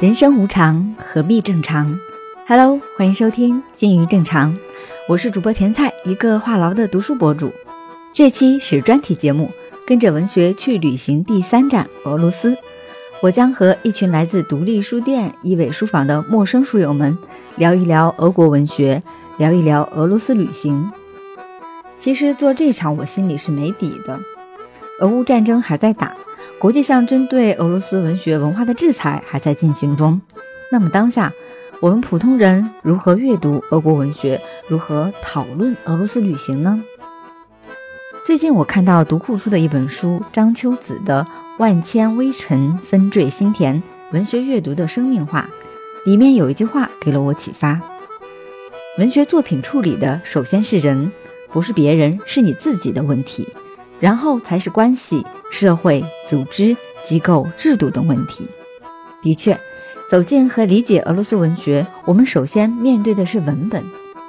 [0.00, 2.00] 人生无常，何必正常
[2.48, 4.54] ？Hello，欢迎收听《金鱼正常》，
[5.06, 7.52] 我是主播甜菜，一个话痨的读书博主。
[8.14, 9.50] 这期是专题节目，
[9.86, 12.56] 跟着文学去旅行第三站俄罗斯。
[13.20, 17.18] 我将和一群来自独立书店一尾书房的陌生书友们
[17.56, 19.02] 聊一聊俄国文学，
[19.36, 20.90] 聊一聊俄罗斯旅行。
[21.98, 24.18] 其实做这场，我心里是没底的。
[25.00, 26.16] 俄乌战争还在打。
[26.60, 30.20] 国际上针对俄罗斯文学文化的制裁还在进行中。
[30.70, 31.32] 那么当下，
[31.80, 36.84] 我们普通人如何阅读俄国文学，如何讨论俄罗斯旅行呢？
[38.26, 41.26] 最近我看到读库出的一本书，张秋子的
[41.58, 45.48] 《万千微尘纷坠心田：文学阅读的生命化》，
[46.10, 47.80] 里面有一句话给了我启发：
[48.98, 51.10] 文学作品处理的首先是人，
[51.50, 53.48] 不是别人，是你自己的问题。
[54.00, 58.48] 然后才是关系、社会、组织、机构、制度等问题。
[59.22, 59.60] 的确，
[60.08, 63.84] 走进和理解俄罗斯文学，我们首先面对的是文本。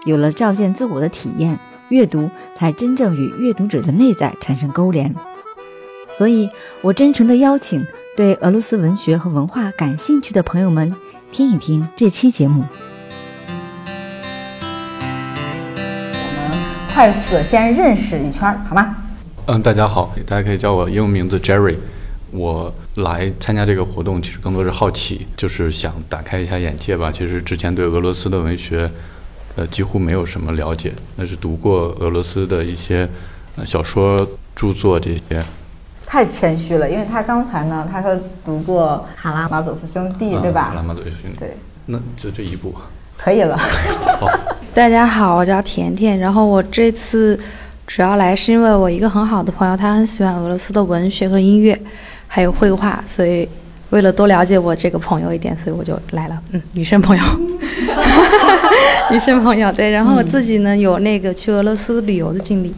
[0.05, 1.57] 有了照见自我的体验，
[1.89, 5.15] 阅读才真正与阅读者的内在产生勾连。
[6.11, 6.49] 所以，
[6.81, 7.85] 我真诚地邀请
[8.17, 10.93] 对俄罗斯文学和文化感兴趣的朋友们，
[11.31, 12.65] 听一听这期节目。
[16.13, 16.59] 我们
[16.93, 18.97] 快速的先认识一圈，好吗？
[19.47, 21.75] 嗯，大家好，大家可以叫我英文名字 Jerry。
[22.29, 27.11] 我来参加这个活动，其实更多是好奇，就是想打开一下眼界吧。
[27.11, 28.89] 其实之前对俄罗斯的文学，
[29.55, 33.09] 呃，几乎没有什么了解，那是读过俄罗斯的一些
[33.65, 34.25] 小说
[34.55, 35.43] 著作这些。
[36.05, 40.67] 太谦虚了，因为他刚才呢，他说读过《卡拉马佐夫兄弟》，对吧？
[40.69, 41.39] 卡拉马佐夫兄弟。
[41.39, 41.57] 对。
[41.87, 42.75] 那就这一部。
[43.17, 43.57] 可以了。
[43.57, 44.29] 好。
[44.73, 47.37] 大家好，我叫甜甜，然后我这次。
[47.93, 51.77] 主要来是因为我一个很好的朋友，他很喜欢俄罗斯的文学和音乐，
[52.25, 53.45] 还有绘画，所以
[53.89, 56.41] 为了多了解我这个朋友一点，所以我就来了。
[56.51, 57.23] 嗯，女生朋友，
[59.11, 59.91] 女生朋友对。
[59.91, 62.73] 然后我自己呢有那个去俄罗斯旅游的经历，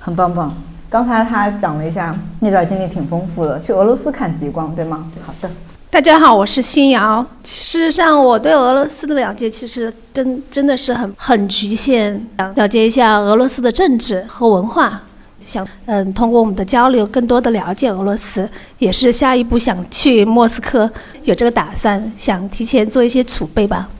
[0.00, 0.52] 很棒棒。
[0.90, 5.06] 刚才他讲了一下那段经历挺丰富的，去俄罗斯看极光，对吗？
[5.22, 5.48] 好的。
[5.92, 7.22] 大家好，我是新瑶。
[7.44, 12.26] 事实上，我对俄罗斯的了解其实真真的是很很局限。
[12.38, 15.02] 想了解一下俄罗斯的政治和文化，
[15.44, 18.48] 想嗯通过我们的交流，更多的了解俄罗斯，
[18.78, 20.90] 也是下一步想去莫斯科，
[21.24, 23.90] 有这个打算，想提前做一些储备吧。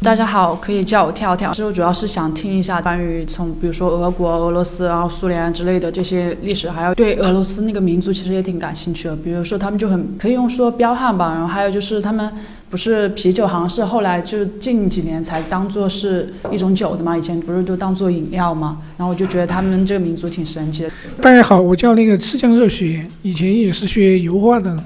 [0.00, 1.50] 大家好，可以叫我跳跳。
[1.50, 9.16] 其实我主要是想听一下关于从比如说俄国、俄罗斯，然后苏联之类的这些历史，还有对俄罗斯那个民族其实也挺感兴趣的。
[9.16, 12.32] 比如说他们就很可以用说彪悍吧，然后还有就是他们
[12.70, 18.78] 不是啤酒，好像是后来就近几年才当做是一种酒的嘛，以前不是都当做饮料嘛。
[18.96, 20.90] 然后我就觉得他们这个民族挺神奇的。
[21.20, 24.78] 大家好，我叫那个赤江热血，以前也是学油画的。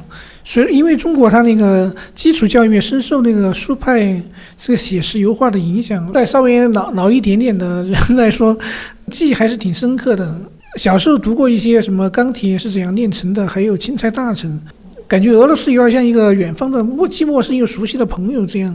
[0.45, 4.21] 所以，因为中国它那个基础教育深受那个苏派
[4.59, 8.57] 这个写实油画的影响，在稍微老老一点点的人来说，
[9.11, 10.37] 记忆还是挺深刻的。
[10.77, 14.61] 小时候读过一些什么钢铁是怎样炼成的，还有钦差大臣，
[15.07, 18.75] 感觉俄罗斯有点像一个远方的陌既陌生又熟悉的朋友这样。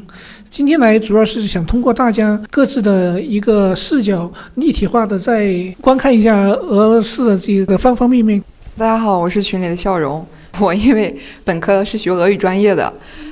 [0.49, 8.41] 今天来主要是想通过大家各自的一个视角，立体化的再观看一下俄罗斯的这个方方面面。
[8.77, 10.25] 大家好，我是群里的笑容。
[10.59, 12.91] 我因为本科是学俄语专业的，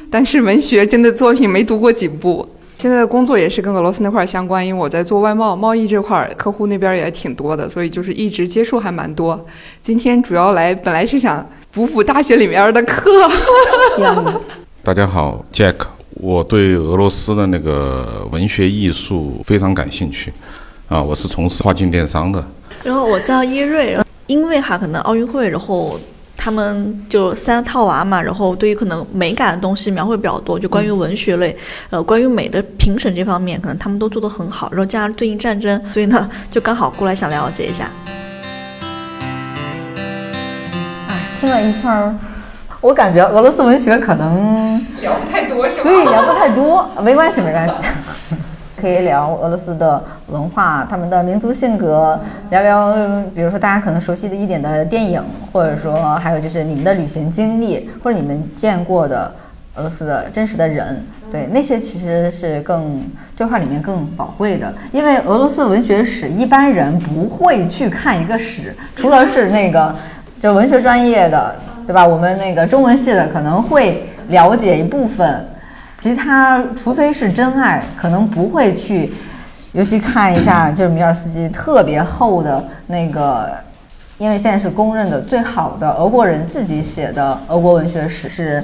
[0.10, 2.48] 但是文学真的作品没读过几部。
[2.78, 9.44] 现在的工作也是跟俄罗斯那块儿相关，因为我在做外贸贸易这块儿，客户那边也挺多的，所以就是一直接触还蛮多。
[9.82, 13.10] 今天主要来本来是想补补大学里面的课。
[14.84, 15.76] 大家好，Jack，
[16.16, 20.34] 我对俄罗斯的那个文学艺术非常感兴趣，
[20.90, 22.46] 啊，我是从事跨境电商的。
[22.84, 23.98] 然后我叫叶瑞，
[24.28, 25.98] 因为哈可能奥运会，然后。
[26.38, 31.56] 他们就三套娃嘛，然后对于可能美感的东西描绘比较多，就关于文学类，
[31.90, 34.70] 呃，关于美的评审这方面，可能他们都做得很好。
[34.72, 37.90] 然后加上最近战争，所以呢，就刚好过来想了解一下。
[41.08, 42.16] 哎，听了一圈儿，
[42.82, 45.84] 我感觉俄罗斯文学可能聊不太多，是吧？
[45.84, 47.74] 对，聊不太多，没关系，没关系。
[48.86, 52.20] 可以聊俄罗斯的文化，他们的民族性格，
[52.52, 52.94] 聊聊，
[53.34, 55.20] 比如说大家可能熟悉的一点的电影，
[55.52, 59.32] 或者说还有就是你们的旅行经历，或者你们见过的
[59.74, 63.02] 俄罗斯的真实的人，对那些其实是更
[63.36, 69.96] 这话里面更宝贵的，因为俄罗斯文学史一般人不会去看一个史，除了是那个
[70.40, 71.56] 就文学专业的，
[71.88, 72.06] 对吧？
[72.06, 75.44] 我们那个中文系的可能会了解一部分。
[76.06, 79.12] 其他除非是真爱，可能不会去，
[79.72, 83.50] 尤其看一下就是米尔斯基特别厚的那个，
[84.20, 88.64] 因为现在是公认的最好的俄国人自己写的俄国文学史，是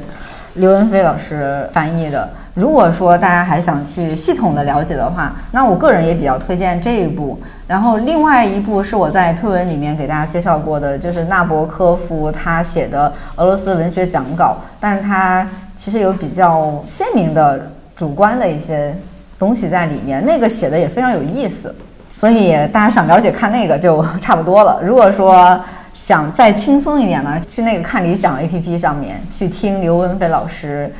[0.53, 2.29] 刘文飞老师翻译的。
[2.53, 7.41] 如果说大家还想去系统的了解的话，那我个人也比较推荐这一部。
[7.71, 18.94] 然后另外一部是我在推文里面给大家介绍过的，就是纳博科夫他写的俄罗斯文学讲稿，但是他其实有比较鲜明的主观的一些
[19.39, 21.73] 东西在里面，那个写的也非常有意思。
[22.13, 24.81] 所以大家想了解看那个就差不多了。
[24.83, 25.57] 如果说
[25.94, 30.94] 想再轻松一点呢，去那个看理想 APP 上面去听刘文飞老师。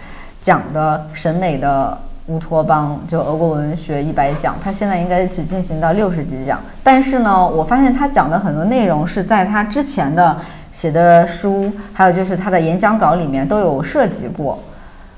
[0.44, 1.96] 讲的审美的
[2.28, 6.60] 乌托邦，就俄国文学一百讲，他现在应该只进行到六十几讲。
[6.84, 10.38] 但是呢，我发现他讲的很多内容是在他之前的
[10.72, 14.60] 写的书，还有就是他的演讲稿里面都有涉及过。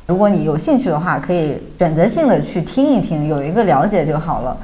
[0.07, 4.57] 如果你有兴趣的话，可以选择性的去听一听，有一个了解就好了。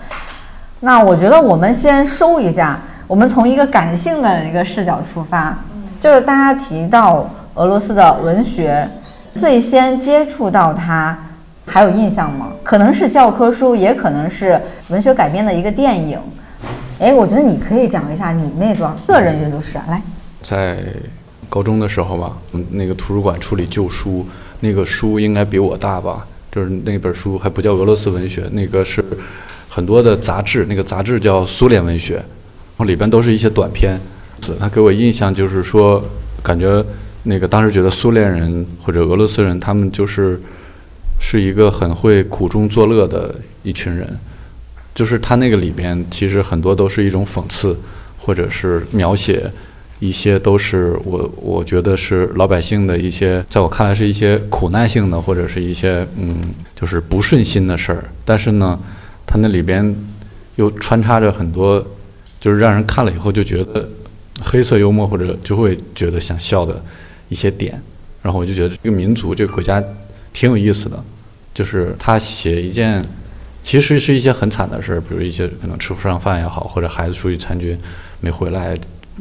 [0.80, 5.58] 那我觉得我们先收一下，我们从一个感性的一个视角出发，
[6.00, 8.88] 就是大家提到俄罗斯的文学。
[9.36, 11.16] 最先接触到它，
[11.70, 12.52] 还有印象吗？
[12.64, 16.20] 可能是教科书，也可能是文学改编的一个电影。
[17.00, 19.78] 哎，我觉得你可以讲一下你那段个人阅读史。
[19.88, 20.02] 来，
[20.42, 20.80] 在
[21.48, 24.26] 高中的时候吧，嗯，那个图书馆处理旧书，
[24.60, 26.26] 那个书应该比我大吧？
[26.52, 29.06] 就是那本书还不叫俄罗斯文学，那个是
[29.70, 32.26] 很多的杂志，那个杂志叫苏联文学，然
[32.78, 34.00] 后里边都是一些短篇。
[34.60, 36.04] 他给我印象就是说，
[36.42, 36.84] 感觉。
[37.24, 40.40] 那个当时觉得苏联人或者俄罗斯人，他们就是
[41.20, 44.18] 是一个很会苦中作乐的一群人，
[44.96, 47.78] 就是他那个里边其实很多都是一种讽刺，
[48.18, 49.52] 或者是描写
[50.00, 56.38] 一些都是我我觉得是老百姓的一些，在我看来是一些苦难性的或者是一些嗯
[56.76, 58.80] 就是不顺心的事儿，但是呢，
[59.28, 59.96] 他那里边
[60.56, 61.86] 又穿插着很多
[62.40, 63.88] 就是让人看了以后就觉得
[64.42, 66.82] 黑色幽默或者就会觉得想笑的。
[67.32, 67.80] 一些点，
[68.24, 69.80] 然后我就觉得这个民族、这个国家
[70.34, 71.04] 挺有意思的，
[71.54, 73.04] 就是他写一件，
[73.62, 77.78] 其实是一些很惨的事，比如一些可能吃不上饭也好，或者孩子出去参军
[78.22, 78.78] 没回来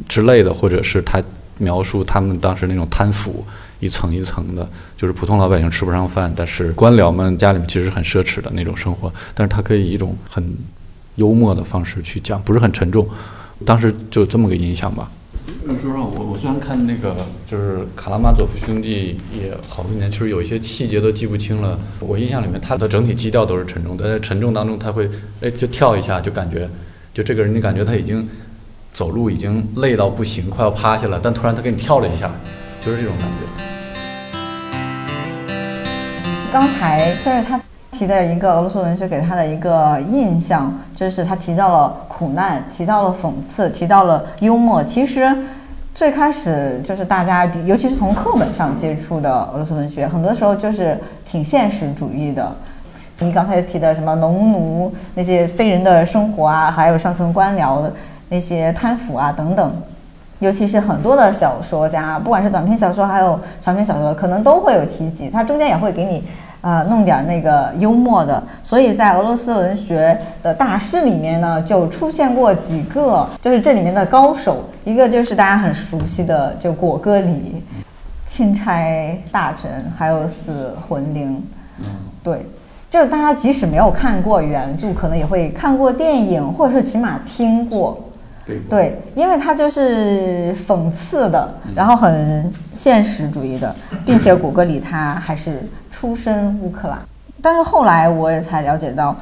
[0.07, 1.21] 之类的，或者是他
[1.57, 3.43] 描述他们当时那种贪腐，
[3.79, 10.55] 一层一层的，就是普通老百姓吃不上饭，但是官僚们家里面其实很奢侈的那种生活，但是他可以以一种很
[11.15, 13.07] 幽默的方式去讲，不是很沉重，
[13.65, 15.11] 当时就这么个印象吧。
[15.77, 21.77] 说说我，我虽然看那个就是《卡拉马佐夫兄弟》也好多年，其实有一些细节都记不清了。
[21.99, 25.09] 我印象里面，他的整体基调都是沉重的，在沉重当中，他会
[25.41, 26.69] 哎就跳一下，就感觉
[27.13, 28.27] 就这个人，你感觉他已经
[28.91, 32.31] 走路已经累到不行，快要趴下了，但突然他给你跳了一下，
[32.81, 33.63] 就是这种感觉。
[36.51, 37.61] 刚才就是他
[37.91, 44.83] 提的一个俄罗斯文学给他的一个印象，就是他提到了苦难，提到了讽刺，提到了幽默。
[44.83, 45.31] 其实。
[45.99, 50.97] 最开始就是大家，尤其是从课本上接触的俄罗斯文学，很多时候就是
[51.29, 52.49] 挺现实主义的。
[53.19, 57.91] 你刚才提的什么农奴那些非人的生活啊，还有上层官僚的
[58.29, 59.73] 那些贪腐啊等等，
[60.39, 66.23] 尤其是很多的小说家，不管是短篇小说还有长篇小说，可能都会有提及，它中间也会给你。
[66.61, 74.65] 啊，弄点那个幽默的，所以在俄罗斯文学的大师里面呢，就出现过几个，就是这里面的高手。
[74.83, 77.63] 一个就是大家很熟悉的，就果戈里，
[78.25, 81.41] 钦差大臣，还有死魂灵。
[81.79, 81.85] 嗯，
[82.23, 82.45] 对，
[82.89, 87.97] 就是大家即使没有看过原著，可能也会看过电影，或者是起码听过。
[88.69, 93.75] 对，因为他就是讽刺的，然后很现实主义的，
[94.05, 95.61] 并且果戈里他还是。
[95.91, 96.97] 出身乌克兰，
[97.41, 99.13] 但是后来我也才了解到，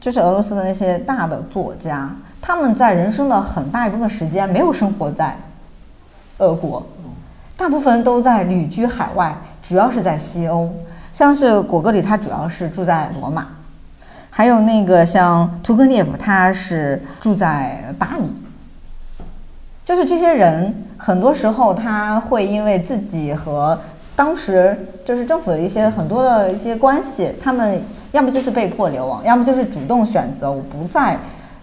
[0.00, 5.36] 就是俄罗斯的那些大的作家，他们在人生的很大一部分时间没有生活在
[6.38, 6.84] 俄国，
[7.56, 9.32] 大部分都在旅居海外，
[9.62, 10.68] 主要是在西欧。
[11.12, 13.46] 像是果戈里，他主要是住在罗马，
[14.28, 18.41] 还有那个像屠格涅夫，他是住在巴黎。
[19.92, 23.78] 就是这些人，很多时候他会因为自己和
[24.16, 27.78] 当时就是政府的一些很多的一些关系，他们
[28.12, 31.18] 要么就是被迫流亡，要么就是主动选择我不在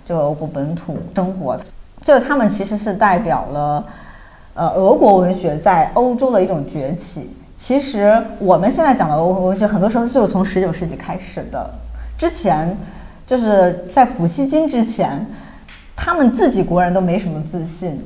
[0.05, 1.59] 这个俄国本土生活。
[2.03, 3.83] 就他们其实是代表了，
[4.53, 7.31] 呃，俄国文学在欧洲的一种崛起。
[7.57, 11.67] 其实我们现在讲的俄国文学，很多时候就是从十九世纪开始的。
[12.15, 12.77] 之前
[13.25, 15.25] 就是在普希金之前，
[15.95, 17.99] 他们自己国人都没什么自信，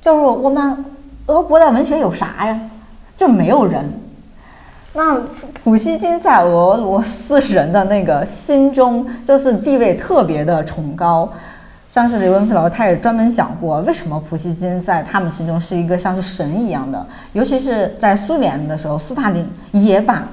[0.00, 0.84] 就是我们
[1.26, 2.58] 俄国的文学有啥呀？
[3.16, 3.84] 就没有人。
[4.92, 5.16] 那
[5.62, 11.30] 普希金在俄罗斯人的那个心中，就是地位特别的崇高。
[11.88, 20.24] 像是刘文飞老师，他也专门讲过，为什么普希金在他们心中是一个像是神一样的，尤其是在苏联的时候，斯大林也把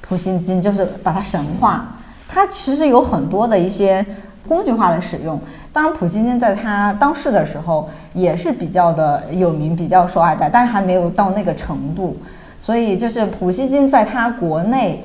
[0.00, 1.84] 普希金就是把他神化，
[2.26, 4.04] 他其实有很多的一些
[4.48, 5.38] 工具化的使用。
[5.78, 12.16] 当然，普希金在他当世的时候也是比较的有名，比较受爱戴，但是还没有到那个程度。
[12.60, 15.04] 所以，就是普希金在他国内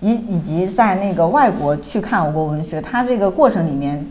[0.00, 4.06] 以以及在那个外国去看我国文学，他这个过程里面。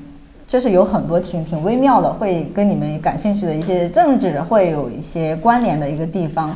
[0.48, 6.56] 就是有很多挺挺微妙的，会跟你们感兴趣的一些政治会有一些关联的一个地方。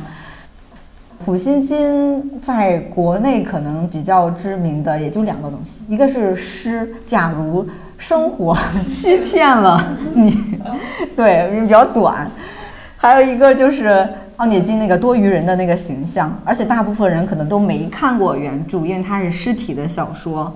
[1.24, 7.66] 普希金在国内可能比较知名的也就两个东西，一个是诗，假如
[8.00, 9.80] 生活欺骗了
[10.14, 10.36] 你，
[11.14, 12.26] 对，比较短；
[12.96, 20.50] 还有一个就是奥涅金那个多余人的那个形象，而且大部分人可能都没看过原著，因为它是尸体的小说。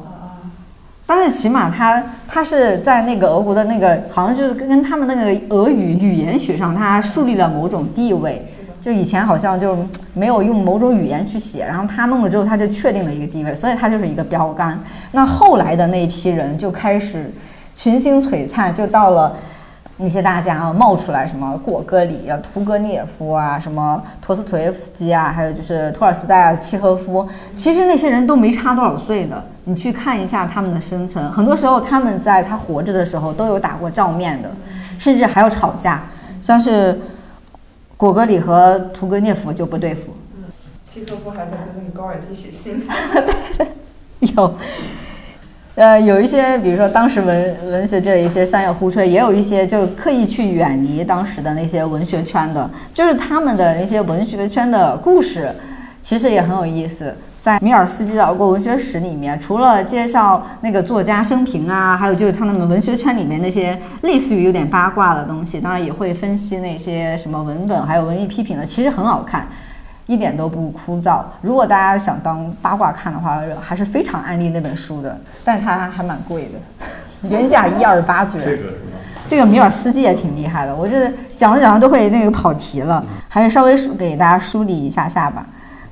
[1.07, 8.43] 但是起码他他是在那个俄国的那个，好像就是跟他们那个俄语语言学上，他树立了某种地位。
[8.85, 9.79] 就以前好像就
[10.13, 14.79] 没有用某种语言去写，然后他弄了之后，他就确定了一个地位，所以他就是一个标杆。
[15.13, 17.33] 那后来的那一批人就开始
[17.75, 19.35] 群星璀璨，就到了。
[19.97, 29.41] 那些大家啊冒出来，什么果戈里啊、屠格涅夫啊、什么陀思妥耶夫斯基啊，还有就是托尔斯泰啊、契诃夫，其实那些人都没差多少岁的。
[29.63, 34.51] 你去看一下他们的生辰，很多时候他们在他活着的时候都有打过照面的，
[34.99, 36.03] 甚至还要吵架。
[36.43, 37.01] 像是
[37.97, 40.13] 果戈里和屠格涅夫就不对付。
[40.37, 40.45] 嗯
[40.85, 42.83] 契诃夫还在跟那个高尔基写信。
[44.37, 44.55] 有。
[45.77, 55.53] 呃，有一些，比如说当时文文学界的一些商业互吹，也有一些就是刻意去远离当时的那些文学圈的，就是他们的那些文学圈的故事，
[56.01, 57.13] 其实也很有意思。
[57.45, 69.47] 在米尔斯基的《俄国文学史》里面，除了介绍那个作家生平啊，还有就是他们文学圈里面那些类似于有点八卦的东西，当然也会分析那些什么文本，还有文艺批评的，其实很好看。
[70.07, 71.21] 一点都不枯燥。
[71.43, 78.41] 如果大家想当八卦看的话，还是非常安利那本书的，但它还蛮贵的，原价一二八绝。
[78.41, 78.63] 这个？
[79.29, 85.45] 这个米尔斯基也挺厉害的，我就是讲着讲着都会那个跑题了，还是稍微给大家梳理一下下吧。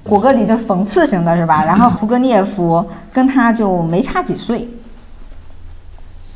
[0.08, 1.64] 果戈里就是讽刺型的，是吧？
[1.64, 4.68] 然后屠格涅夫跟他就没差几岁。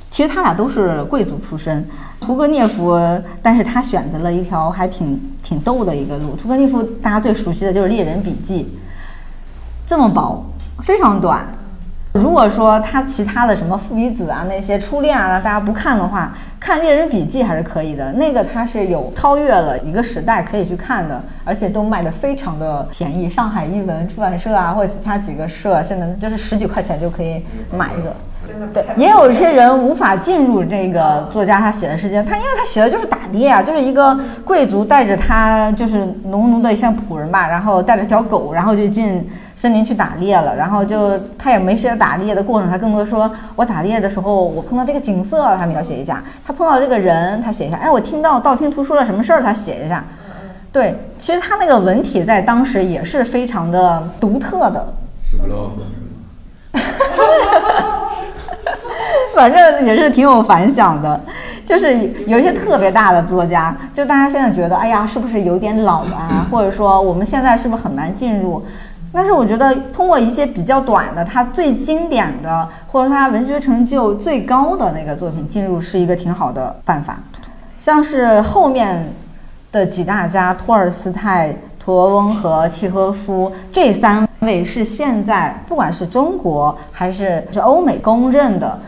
[0.09, 1.87] 其实他俩都是贵族出身，
[2.21, 2.99] 屠格涅夫，
[3.43, 6.35] 但是他选择了一条还挺挺逗的一个路。
[6.37, 8.63] 屠格涅夫大家最熟悉的就是《猎人笔记》，
[9.87, 10.43] 这么薄，
[10.83, 11.47] 非常短。
[12.17, 18.13] 如果说他其他的什么父与子啊那些初恋啊，大家不看的话，看《猎人笔记》还是可以的。
[18.13, 23.29] 那个它是有超越了一个时代可以去看的，而且都卖的非常的便宜。
[23.29, 27.45] 上海译文出版社啊，或者其他几个社，现在就是十几块钱就可以
[27.77, 28.15] 买一个。
[28.73, 50.05] 对，也有一些人无法进入这个作家他写的世界，他因为他写的就是打猎啊，就是一个贵族带着他就是农奴的像仆人吧，然后带着条狗，然后就进森林去打猎了，然后就他也没写打猎的过程，他更多说我打猎的时候我碰到这个景色，他描写一下，他碰到这个人，他写一下，哎，我听到道听途说了什么事儿，他写一下。
[50.73, 54.95] 对，其实他那个文体在当时也是非常的独特的。
[59.37, 61.21] 反正也是挺有反响的，
[61.67, 61.95] 就是
[62.27, 66.47] 有一些特别大的作家，就大家现在觉得，哎呀，是不是有点老啊？
[66.51, 68.65] 或者说我们现在是不是很难进入？
[69.13, 77.19] 但是我觉得通过一些比较短的，他最经典的，或者他文学成就最高的那个作品进入，是一个挺好的办法。
[77.79, 79.07] 像是后面
[79.71, 88.79] 的几大家，托尔斯泰、陀螺翁和契诃夫这三位，是现在不管是中国还是是欧美公认的。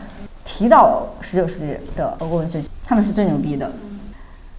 [0.51, 3.71] 提到十九世纪的俄国文学，他们是最牛逼的。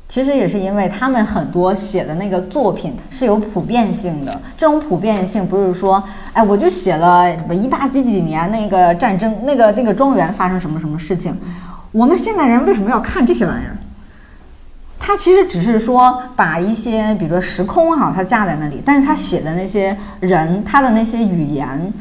[0.09, 4.41] 其实也是因为他们很多写的那个作品是有普遍性的。
[4.57, 11.37] 这种普遍性不是说，哎，我就写了什么一八几几年那个战争，那个那个庄园发生什么什么事情。
[11.93, 13.77] 我们现代人为什么要看这些玩意儿？
[14.99, 21.93] 他其实只是说把一些，比如说时空哈，他架在那里，但是他写的那些人，他的那些语言，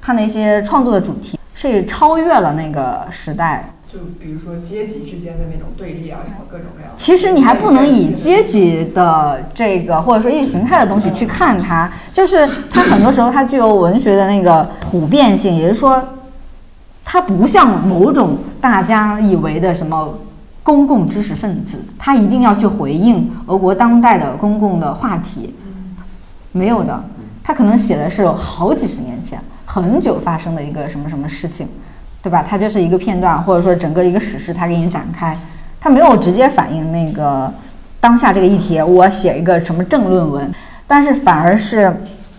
[0.00, 1.38] 他那些创作的主题。
[1.60, 6.92] 是超越了那个时代，就比如说阶级之间的那种对立啊，什么各种各样。
[6.96, 16.00] 其实你还不能以阶级的这个或者说意识形态的东西去看它，就是它很多时候它具有文学的那个普遍性，也就是说，
[17.04, 20.16] 它不像某种大家以为的什么
[20.62, 25.56] 公共知识分子，他一定要去回应俄国当代的公共的话题，
[26.52, 27.02] 没有的，
[27.42, 29.40] 他可能写的是好几十年前。
[29.70, 31.68] 很久发生的一个什么什么事情，
[32.22, 32.42] 对吧？
[32.42, 35.36] 它就是一个片段，或者说整个一个史诗，它给你展开，
[35.78, 37.52] 它没有直接反映那个
[38.00, 40.50] 当下这个议题，我写一个什么正论文，
[40.86, 41.94] 但是反而是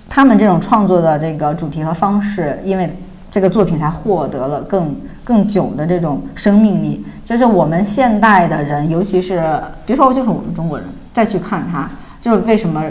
[0.09, 2.97] 他们这种创作的这个主题和方式，因为
[3.29, 7.05] 这个作品才获得了更更久的这种生命力。
[7.23, 11.87] 就是我们现代的人，尤其是别说就是我们中国人，再去看它，
[12.19, 12.83] 就是为什么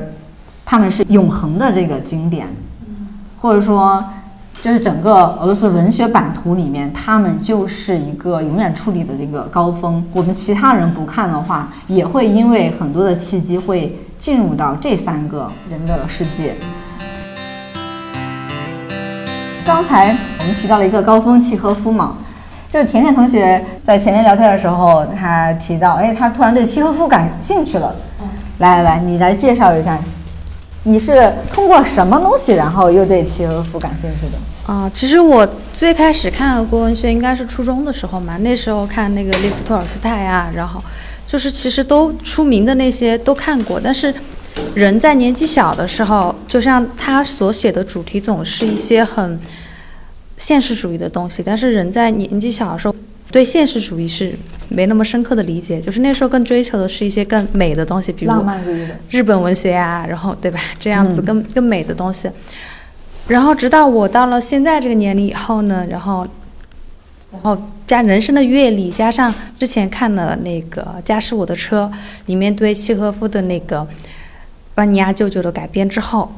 [0.64, 2.47] 他们是永恒的这个经典，
[3.40, 4.04] 或者说。
[4.60, 10.04] 就是整个俄罗斯文学版图里面，他们就是一个永远矗立的这个高峰。
[10.12, 16.54] 我们其他人不看的话，也会因为很多的契机会进入到这三个人的世界。
[19.64, 20.08] 刚才
[20.40, 22.16] 我们提到了一个高峰契诃夫嘛，
[22.68, 27.94] 就是甜甜同学在前面聊天的时候，他提到，哎，他突然对契诃夫感兴趣了。
[28.58, 29.96] 来来来，你来介绍一下。
[30.85, 34.73] 你是通过什么东西，然后又对契诃夫感兴趣的？
[34.73, 40.82] 啊，其实我最开始看俄国文学应该是初中的时候嘛，那时候看那个列夫·托尔斯泰啊，然后
[41.26, 44.14] 就是其实都出名的那些都看过，但是
[44.75, 49.38] 人在年纪小的时候，就像他所写的主题总是一些很
[50.37, 52.94] 现实主义的东西，但是人在年纪小的时候。
[53.30, 54.35] 对现实主义是
[54.68, 58.32] 没那么深刻的理解，就是那时候更追求的是一些更美的东西，比如
[59.11, 60.58] 日本文学呀，然后对吧？
[60.80, 62.28] 这样子更更美的东西。
[63.26, 66.26] 然后直到我到了现在这个年龄以后呢，然后
[67.30, 67.56] 然后
[67.87, 71.90] 加人生的阅历，加上之前看了那个《家是我的车》
[72.25, 73.87] 里面对契诃夫的那个
[74.76, 76.32] 万尼亚舅舅的改编之后，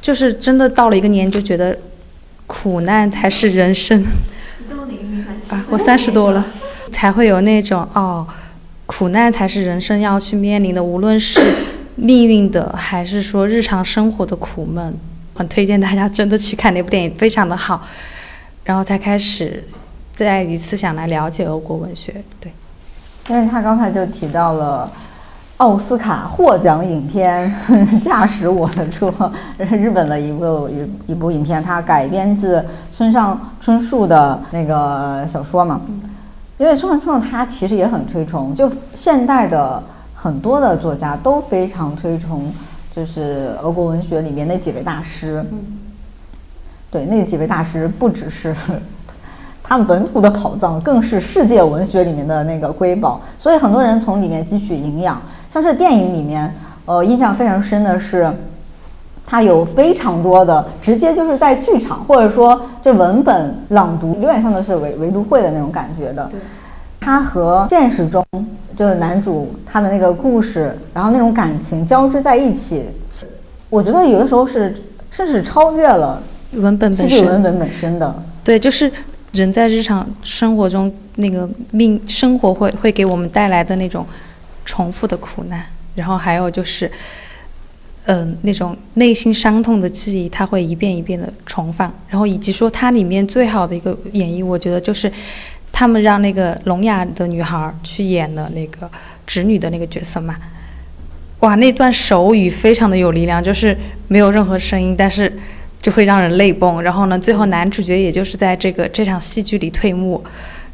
[0.00, 1.76] 就是真的到了一个年，就觉得
[2.46, 4.04] 苦难才是人生。
[5.70, 6.44] 我三十多了，
[6.90, 8.26] 才会有那种哦，
[8.86, 11.40] 苦难才是人生要去面临的，无论是
[11.96, 14.94] 命运的，还是说日常生活的苦闷，
[15.34, 17.86] 很推荐大家真的去看那部电影，非常的好，
[18.64, 19.64] 然后才开始
[20.12, 22.14] 再一次想来了解俄国文学。
[22.40, 22.52] 对，
[23.28, 24.92] 因为他刚才就提到了
[25.58, 27.50] 奥斯卡获奖影片
[28.04, 29.08] 《驾驶我的车》，
[29.74, 33.52] 日本的一部一一部影片，它改编自村上。
[33.58, 35.80] 春树的那个小说嘛，
[36.56, 39.82] 因为村上春树他其实也很推崇，就现代的
[40.14, 42.52] 很多的作家都非常推崇，
[42.94, 45.44] 就是俄国文学里面那几位大师。
[46.92, 48.54] 对，那几位大师不只是
[49.64, 55.20] 他们本土的宝藏，更是世界文学里面的那个瑰宝，所以很多人从里面汲取营养。
[55.56, 56.52] 像是电影里面，
[56.84, 58.30] 呃，印象非常深的是。
[59.28, 66.30] 它有非常多的直接就是在剧场，或者说这文本朗读，有点像的是唯唯独会的那种感觉的。
[67.00, 68.24] 它和现实中
[68.76, 72.84] 就是男主他的那个故事，然后那种感情交织在一起，
[73.68, 74.76] 我觉得有的时候是
[75.10, 77.26] 甚至超越了文本本身。
[77.26, 78.14] 文本本身的。
[78.44, 78.88] 对，就是
[79.32, 84.06] 人在日常生活中那个命生活会会给我们带来的那种
[84.66, 86.92] 重复的苦难，然后还有就是。
[88.08, 95.10] 嗯，那种内心伤痛的记忆，它会一遍一遍的重放，然后以及说它里面最好的一个演绎，我觉得就是
[95.72, 98.88] 他们让那个聋哑的女孩去演了那个
[99.26, 100.36] 侄女的那个角色嘛。
[101.40, 103.76] 哇，那段手语非常的有力量，就是
[104.06, 105.36] 没有任何声音，但是
[105.82, 106.80] 就会让人泪崩。
[106.80, 110.22] 然后呢，最后男主角也就是在这个这场戏剧里退幕。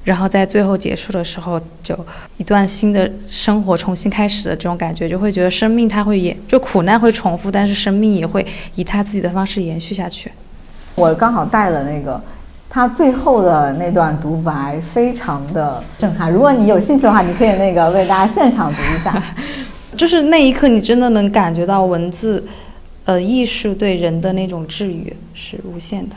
[0.04, 1.96] 然后在最后结束的时候，就
[2.36, 10.30] 一段新的生活重新开始的这种感觉，就会觉得生命它会延，就苦难会重复，但是生命也会以他自己的方式延续下去。
[10.94, 12.20] 我刚好带了那个
[12.68, 16.30] 他最后的那段独白，非常的震撼。
[16.32, 19.22] 如果你有兴趣的话，你可以那个为大家现场读一下。
[19.96, 22.42] 就是那一刻，你真的能感觉到文字，
[23.04, 26.16] 呃，艺术对人的那种治愈是无限的。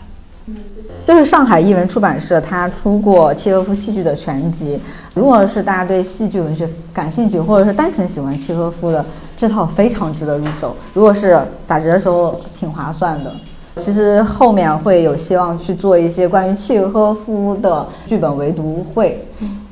[1.06, 4.80] 就是上海译文出版社，他出过契诃夫戏剧的全集。
[5.14, 9.04] 如果是大家对戏剧文学感兴趣，或者是单纯喜欢契诃夫的，
[9.36, 10.76] 这套非常值得入手。
[10.94, 13.32] 如果是打折的时候，挺划算的。
[13.78, 19.26] 其实后面会有希望去做一些关于契诃夫的剧本围读会，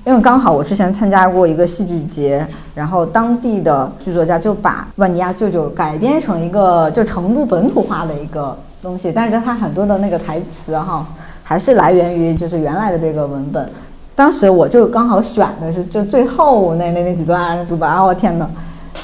[0.06, 8.58] 因为刚好我之前参加过一个戏剧节，然后当地的剧作家就把万尼亚舅舅改编成一个就成都本土化的一个。
[8.84, 11.08] 东西，但是它很多的那个台词哈，
[11.42, 13.68] 还是来源于就是原来的这个文本。
[14.14, 18.48] 当时我就刚好选的是就最后那那那几段独白，我天呐，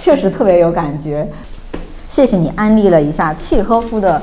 [0.01, 1.25] 确实特别有感觉。
[2.09, 4.21] 谢谢你安利了一下契诃夫的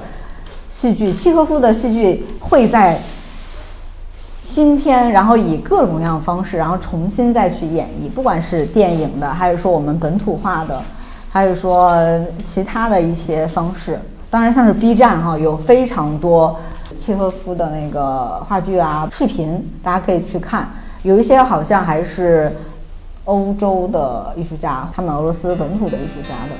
[0.69, 3.01] 戏剧，契诃夫的戏剧会在
[4.43, 10.83] 今天，然后以各种各样方式，然后重新再去演绎，不管是电影的，还是说我们本土化的，
[11.31, 11.97] 还是说
[12.45, 13.99] 其他的一些方式。
[14.37, 16.61] 当然，像是 B 站哈，有非常多
[16.95, 20.69] 契诃夫的那个话剧啊、视频，大家可以去看。
[21.03, 22.55] 有一些好像还是
[23.25, 26.57] 欧洲的艺术家，他们俄罗斯本土的艺术家的。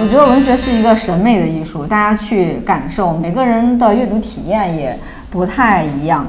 [0.00, 4.98] 我觉得文学是一个审美的艺术，大家去感受，每个人的阅读体验也
[5.30, 6.26] 不太一样。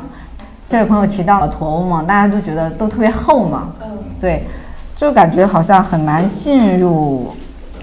[0.69, 3.69] 这位朋友提到了驼翁嘛，大家都觉得都特别厚嘛，
[4.21, 4.43] 对，
[4.95, 7.33] 就感觉好像很难进入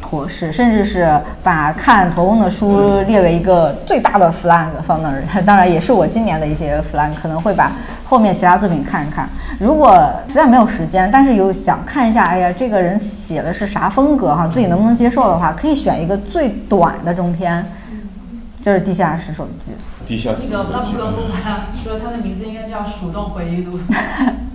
[0.08, 1.10] 驼式，甚至是
[1.42, 5.22] 把看头翁的书列为一个最大的 flag 放那儿。
[5.44, 7.72] 当然，也是我今年的一些 flag，可能会把
[8.04, 9.28] 后面其他作品看一看。
[9.58, 17.66] 如果实在没有时间，但是又想看一下，哎呀，这个人写的是啥风格哈，自己能不能接受的话，可以选一个最短的中篇，
[18.60, 19.72] 就是《地下室手机》。
[20.08, 21.16] 地下室那个拉普格夫
[21.82, 23.78] 说他的名字应该叫《鼠洞回忆录》。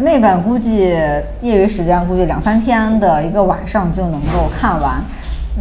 [0.00, 0.96] 那本估计
[1.42, 5.02] 业余时间估计两三天的一个晚上就能够看完，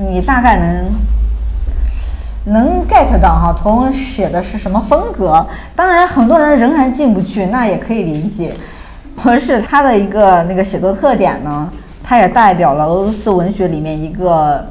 [0.09, 5.45] 你大概能能 get 到哈，驼翁写的是什么风格。
[5.75, 8.53] 当然，很多人仍然进不去，那也可以理解。
[9.23, 11.69] 或是他的一个那个写作特点呢，
[12.03, 14.63] 它也代表了俄罗斯文学里面一个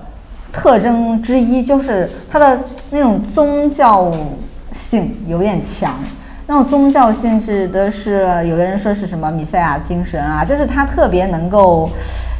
[0.52, 4.10] 特征之一，就是它的那种宗教
[4.72, 5.94] 性有点强。
[6.48, 11.90] 那种宗教性指的是，有的人说是什么米塞亚精神啊，就是他特别能够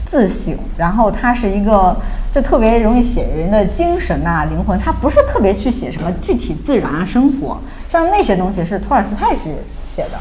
[0.09, 1.97] 自省，然后他是一个
[2.31, 9.57] 就特别容易写人的精神啊、灵魂，他不是特别去写什么具体自然啊、生活，像那些东西是托尔斯泰去
[9.93, 10.19] 写的。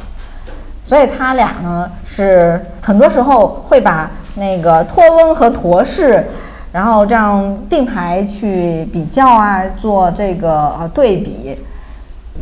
[0.83, 6.25] 所以他俩呢是很多时候会把那个托翁和陀氏，
[6.71, 11.55] 然后这样并排去比较啊，做这个呃对比。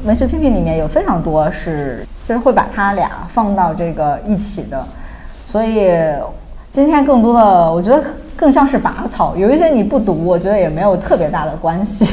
[0.04, 4.86] 文学批评里面有非常多是就是会把他俩放到这个一起的，
[5.46, 5.90] 所以
[6.70, 8.04] 今天更多的我觉得
[8.36, 12.06] 更像是拔草，有一些你不读，我觉得也没有特别大的关系，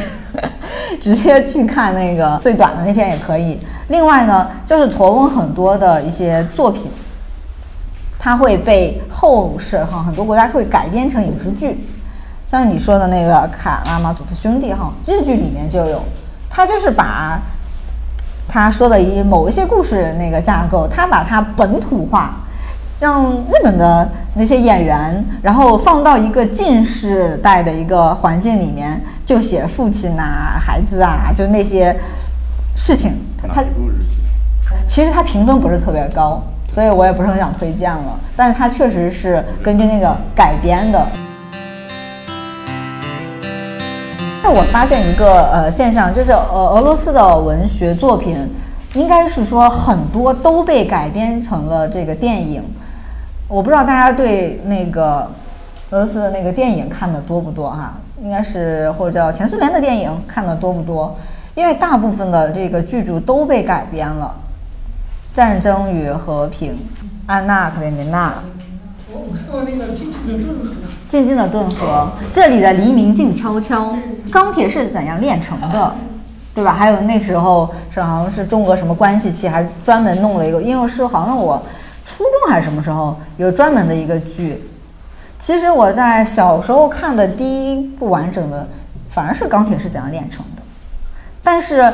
[1.01, 3.59] 直接去看那个最短的那篇也可以。
[3.89, 6.91] 另外呢，就是驼翁很多的一些作品，
[8.19, 11.83] 它会被后世哈很多国家会改编成影视剧，
[12.47, 16.01] 像你说的那个《卡拉马佐夫兄弟》哈，日剧里面就有，
[16.49, 17.41] 他就是把
[18.53, 22.35] 他说的一某一些故事那个架构，他把它本土化，
[22.99, 31.97] 像日本的那些演员，然后放到一个近世代的一个环境里面，就写父亲呐、孩子啊，就那些
[32.75, 33.13] 事情，
[33.55, 33.63] 他
[34.89, 38.19] 其实他评分不是特别高，所以我也不是很想推荐了。
[38.35, 41.07] 但是它确实是根据那个改编的。
[44.51, 48.37] 我发现一个呃现象，就是呃俄罗斯的文学作品，
[48.95, 52.61] 应该是说很多都被改编成了这个电影。
[53.47, 55.31] 我不知道大家对那个
[55.91, 57.95] 俄罗斯的那个电影看的多不多哈？
[58.23, 61.17] 应该是或者叫前苏联的电影看的多不多？
[61.55, 64.35] 因为大部分的这个剧组都被改编了，
[65.37, 66.73] 《战争与和平》、
[67.27, 68.29] 《安娜·卡列尼娜》。
[69.13, 70.65] 我看过那个《静静的顿河》。
[71.09, 73.97] 静静的顿河，这里的黎明静悄悄，
[74.31, 75.93] 钢铁是怎样炼成的，
[76.55, 76.73] 对吧？
[76.73, 81.61] 还有那时候是好像是中国什么关系期，还专门弄了一个，因为是好像我
[82.05, 84.63] 初中还是什么时候有专门的一个剧。
[85.41, 88.69] 其实我在小时候看的第一部完整的，
[89.11, 90.63] 反而是钢铁是怎样炼成的。
[91.43, 91.93] 但是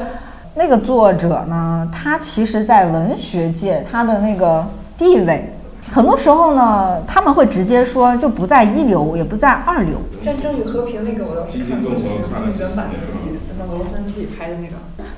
[0.55, 4.67] 那个作者呢，他其实在文学界他的那个
[4.99, 5.51] 地位。
[5.91, 9.97] 很多时候呢，他们会直接说就不在一流，也不在二流。
[10.25, 14.75] 《战争与和平》那个我倒是看过，就是他们原版自己，咱们俄罗斯人自己拍的那个。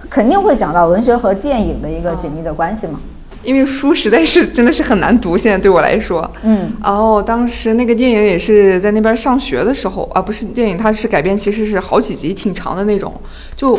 [0.09, 3.01] 肯定会讲到文学和电影的一个紧密的关系嘛。
[3.45, 6.29] 因为书实在是真的是很难读，现在对我来说。
[6.43, 6.73] 嗯。
[6.83, 13.13] 然后当时那个电影也是在那边上学的时候啊，不是电影，它是改编，其实是好几集，挺长的那种。
[13.55, 13.79] 就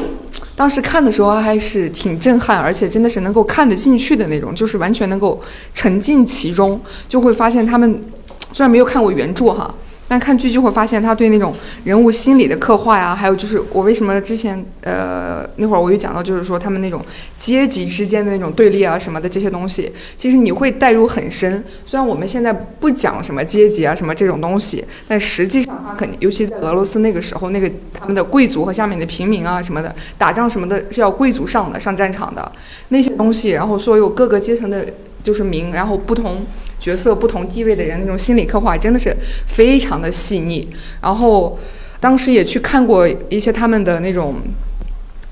[0.59, 5.41] 当时看的时候还是挺震撼，而且真的是能够看得进去的那种，就是完全能够
[5.73, 8.03] 沉浸其中，就会发现他们
[8.51, 9.73] 虽然没有看过原著哈。
[10.09, 11.53] 但看剧就会发现他对那种
[11.85, 16.99] 人物心理的刻画呀，还有就是我为什么之前呃那会儿我有讲到，就是说他们那种
[17.37, 21.63] 阶级之间的那种对立啊什么的这些东西，其实你会带入很深。
[21.85, 32.51] 虽然我们现在不讲什么阶级啊什么这种东西，但实际上他肯定，尤其在俄罗斯那个时候，那个他们的贵族和下面的平民啊什么的，打仗什么的是要贵族上的上战场的
[32.87, 34.87] 那些东西，然后所有各个阶层的，
[35.21, 36.45] 就是民，然后不同。
[36.79, 39.15] 角色不同地位的人那种心理刻画真的是
[39.47, 40.67] 非常的细腻，
[41.01, 41.59] 然后
[41.99, 44.35] 当时也去看过一些他们的那种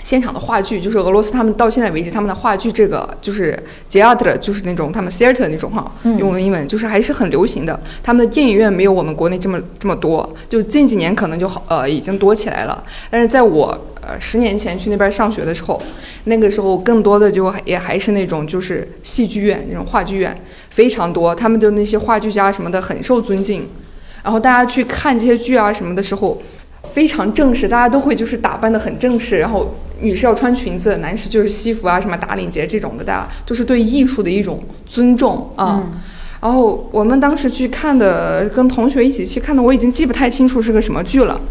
[0.03, 3.57] 现场的话剧，就是俄罗斯他们到现在为止他们的话剧这个就是
[3.89, 7.77] theater，就是那种他们 theater 那种哈，用英文就是还是很流行的。
[8.03, 12.81] 他们的电影院没有我们国内这么这么多，就近几年可能就好呃已经多起来了。
[13.09, 15.81] 但是在我呃十年前去那边上学的时候，
[16.23, 20.41] 那个时候更多的就也还是那种就是戏剧院那种话剧院
[20.77, 23.67] 非常多，他们的那些话剧家什么的很受尊敬。
[24.23, 26.39] 然后大家去看这些剧啊什么的时候，
[26.93, 29.73] 非常正式，大家都会就是打扮的很正式，然后。
[29.99, 35.89] 女士要穿裙子，男士就是西服啊，什么打领结这种的，大家就是对艺术的一种尊重啊。
[36.39, 41.41] 然后我们当时去看的，跟同学一起去看的，我已经记不太清楚是个什么剧了。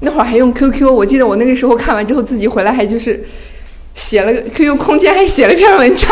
[0.00, 3.22] 那会儿还用 QQ，我记得我那个时候看完之后自己回来还就是
[3.94, 6.10] 写了 QQ 空间，还写了篇文章。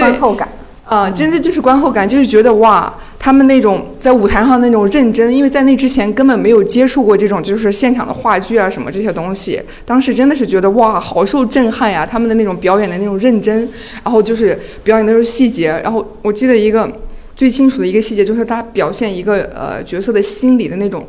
[0.00, 0.48] 观后感
[0.84, 2.92] 啊，真的就是观后感，就是觉得哇。
[3.22, 12.08] 他们那种在舞台上那种认真，因为在那之前根本没有接触过这种就是现场的话剧啊什么这些东西，当时真的是觉得哇，好受震撼呀！
[12.10, 13.68] 他们的那种表演的那种认真，
[14.02, 16.90] 然后就是表演的时候细节，然后我记得一个
[17.36, 21.06] 最清楚的一个细节就是他表现一个呃角色的心理的那种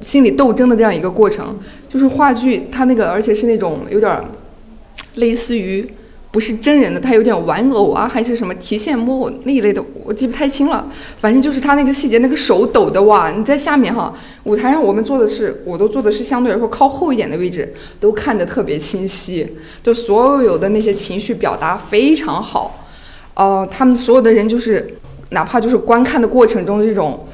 [0.00, 1.56] 心理斗争的这样一个过程，
[1.88, 4.20] 就是话剧他那个而且是那种有点
[5.14, 5.88] 类似于。
[6.30, 10.86] 不是真人的，他有点玩偶啊，还是什么提线木偶那一类的，我记不太清了。
[11.18, 13.30] 反正就是他那个细节，那个手抖的哇！
[13.30, 14.12] 你在下面哈，
[14.44, 22.86] 舞台上我们坐的是，我都坐的是相对来说靠后一点的位置，都看得特别清晰，就所有的那些情绪表达非常好。
[23.34, 24.96] 哦，他们所有的人就是，
[25.30, 27.26] 哪怕就是观看的过程中这种。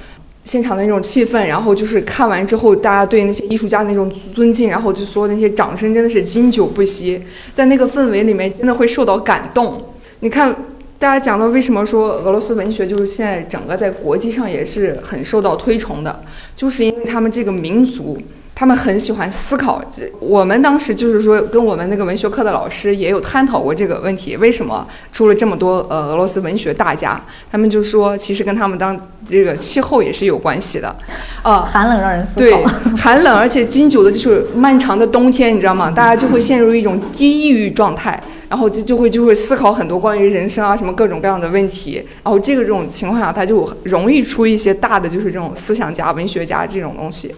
[0.44, 7.22] 现场的那种气氛，然后就是看完之后，大家对那些艺术家那种尊敬，然后就所有那些掌声真的是经久不息，
[7.54, 9.82] 在那个氛围里面真的会受到感动。
[10.20, 10.54] 你看，
[10.98, 16.22] 大家讲到为什么说俄罗斯文学就是现在整个在国际上也是很受到推崇的，
[16.56, 18.18] 就是因为他们这个民族。
[18.62, 19.82] 他们很喜欢思考。
[20.20, 27.20] 我们当时就是说，跟我们那个文学课的老师也有探讨过这个问题：为什么出了这么多呃俄罗斯文学大家？
[27.50, 28.96] 他们就说，其实跟他们当
[29.28, 30.94] 这个气候也是有关系的。
[31.42, 32.36] 啊，寒冷让人思考。
[32.36, 32.64] 对，
[32.96, 35.90] 寒冷，而且经久的就是漫长的冬天，你知道吗？
[35.90, 41.94] 大家就会陷入一种低抑郁状态，然后就就会就会思考很多关于人生啊什么各种各样的问题。
[42.22, 47.34] 然后这个这种情况下，他就容易出一些大的就是这种思想家、文学家这种东西。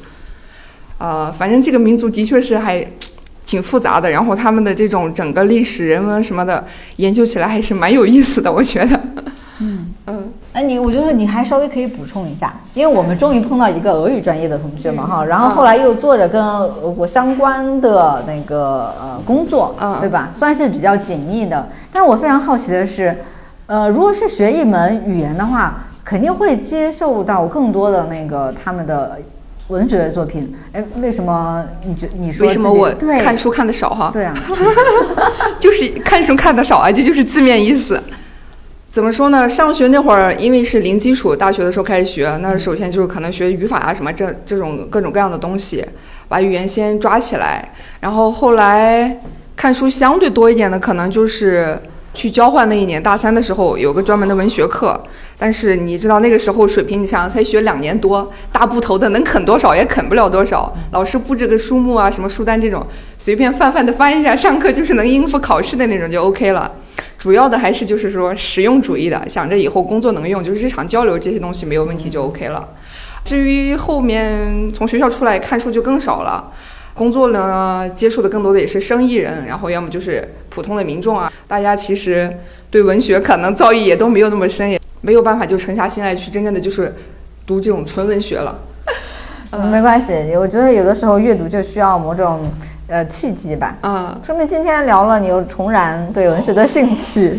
[1.05, 2.83] 呃，反正这个民族的确是还
[3.45, 6.65] 挺复杂的，然后他们的这种整个历史人文什么的
[6.97, 8.99] 研究起来还是蛮有意思的，我觉得。
[9.61, 20.31] 嗯嗯，哎，你我觉得你还稍微可以补充一下，因为我们终于碰到一个俄语专业的同学嘛哈，然后后来又做着跟俄国相关的那个呃工作，嗯对吧？
[20.35, 21.69] 算是比较紧密的。
[21.93, 23.15] 但是我非常好奇的是，
[23.67, 29.19] 呃，如果是学一门语言的话，肯定会接受到更多的那个他们的。
[29.69, 32.91] 文学作品，哎，为什么你觉你说为什么我
[33.23, 34.11] 看书看的少哈？
[34.13, 34.35] 对啊，
[35.59, 38.03] 就是看书看的少啊，这就是字面意思。
[38.87, 39.49] 怎么说呢？
[39.49, 45.85] 上学那会儿，因为是零基础，大学的时候开始学，那首先就是可能学语法啊什么这这种各种各样的东西，
[46.29, 47.73] 把语言先抓起来。
[48.01, 49.19] 然后后来
[49.57, 51.77] 看书相对多一点的，可能就是
[52.15, 54.99] 去交换那一年大三的时候，有个专门的文学课。
[55.37, 60.73] 但是你知道那个时候水平，你想才学两年多，大部头的能啃多少也啃不了多少。
[60.93, 62.87] 老师布置个书目啊，什么书单这种，
[63.19, 66.71] 随便泛泛的翻一下，上课就是能应付考试的那种就 OK 了。
[67.19, 72.69] 主要的还是就是说实用主义的，想着以后工作能用，就是日常交流这些东西没有问题就 OK 了。
[73.25, 76.53] 至于后面从学校出来看书就更少了，
[76.95, 82.35] 工作呢接触的更多的也是生意人，然后要么就是普通的民众啊，大家其实
[82.71, 84.81] 对文学可能造诣也都没有那么深也。
[85.01, 86.95] 没有办法就沉下心来去真正的就是
[87.47, 88.59] 读这种纯文学了。
[89.71, 92.51] 没关系，我觉得有的时候阅读就需要某种
[92.89, 93.77] 呃契机吧。
[93.83, 97.39] 嗯，说明今天聊了，你又重燃对文学的兴趣。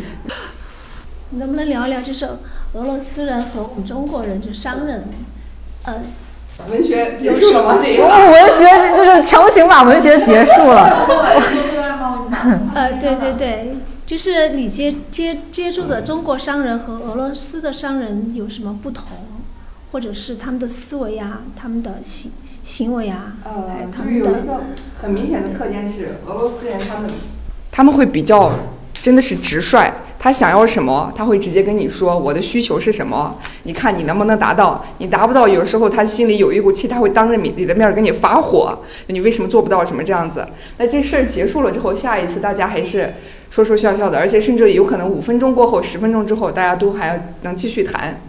[1.32, 2.28] 你能不能聊一聊，就是
[2.74, 5.06] 俄罗斯人和我们中国人，就商人，
[5.88, 6.04] 嗯，
[6.72, 7.80] 文学结束了吗？
[7.82, 11.08] 这一文学就是强行把文学结束了。
[12.74, 13.78] 呃，对对对。
[14.06, 19.04] 就是你接接接触的中国商人和俄罗斯的商人有什么不同，
[19.92, 23.34] 或者是他们的思维啊，他们的行行为啊？
[23.44, 24.62] 呃，就是有一个
[25.02, 27.10] 很明显的特点是，俄罗斯人他们
[27.72, 28.52] 他们会比较
[29.02, 29.92] 真的是直率。
[30.20, 34.84] 他想要什么，他会直接跟你说我的需求是什么，你看你能不能达到？
[34.98, 40.48] 你达不到，有时候他心里有一股气，他会当着你你的面跟你发火，你为什么做不到什么这样子？
[40.78, 43.14] 那这事儿结束了之后，下一次大家还是
[43.52, 48.20] 说说笑笑的，而且甚至有可能五分钟过后、十分钟之后，大家都还能继续谈。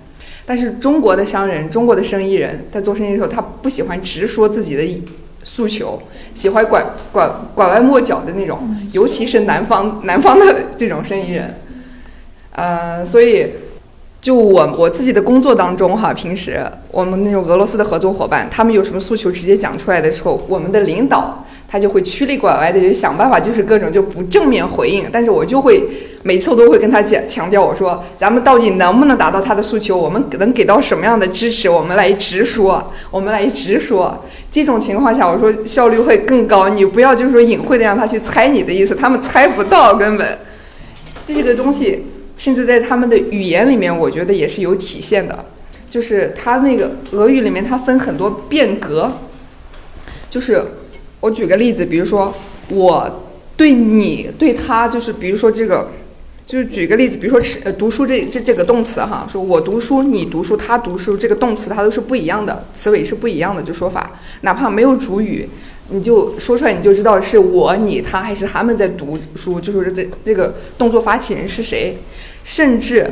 [0.45, 5.03] 但是中国的商人、中国的生意人，在做生意的时候，他不喜欢直说自己的
[5.43, 6.01] 诉求，
[6.35, 8.59] 喜欢拐拐拐弯抹角的那种，
[8.93, 11.53] 尤其是南方南方的这种生意人，
[12.57, 13.47] 呃，所以
[14.21, 25.87] 就我我自己的工作当中哈，平时我们那种俄罗斯的合作伙伴，他们有什么诉求直接讲出来的时候，我们的领导他就会曲里拐弯的就想办法，就是各种就不正面回应，但是我就会。
[26.23, 29.97] 每次我都会跟他讲强调，我说咱们到底能不能达到他的诉求？
[29.97, 31.71] 我们能给到什么样的支持？
[31.71, 34.25] 我们来直说，我们来直说。
[34.51, 36.69] 这种情况下，我说效率会更高。
[36.69, 40.37] 你不要就是说隐晦的让他去猜你的意思，他们猜不到根本。
[41.25, 42.05] 这个东西
[42.37, 45.45] 甚至在他们的语言里面，我觉得也是有体现的。
[45.89, 49.13] 就是他那个俄语里面，它分很多变革。
[50.29, 50.63] 就是
[51.21, 52.35] 我举个例子，比如说
[52.69, 53.25] 我
[53.57, 55.91] 对你对他，就是比如说这个。
[56.47, 65.49] 就是举个例子，比如说吃呃读书这这这个动词哈，说我读书，你读书，他读书，这个动词它都是不一样的，词尾是不一样的，就说法，哪怕没有主语，
[65.91, 71.99] 你就说出来，你就知道是我、你、他还是他们在读书，就是这这个动作发起人是谁，
[72.45, 73.11] 甚至，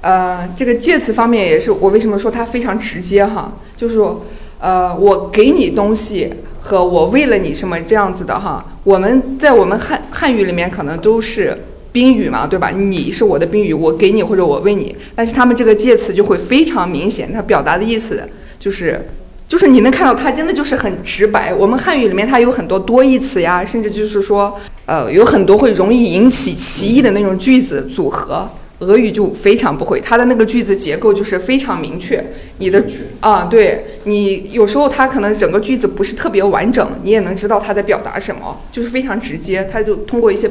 [0.00, 4.24] 呃，这个介词方面也是我为什么说它非常直接哈，就是说，
[4.58, 11.56] 呃，我给你东西和我为了你什么这样子的哈，我们在我们汉汉语里面可能都是。
[11.90, 12.70] 宾语嘛，对吧？
[12.70, 18.22] 你是我的宾语，我给你或者我为你，但是他们这个介词就会非常明显，它表达的意思
[18.60, 19.08] 就是，
[19.48, 21.52] 就是你能看到它真的就是很直白。
[21.52, 28.48] 我们汉语里面它有很多多义词呀，甚至就是说，呃，有很多会容易引起歧义的那种句子组合。
[28.80, 32.24] 俄语就非常不会，它的那个句子结构就是非常明确。
[32.58, 32.84] 你的
[33.18, 39.68] 啊，对你有时候它可能整个句子不是特别完整，你也能知道它在表达什么，就是非常直接。
[39.72, 40.48] 它就通过一些。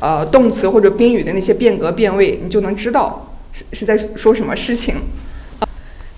[0.00, 4.96] 呃，动词或者宾语的那些变格变位，你就能知道是是在说什么事情，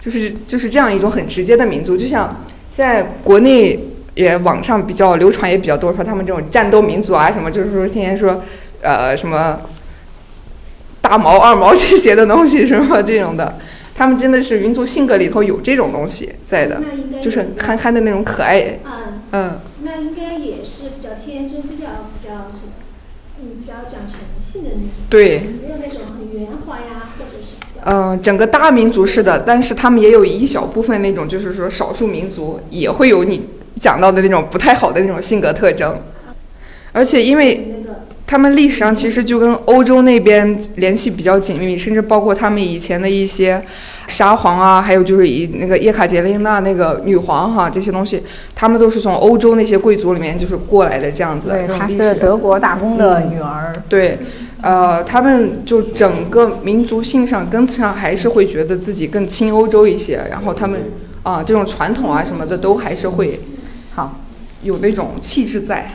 [0.07, 3.77] 就是就是这样一种很直接的民族，就像在国内
[4.15, 8.41] 也网上比较流传也比较多，说他们这种战斗民族啊什么，就是说天天说
[8.83, 9.63] 呃什么
[11.01, 13.59] 大毛二毛这些的东西什么这种的，
[13.97, 16.81] 他们真的是民族性格里头有这种东西在的，
[17.21, 18.79] 就是憨憨的那种可爱，
[19.33, 22.53] 嗯，那应该也是比较天真，比较比较
[23.41, 23.59] 嗯。
[23.59, 27.43] 比较讲诚信的那种，对，没有那种很圆滑呀，或者
[27.89, 33.47] 嗯，整个大民族是的，但是他们也有一小部分那种，就是说少数民族也会有你
[33.81, 35.97] 讲到的那种不太好的那种性格特征，
[36.91, 37.77] 而且因为
[38.27, 43.63] 他们历史上其实就跟欧洲那边联系比较紧密，甚至包括他们以前的一些。
[44.07, 48.23] 沙皇啊，还有就是以那个叶卡捷琳娜那个女皇哈，这些东西，
[48.55, 51.49] 他们都是从欧洲那些贵族里面就是过来的这样子。
[51.49, 53.73] 对，她是德国大公的女儿。
[53.89, 54.19] 对，
[54.63, 60.81] 呃，他们就整个民族性上根子上还是会觉得自己更亲欧洲一些，然后他们
[61.23, 63.41] 啊这种传统啊什么的都还是会
[63.95, 64.21] 好
[64.63, 65.91] 有那种气质在。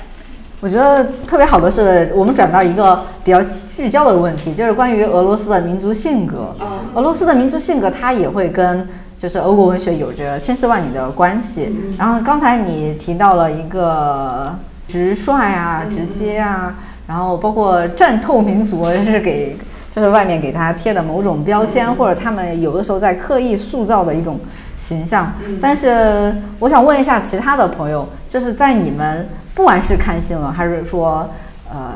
[0.60, 3.42] 我觉得特别好的是，我们转到一个比较
[3.82, 6.56] 聚焦的问题，就是关于俄罗斯的民族性格。
[6.94, 11.76] 俄罗斯的民族性格，它也会跟就是俄国文学有着千丝万缕的关系。
[11.98, 14.56] 然后刚才你提到了一个
[14.88, 16.76] 直率啊、直接啊，
[17.08, 19.58] 然后包括战斗民族是给
[19.90, 24.40] 就是外面给他贴的某种标签，或者他们有的时候在刻意塑造的一种
[24.78, 25.34] 形象。
[25.60, 29.28] 但是我想问一下其他的朋友，就是在你们。
[29.54, 31.30] 不管是看新闻，还是说，
[31.70, 31.92] 呃，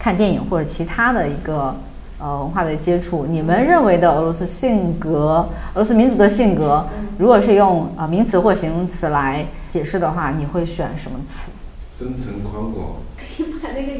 [0.00, 1.76] 看电影或者其他的一个
[2.18, 6.86] 呃文化的接触，你们认为的俄罗斯性格、俄罗斯民族的性格，
[7.18, 11.50] 如果是用啊名词或形容词来解释的话，你会选什么词？
[11.92, 12.96] 深沉宽广。
[13.18, 13.92] 可以把那个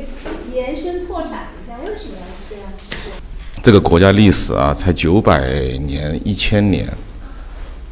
[0.55, 3.13] 延伸拓展一下，为什么要这样说？
[3.63, 5.51] 这个国家历史啊，才九百
[5.85, 6.89] 年、一千年，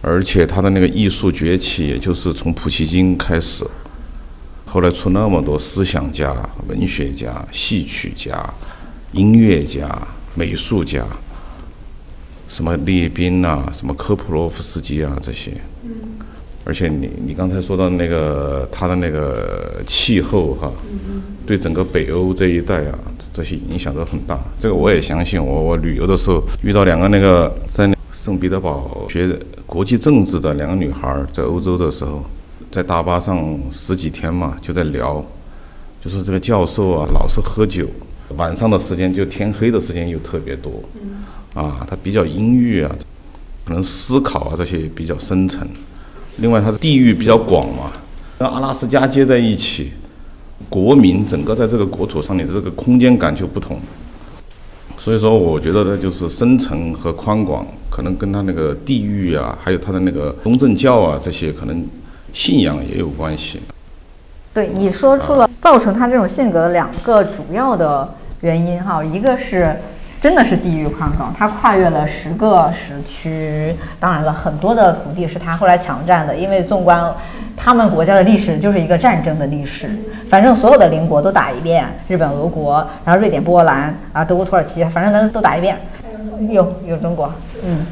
[0.01, 3.67] 而且它的那个艺术崛起，也就是从普希金开始。
[4.71, 6.31] 后来出那么多思想家、
[6.69, 8.39] 文学家、戏曲家、
[9.13, 9.89] 音乐家、
[10.35, 11.03] 美术家，
[12.49, 15.53] 什么列宾呐，什么科普罗夫斯基啊这些。
[16.67, 20.71] 而且你你刚才说到那个他的那个气候哈，
[21.47, 22.99] 对整个北欧这一带啊，
[23.33, 24.39] 这些影响都很大。
[24.59, 25.43] 这个我也相信。
[25.43, 32.23] 我我旅游的时候遇到两个那个在圣彼得堡学国际政治的两个女孩，在欧洲的时候。
[32.71, 35.25] 在大巴上十几天嘛，就在聊，
[36.05, 37.87] 就说这个教授啊，老是喝酒，
[38.37, 40.83] 晚上的时间就天黑的时间又特别多，
[41.55, 42.95] 啊，他比较阴郁啊，
[43.65, 45.67] 可能思考啊这些比较深沉。
[46.37, 47.91] 另外，他的地域比较广嘛，
[48.39, 49.93] 跟阿拉斯加接在一起，
[50.69, 53.81] 国民整个在这个国土上的这个空间感就不同。
[54.99, 61.83] 所以说，我觉得呢，就是深沉和宽广，可能跟他那个地域啊，还有他的那个东正教啊这些可能。
[62.39, 63.61] 信仰也有关系。
[64.55, 69.75] 对你说出了造成他这种性格的两个主要的原因哈，一个是
[70.21, 77.13] 真的是地域宽广，他跨越了十个时区，当然了，很多的土地是他后来强占的，因为纵观
[77.57, 79.91] 他们国家的历史就是一个战争的历史，
[80.31, 82.75] 反正所有的邻国都打一遍，日本、俄国，
[83.05, 85.77] 然后瑞典、波兰啊，德国、土耳其，反正咱都打一遍，
[86.49, 87.33] 有有中国，
[87.65, 87.85] 嗯，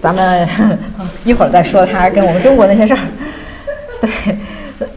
[0.00, 0.48] 咱们
[1.22, 3.00] 一会儿再说他跟我们中国那些事儿，
[4.00, 4.36] 对。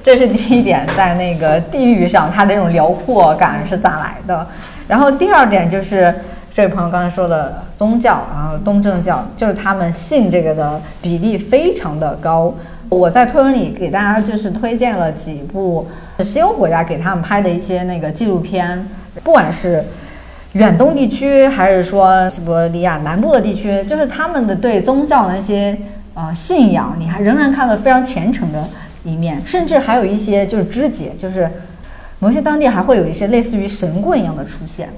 [0.01, 4.47] 这是第一点，在那个地域上，它这种辽阔感是咋来的？
[4.88, 6.14] 然后第二点就是
[6.54, 12.54] 这位朋友刚才说的宗教，然后东正教，就是他们信这个的比例非常的高。
[12.88, 15.86] 我在推文里给大家就是推荐了几部
[16.20, 18.88] 西欧国家给他们拍的一些那个纪录片，
[19.22, 19.84] 不管是
[20.54, 25.78] 远东地区还是说西伯利亚南部的地区，就是他们的对宗教那些
[26.14, 28.64] 呃信仰，你还仍然看得非常虔诚的。
[29.04, 31.49] 一面，甚至还有一些就是肢解，就是
[32.20, 34.89] 某些当地还会有一些类似于神棍一样的出现，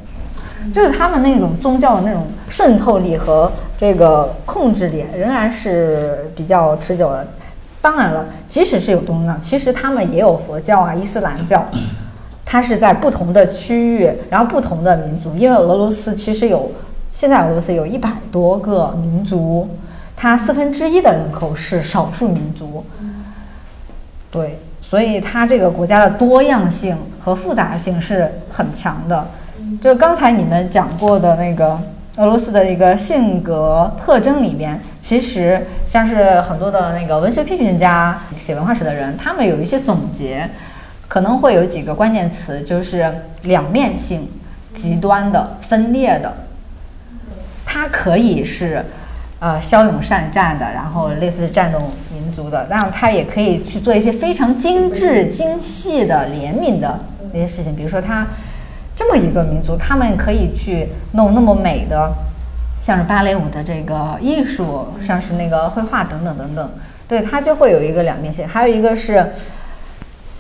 [0.73, 7.27] 就是他们那种宗教的那种渗透力和这个控制力仍然是比较持久的。
[7.81, 11.63] 当然了，即使是有宗教，其实他们也有佛教啊、伊斯兰教，
[12.43, 15.35] 它是在不同的区域，然后不同的民族。
[15.35, 16.71] 因为俄罗斯其实有，
[17.11, 19.69] 现在俄罗斯有一百多个民族，
[20.15, 22.83] 它四分之一的人口是少数民族。
[24.35, 29.25] 对，所以它这个国家的多样性和复杂性是很强的。
[29.81, 31.79] 就刚才你们讲过的那个
[32.17, 40.49] 俄罗斯的一个性格特征里面，其实像是很多的那个文学批评家、写文化史的人，他们有一些总结，
[41.07, 43.09] 可能会有几个关键词，就是
[43.43, 44.27] 两面性、
[44.73, 46.33] 极端的、分裂的。
[47.65, 48.83] 它可以是。
[49.45, 51.77] 呃，骁勇善战的，然后类似战斗
[52.11, 56.99] 民族的，然后他也可以去做一些非常精致、精细的怜悯的
[57.31, 57.75] 那些事情。
[57.75, 58.25] 比如说，他
[58.95, 62.11] 这么一个民族，他们可以去弄那么美的，
[62.81, 66.67] 像是芭蕾舞的这个艺术，像是那个绘画等等等等。
[67.07, 68.47] 对他就会有一个两面性。
[68.47, 69.29] 还有一个是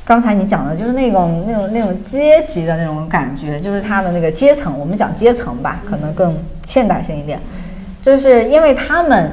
[0.03, 4.75] 刚才你讲的，就是那种那种那种阶级的那种感觉，就是他的那个阶层。
[4.79, 6.35] 我们讲阶层吧，可能更
[6.65, 7.39] 现代性一点。
[8.05, 9.31] 就是因为他们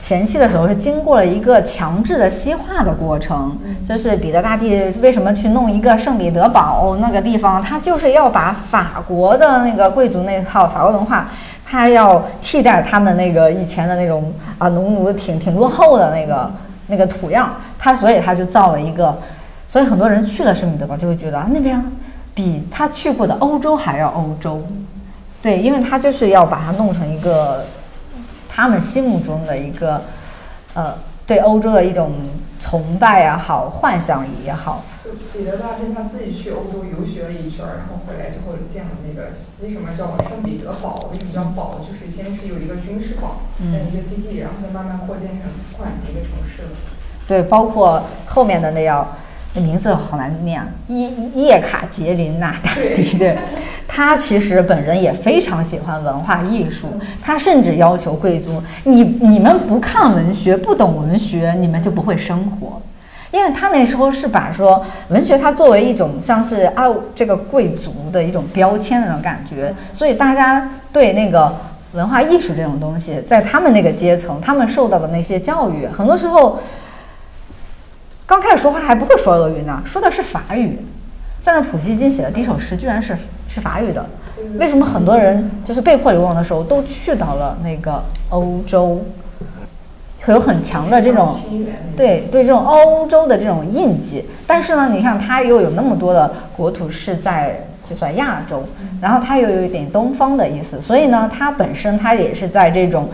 [0.00, 3.56] 前期的时候是经过了一个强制的西化的过程，
[3.88, 11.28] 就是彼得大帝为什么去弄一个圣彼得堡那个地方，他就是要把法国的那个贵族那套法国文化，
[11.64, 16.50] 他要替代他们那个以前的那种啊农奴挺挺落后的那个
[16.88, 19.16] 那个土样，他所以他就造了一个，
[19.68, 21.80] 所以很多人去了圣彼得堡就会觉得啊那边
[22.34, 24.60] 比他去过的欧洲还要欧洲，
[25.40, 27.64] 对，因为他就是要把它弄成一个。
[28.52, 30.02] 他们心目中的一个，
[30.74, 32.12] 呃，对欧洲的一种
[32.58, 34.84] 崇拜也好，幻想也好。
[35.32, 39.30] 彼得大帝他自己去欧洲游学了一圈，然后回来之后建了那个，
[39.62, 41.08] 为什么叫圣彼得堡？
[41.12, 41.80] 为什么叫堡？
[41.80, 46.62] 就是先是有一个军事堡，的一个基地，然后再慢慢扩建成扩展成一个城市。
[47.26, 49.16] 对，包括后面的那要，
[49.54, 53.36] 那名字好难念，叶叶卡捷琳娜大帝对。
[53.88, 56.86] 他其实本人也非常喜欢文化艺术，
[57.20, 62.80] 他甚至要求贵族：你你们不看文学，不懂文学，你们就不会生活。
[63.32, 71.52] 因为他那时候是把说文学，它作为一种像是啊这个贵族的一种标签那种感觉，所以大家对那个
[71.92, 76.60] 文化艺术这种东西，在他们那个阶层，他们受到的那些教育，很多时候
[78.30, 80.78] 刚开始说话还不会说俄语呢，说的是法语。
[81.40, 83.18] 像是普希金写的第一首诗，居然是
[83.48, 84.06] 是法语的。
[84.56, 89.04] 为什么很多人就是被迫流亡的时候，都去到了那个欧洲，
[90.20, 91.28] 会有很强的这种
[91.96, 94.24] 对对这种欧洲的这种印记。
[94.46, 98.62] 但是呢，你看它又有那么多的国土是在就算亚洲，
[99.02, 103.08] 然后它又有一点东方的意思，所以呢，它本身它也是在这种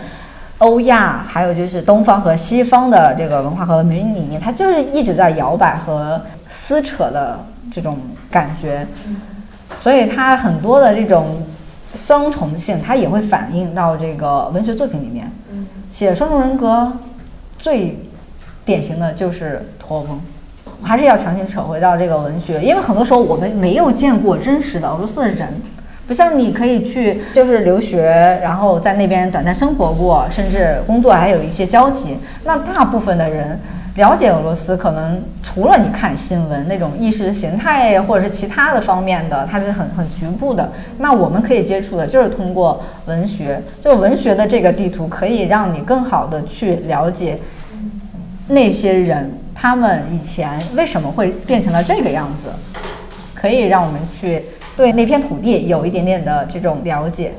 [0.59, 7.39] 欧亚，还有就是东方和西方的这个文化和文明里面，它就是一直在摇摆和撕扯的。
[7.69, 7.99] 这种
[8.31, 8.87] 感觉，
[9.81, 11.43] 所以它很多的这种
[11.97, 15.31] 双重性，它也会反映到这个文学作品里面。
[15.91, 16.93] 写双重人格
[17.59, 17.99] 最
[18.65, 20.21] 典型的就是托翁，
[20.81, 25.61] 还是要强行扯回到这个文学，因为很多时候我们没有见过真实的俄罗斯人，
[26.07, 32.17] 不像你可以去就是留学，然后在那边短暂生活过，甚至工作还有一些交集。
[32.45, 33.59] 那大部分的人。
[33.97, 40.71] 了解俄罗斯，可能除了你看新闻那种意识形态或者是其他的方面的，它是很很局部的。
[40.99, 47.39] 那我们可以接触的就是通过文学，就文学的这个地图可以让你更好的去了解
[48.49, 52.49] 那些人他们以前为什么会变成了这个样子，
[53.35, 54.45] 可以让我们去
[54.77, 57.33] 对那片土地有一点点的这种了解。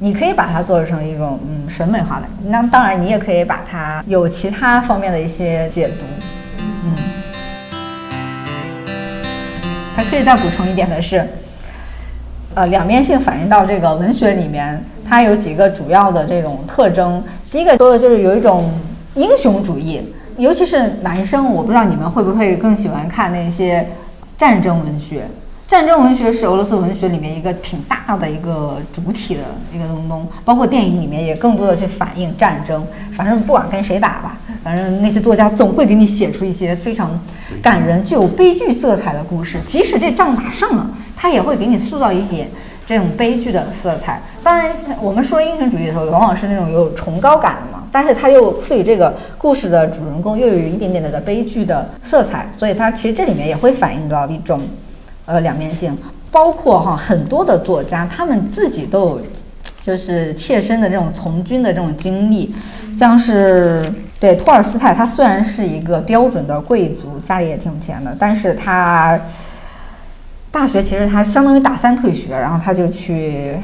[0.00, 6.04] 你可以把它做成一种嗯审美化的，那当然你也可以把它有其他方面的一些解读，
[6.84, 6.96] 嗯。
[9.94, 11.24] 还可以再补充一点的是，
[12.54, 17.22] 呃，两面性反映到这个文学里面，它有几个主要的这种特征。
[17.52, 18.68] 第一个说的就是有一种
[19.14, 20.02] 英雄主义，
[20.36, 23.86] 尤其是男生，我不知道你们会不会更喜欢看那些
[24.36, 25.22] 战争文学。
[25.66, 29.40] 战争文学是俄罗斯文学里面一个挺大的一个主体的
[29.72, 32.86] 一个东东，包括电影里面也更多的去反映战争。
[33.16, 37.18] 反正不管跟谁打吧，反正那些作家总会给你写出一些非常
[37.62, 39.58] 感人、具有悲剧色彩的故事。
[39.66, 42.46] 即使这仗打胜了，他也会给你塑造一点
[42.86, 44.20] 这种悲剧的色彩。
[44.42, 54.60] 当然，我们说英雄主义的时候，往往是那种有崇高感的嘛，但是他又赋予这个故事的主人公又有一点点的悲剧的色彩，所以它其实这里面也会反映到一种。
[55.26, 55.96] 呃，两面性，
[56.30, 59.20] 包括哈很多的作家，他们自己都有
[59.80, 62.54] 就是切身的这种从军的这种经历，
[62.98, 63.82] 像是
[64.20, 69.18] 对托尔斯泰，他虽然是一个标准的贵族，家里也挺有钱的，但是他
[70.50, 73.56] 大学其实他相当于大三退学，然后他就去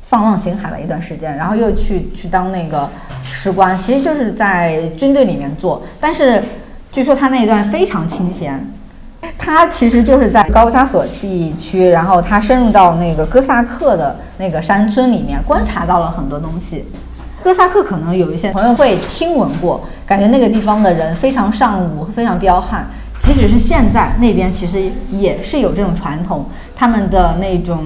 [0.00, 2.88] 放浪形骸了一段时间，然后又去去当那个
[3.22, 6.42] 士官，其实就是在军队里面做，但是
[6.90, 8.66] 据说他那一段非常清闲。
[9.38, 16.84] 他其实就是在高加索地区，然后他深入到那个哥萨克的那个山村里面，观察到了很多东西。
[17.42, 22.86] 哥萨克可能有一些朋友会听闻过，感觉那个地方的人非常尚武，非常彪悍。
[23.20, 27.78] 即使是现在那边，其实也是有这种传统，他们的那种。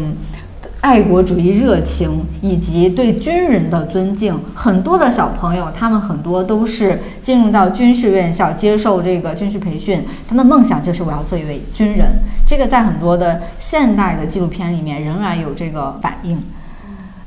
[0.87, 12.07] 爱国主义热情以及对军人的尊敬，很多的小朋友，他们很多都是进入到军事院校接受这个军事培训，他的梦想就是我要做一位军人。
[12.47, 16.41] 这个在很多的现代的纪录片里面仍然有这个反应。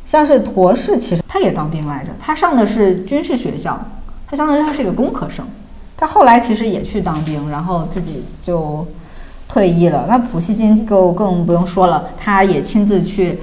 [0.06, 3.78] 像是陀氏，其实他也当兵来着，他上的是军事学校，
[4.26, 5.46] 他相当于他是一个工科生，
[5.98, 8.88] 他后来其实也去当兵，然后自己就。
[9.50, 13.40] 退役了，那普希金就更不用说了，他也亲自去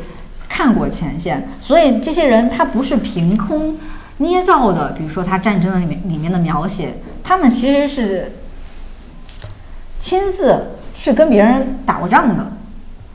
[0.48, 3.76] 看过前线，所以这些人他不是凭空
[4.18, 4.92] 捏造的。
[4.92, 6.94] 比如说他战争的里面里面的描写，
[7.24, 8.36] 他们其实是
[9.98, 12.52] 亲自去跟别人打过仗的。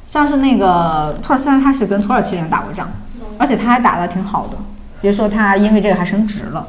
[0.09, 2.91] 像是那个托尔斯泰，他是跟土耳其人打过仗，
[3.37, 4.57] 而且他还打得挺好的，
[4.99, 6.67] 别说他因为这个还升职了。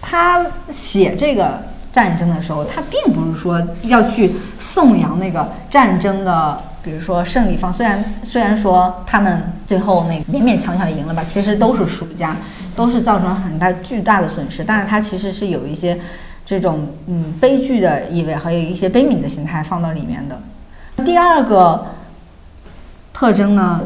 [0.00, 1.62] 他写这个。
[1.98, 4.30] 战争的时候，他并不是说要去
[4.60, 7.72] 颂扬那个战争的，比如说胜利方。
[7.72, 12.36] 虽然虽然说他们最后那勉勉强强赢了吧，其实都是输家，
[12.76, 14.62] 都是造成很大巨大的损失。
[14.62, 15.98] 但是他其实是有一些
[16.46, 20.38] 这种嗯悲剧的意味，还有一些悲悯的心态放到里面的。
[21.04, 21.84] 第二个
[23.12, 23.80] 特征呢，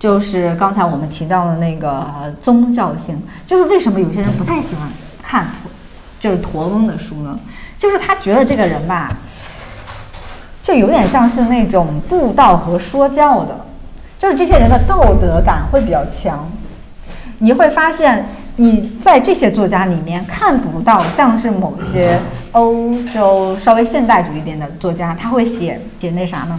[0.00, 4.88] 就是刚才我们提到的那个宗教性，就是为什么有些人不太喜欢
[5.22, 5.46] 看。
[6.26, 7.38] 就是驼翁的书呢，
[7.78, 9.16] 就是他觉得这个人吧，
[10.60, 13.64] 就有点像是那种布道和说教的，
[14.18, 16.50] 就是这些人的道德感会比较强。
[17.38, 22.18] 你会发现，你在这些作家里面看不到像是某些
[22.50, 26.58] 欧洲稍微现代主义点的作家，他会写写那啥呢？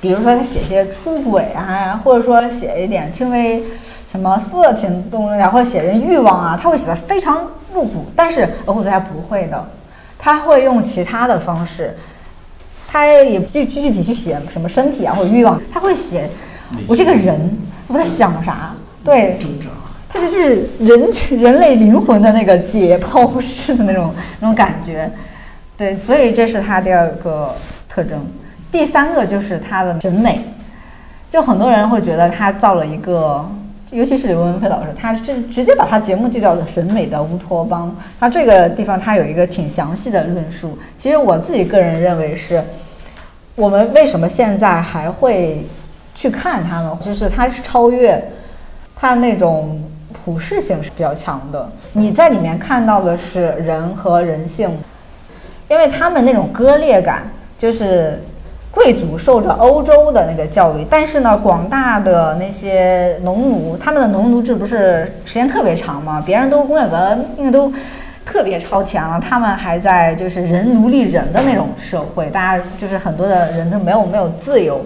[0.00, 3.62] 比如说他写些出轨啊，或者说写一点轻微
[4.10, 7.46] 什么色情动作，或者写人欲望啊，他会写的非常。
[7.74, 9.68] 露骨，但是俄国作家不会的，
[10.16, 11.94] 他会用其他的方式，
[12.88, 16.30] 他也具具体去写什么身体啊或者欲望，他会写
[16.86, 17.58] 我这个人
[17.88, 18.72] 我在想啥，
[19.04, 19.36] 对，
[20.08, 21.10] 他就就是人
[21.42, 25.10] 人类灵魂的那个解剖式的那种那种感觉，
[25.76, 27.54] 对，所以这是他第二个
[27.88, 28.24] 特征，
[28.70, 30.40] 第三个就是他的审美，
[31.28, 33.44] 就很多人会觉得他造了一个。
[33.94, 37.94] 尤其是刘文飞老师，他是直接把他节目就叫做“审美的乌托邦”。
[38.18, 40.76] 他这个地方他有一个挺详细的论述。
[40.96, 42.60] 其实我自己个人认为是，
[43.54, 45.64] 我们为什么现在还会
[46.12, 46.98] 去看他呢？
[47.00, 48.20] 就是他是超越
[48.96, 49.80] 他那种
[50.12, 51.70] 普世性是比较强的。
[51.92, 54.76] 你在里面看到的是人和人性，
[55.68, 58.20] 因为他们那种割裂感就是。
[58.74, 66.22] 贵族受着欧洲的那个教育，但是呢，广大的那些农奴，他们的农奴制不是时间特别长吗？
[66.26, 67.72] 别人都工业革命都
[68.26, 74.84] 特别超前了，他们还在就是人奴隶人的那种社会，大家就是很多的人都没有没有自由，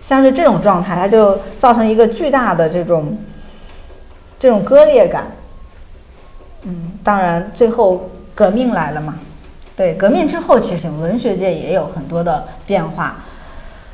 [0.00, 3.16] 像是这种状态，它就造成一个巨大的这种
[4.40, 5.24] 这种割裂感。
[6.64, 9.14] 嗯，当然最后革命来了嘛，
[9.76, 13.16] 对，革命之后，其实文学界也有很多的变化。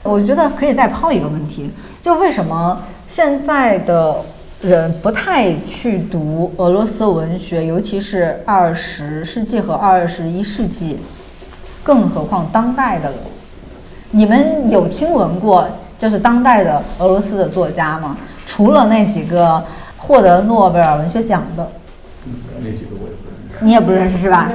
[0.02, 1.70] 我觉得可以再抛一个问题，
[2.00, 4.16] 就为什么现在的
[4.60, 10.98] 人不太去读俄罗斯文学，尤其是二十世纪和二十一世纪，
[11.82, 13.12] 更何况当代的？
[14.10, 15.68] 你们有听闻过
[15.98, 18.16] 就是当代的俄罗斯的作家吗？
[18.46, 19.62] 除了那几个
[19.96, 21.70] 获得诺贝尔文学奖的，
[22.62, 23.64] 那几个我也不认识。
[23.64, 24.50] 你也不认识是吧？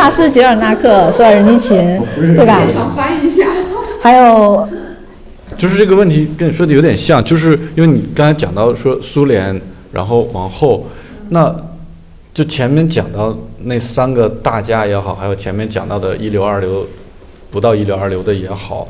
[0.00, 1.76] 帕斯捷尔纳克、索尔尼琴，
[2.16, 2.58] 对吧？
[2.96, 3.46] 翻译一下。
[4.00, 4.66] 还有
[5.58, 9.60] 就是这个问题跟你说的有点像，就是因为你刚才讲到说苏联，
[9.92, 10.86] 然后往后，
[11.28, 11.54] 那
[12.32, 16.86] 就前面讲到那三个大家也好，还有前面讲到的一流、二流，
[17.50, 18.88] 不到一流、二流的也好，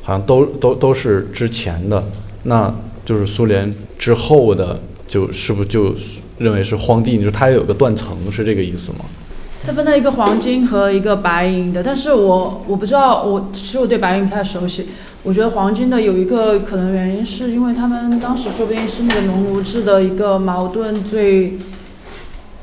[0.00, 2.02] 好像都都都是之前的，
[2.44, 5.94] 那就是苏联之后的，就是不就
[6.38, 7.18] 认为是荒地？
[7.18, 9.04] 你说它也有个断层，是这个意思吗？
[9.66, 14.86] 它分了一个黄金和一个白银的，但是我我不知道，我其实我对白银不太熟悉。
[15.24, 21.58] 我觉得黄金的有一个可能原因，是因为他们当时说不定是那个农奴制的一个矛盾最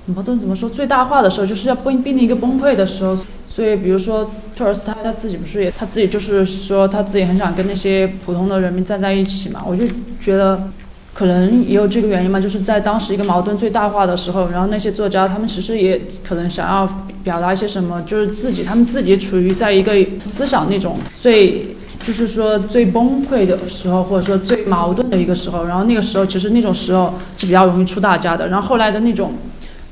[0.05, 3.17] 矛盾怎么说最大化的时候，就是要兵兵的一个崩溃的时候。
[3.45, 9.85] 所以比如说托尔斯泰他自己不是也他自己就是说他自己很想跟那些普通的人民站在一起嘛，我就
[10.21, 10.69] 觉得。
[11.13, 16.89] 可能也有这个原因嘛，就是在当时一个矛盾最大化的时候，然后那些作家他们其实也可能想要
[17.23, 19.93] 表达一些什么，就是自己他们自己处于在一个
[20.25, 28.47] 思想那种最就是说最崩溃的时候，或者说最矛盾的一个时候，然后那个时候其实那种时候是比较容易出大家的。
[28.47, 29.33] 然后后来的那种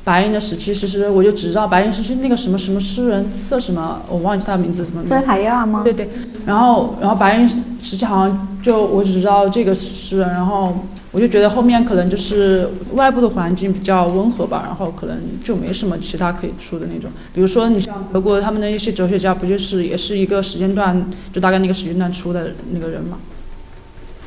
[0.04, 5.06] 白银的时期，其实我就只知道白银时期那个什么什么诗人策什么，我忘记他的名字什么。
[5.06, 5.82] 索塔耶娃吗？
[5.84, 6.06] 对对，
[6.48, 10.76] 然后然后白银时期好像就我只知道这个诗人，然后。
[11.12, 17.12] 我就觉得后面可能就是外部的环境比较温和吧，然后可能就没什么其他可以出的那种。
[17.34, 23.18] 比如说你像德国他们的一些哲学家，不就是也是一个时间段，就大概那个时间段出的那个人嘛。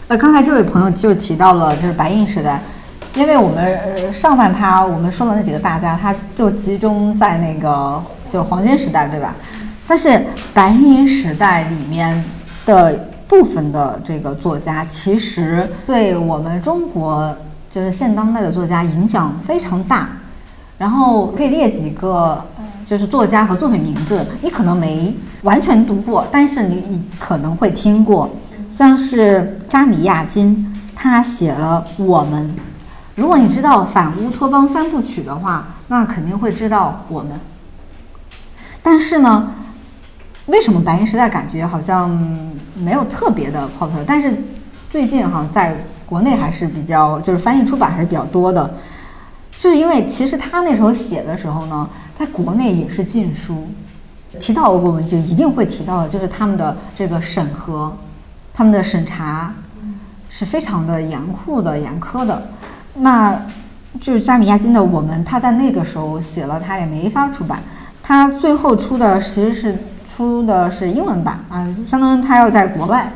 [0.09, 2.63] 呃，刚才这位朋友就提到了就是白银时代，
[3.15, 9.35] 因为我们上半趴我们说的那几个大家，他就集中在那个就是黄金时代，对吧？
[9.89, 10.23] 但是
[10.53, 12.23] 白银时代里面
[12.67, 13.09] 的。
[13.27, 17.35] 部分的这个作家其实对我们中国
[17.71, 20.09] 就是现当代的作家影响非常大，
[20.79, 22.45] 然后可以列几个
[22.85, 28.31] 就是作家和作品名字，你可能没完全读过，但是你你可能会听过，
[28.71, 32.49] 像是扎米亚金，他写了《我们》，
[33.17, 37.33] 如果你知道反乌托邦三部曲的话，那肯定会知道《我们》，
[38.83, 39.51] 但是呢。
[40.47, 42.11] 为什么白银时代感觉好像
[42.75, 43.89] 没有特别的 pop？
[44.07, 44.37] 但是
[44.91, 45.75] 最近哈，在
[46.05, 48.75] 国内还是比较，就是翻译出版还是比较多的。
[49.57, 51.89] 就是因为其实他那时候写的时候呢，
[52.19, 53.67] 在国内也是禁书。
[54.39, 57.97] 提到俄国文学，一定会提到的就是他们的这个审核，
[58.53, 59.55] 他们的审查
[60.29, 62.43] 是非常的严酷的、严苛的。
[62.97, 63.41] 那
[63.99, 67.63] 就是扎米亚金的《我们》，他在那个时候写了，他也没法出版。
[68.03, 69.75] 他最后出的其实是。
[70.17, 73.11] 出的是英文版啊，相当于他要在国外，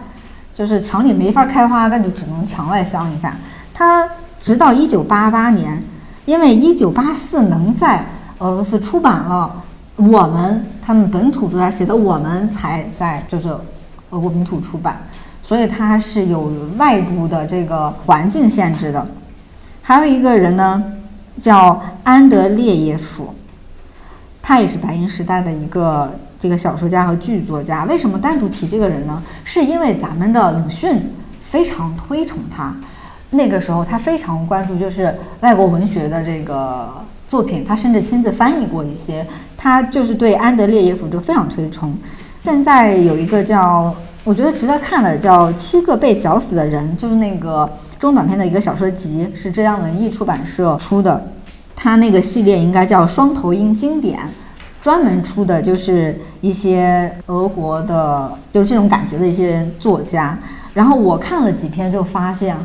[0.52, 3.36] 就是墙里没法开花，那就只能墙外香一下。
[3.72, 4.08] 他
[4.40, 5.80] 直到一九八八年，
[6.24, 8.04] 因为一九八四能在
[8.38, 9.62] 俄罗斯出版了，
[9.94, 13.48] 我们他们本土作家写的，我们才在就是
[14.10, 14.96] 俄国本土出版，
[15.40, 19.06] 所以它是有外部的这个环境限制的。
[19.82, 20.82] 还有一个人呢，
[21.40, 23.32] 叫安德烈耶夫，
[24.42, 26.12] 他也是白银时代的一个。
[26.38, 29.22] 这个小说家和剧作家，为什么单独提这个人呢？
[29.42, 31.00] 是因为咱们的鲁迅
[31.50, 32.74] 非常推崇他，
[33.30, 36.88] 那个时候他非常关注就是外国文学的这个
[37.28, 39.26] 作品，他甚至亲自翻译过一些。
[39.56, 41.92] 他就是对安德烈耶夫就非常推崇。
[42.44, 47.68] 现在有一个叫我觉得值得看的叫《七个被绞死的人》，就是那个
[47.98, 51.32] 中短篇的一个小说集，是浙江文艺出版社出的。
[51.74, 54.18] 他那个系列应该叫《双头鹰经典》。
[54.80, 60.38] 专门出的就是一些俄国的，就是这种感觉的一些作家。
[60.72, 62.56] 然后我看了几篇，就发现，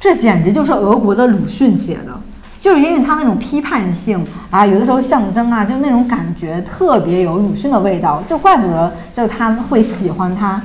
[0.00, 2.18] 这简直就是俄国的鲁迅写的，
[2.58, 10.60] 就是因为他那种批判性啊，有的时候象征啊，就那种感觉特别有鲁迅的味道，就怪不得就他们会喜欢他。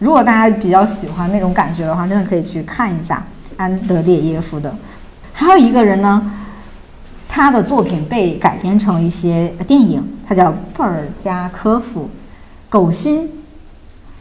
[0.00, 3.22] 如果大家比较喜欢那种感觉的话，真的可以去看一下
[3.56, 4.74] 安德烈耶夫的。
[5.32, 6.32] 还有一个人呢。
[7.28, 12.04] 他的作品被改编成一些电影，他叫布尔加科夫，
[12.68, 13.18] 《狗心》，《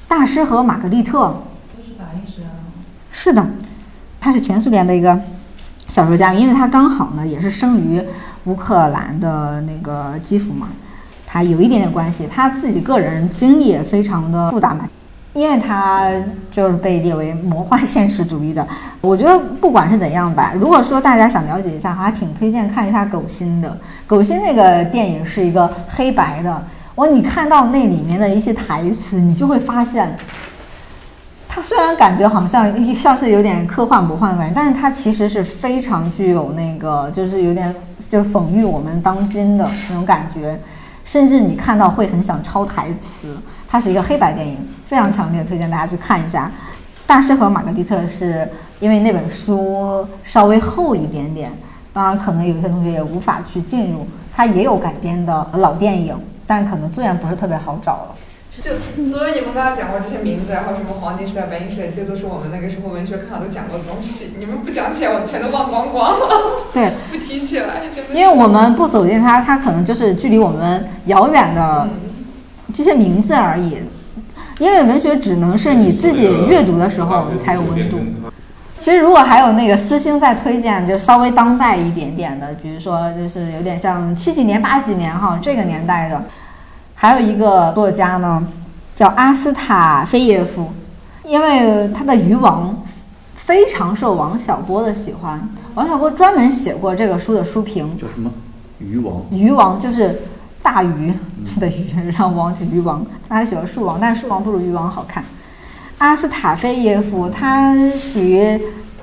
[0.07, 1.25] 大师和玛格丽特》。
[3.09, 3.47] 是的，
[4.19, 5.19] 他是前苏联的一个
[5.89, 7.99] 小说家，因为他刚好呢也是生于
[8.43, 10.69] 乌克兰的那个基辅嘛。
[11.25, 12.27] 他有一点点关系。
[12.31, 14.87] 他自己个人经历也非常的复杂嘛，
[15.37, 16.09] 因为他
[16.49, 18.67] 就是被列为魔幻现实主义的。
[19.01, 23.69] 我觉得不管是怎样吧，如果说大家想了解一下，还挺推荐看一下《狗心》的。
[24.07, 26.63] 《狗心》那个电影是一个黑白的，
[26.95, 30.17] 我你看到那里面的一些台词，你就会发现。
[31.49, 37.73] 它虽然感觉好像像是有点科幻魔幻的感觉，但是它其实是非常具有那个，就是有点
[38.07, 40.59] 就是讽喻我们当今的那种感觉，
[41.07, 43.37] 甚至你看到会很想抄台词。
[43.69, 46.51] 它是一个黑白电影，非常强烈推荐大家去看一下。
[47.05, 48.45] 大师和玛格丽特是
[48.81, 51.49] 因为那本书稍微厚一点点，
[51.93, 54.05] 当然可能有些同学也无法去进入。
[54.35, 56.13] 它也有改编的老电影，
[56.45, 58.15] 但可能资源不是特别好找了。
[58.59, 64.37] 就所以你们刚刚讲过这些名字，然后什么黄金时代、白银时代，这都是我们那个时候文学课上都讲过的东西。
[64.39, 66.27] 你们不讲起来，我全都忘光光了。
[66.73, 67.83] 对，不提起来。
[68.11, 71.87] 因为我们不走进它，它可能就是距离我们遥远的
[72.73, 73.77] 这些名字而已。
[74.57, 77.99] 因为文学只能是你自己阅读的时候才有温度。
[78.79, 86.23] 其实如果还有那个私心在推荐，就稍微当代一点点的，比如说就是有点像七几年、八几年哈这个年代的。
[86.99, 88.43] 还有一个作家呢，
[88.95, 90.73] 叫阿斯塔菲耶夫，
[91.23, 92.71] 因为他的《渔王》
[93.35, 95.39] 非常受王小波的喜欢，
[95.75, 97.95] 王小波专门写过这个书的书评。
[97.95, 98.31] 叫什么？
[98.79, 99.21] 渔王。
[99.29, 100.23] 渔王就是
[100.63, 101.13] 大鱼
[101.59, 103.05] 的鱼， 然后王是渔王。
[103.29, 105.23] 他还喜欢树王，但是树王不如渔王好看。
[105.99, 108.59] 阿斯塔菲耶夫他属于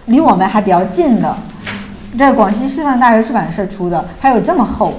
[0.06, 1.36] 离我们还比较近的，
[2.18, 4.92] 这广西师范大学出版社出的，它有这么厚。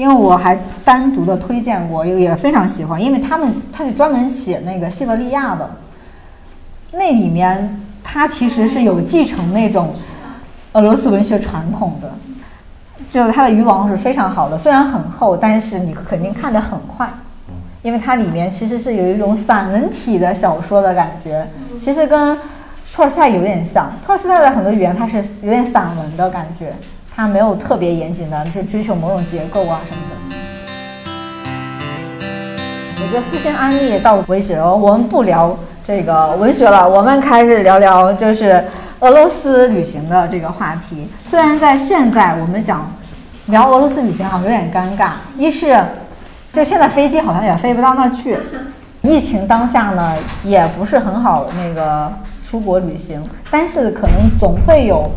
[0.00, 5.68] 因为我还单独的推荐过，也也非常喜欢，因为他们他是专门写那个西伯利亚的，
[6.92, 9.92] 那里面他其实是有继承那种
[10.72, 12.10] 俄罗斯文学传统的，
[13.10, 17.06] 就是他的渔网是非常好的，虽然很厚，但是你肯定看得很快，
[17.82, 21.46] 因为它里面其实是有一种散文体的小说的感觉，
[21.78, 22.38] 其实跟
[22.94, 26.72] 托尔斯泰有点像，托尔斯泰的很多语言它是有点散文的感觉。
[27.14, 30.16] 他没有特别严谨的去追求某种结构啊什么的。
[33.02, 38.64] 我觉得私信安利到为止哦，我们不聊这个文学了，我们开始聊聊就是
[39.00, 41.08] 俄罗斯旅行的这个话题。
[41.24, 42.90] 虽然在现在我们讲
[43.46, 45.82] 聊俄罗斯旅行好像有点尴尬，一是
[46.52, 48.38] 就现在飞机好像也飞不到那儿去，
[49.02, 55.10] 疫情当下呢也不是很好那个出国旅行，但是可能总会有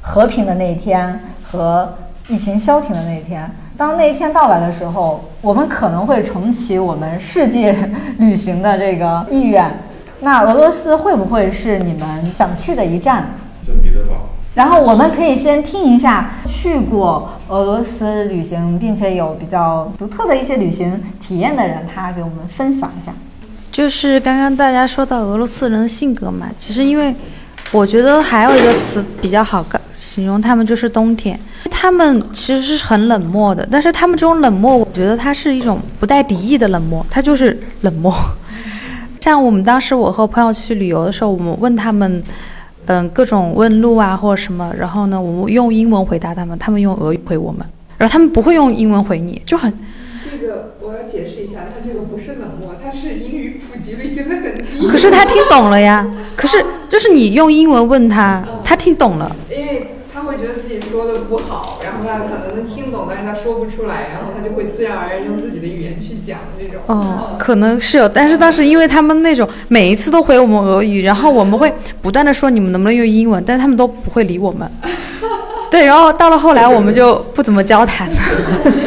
[0.00, 1.20] 和平的那一天。
[1.50, 1.94] 和
[2.28, 9.68] 疫情消停的那一天，当那一天到来的时候，我们可能会重启我们世界旅行的这个意愿。
[10.20, 13.30] 那俄罗斯会不会是你们想去的一站？
[13.66, 14.28] 圣彼得堡。
[14.54, 23.12] 然后我们可以先听一下去过俄罗斯旅行并且有比较独特的一些旅行体验的人，他给我们分享一下。
[23.72, 27.12] 就是刚刚大家说到俄罗斯人的性格嘛，其实因为。
[27.72, 31.38] 我觉得还有一个词比较好形容他们，就是冬天。
[31.70, 38.14] 他们其实是很冷漠的，但是他们这种冷漠，我觉得它是一种不带敌意的冷漠，它就是冷漠。
[39.20, 42.22] 像我们当时我和朋友去旅游的时候，我们问他们，
[42.86, 47.60] 嗯，各种问路啊或者什么，然后呢，我们用英文回答他们，他们用俄语回我们，
[47.98, 49.72] 然后他们不会用英文回你，就很。
[50.30, 54.86] 这个我要解释一下，他这个不是冷漠，他是英语普及率真的很低。
[54.86, 56.06] 可是他听懂了呀，
[56.36, 56.62] 可是。
[56.90, 59.30] 就是你用英文问他，他听懂了。
[59.48, 66.82] 因为他会觉得自己说的不好，然后他可能能听懂，但是他说不出来，然后他就会自然而然用自己的语言去讲这种。
[66.86, 71.72] 哦，可能是有，但是当时因为他们那种每一次都回我们俄语，然后我们会
[72.02, 74.68] 不断的说你们能不能用英文，但是他们都不会理我们。
[75.70, 78.16] 对，然后到了后来我们就不怎么交谈了。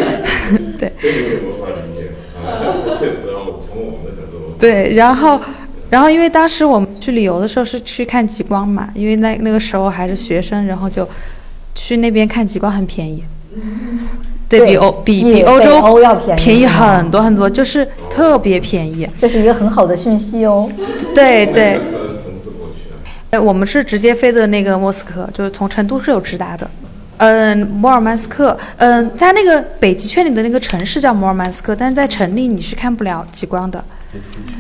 [0.78, 0.92] 对。
[1.00, 1.18] 这个
[1.48, 2.12] 无法理解
[2.46, 2.68] 啊，
[3.00, 4.53] 确实从我们的角度。
[4.64, 5.40] 对，然后。
[5.90, 11.08] 然后，因为当时我们去旅游的时候是去看极光嘛，因为那那个时候还是学生，然后就
[11.76, 13.24] 去那边看极光很便宜，
[14.50, 19.08] 对比欧比比欧洲要便宜很多很多，就是特别便宜。
[19.20, 20.68] 这是一个很好的讯息哦。
[21.14, 21.80] 对对。
[23.30, 26.68] 哎，我们是直接飞的那个莫斯科，就是从成都是有直达的。
[27.18, 33.84] 嗯，摩尔曼斯克，嗯，它那个北极圈里的那个城市叫摩尔曼斯克，但是在城里你是看不了极光的。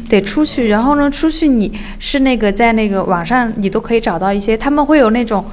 [0.10, 5.44] 得出去，然后呢，出去你是那个在那个网上，你都可以找到一些，他们会有那种，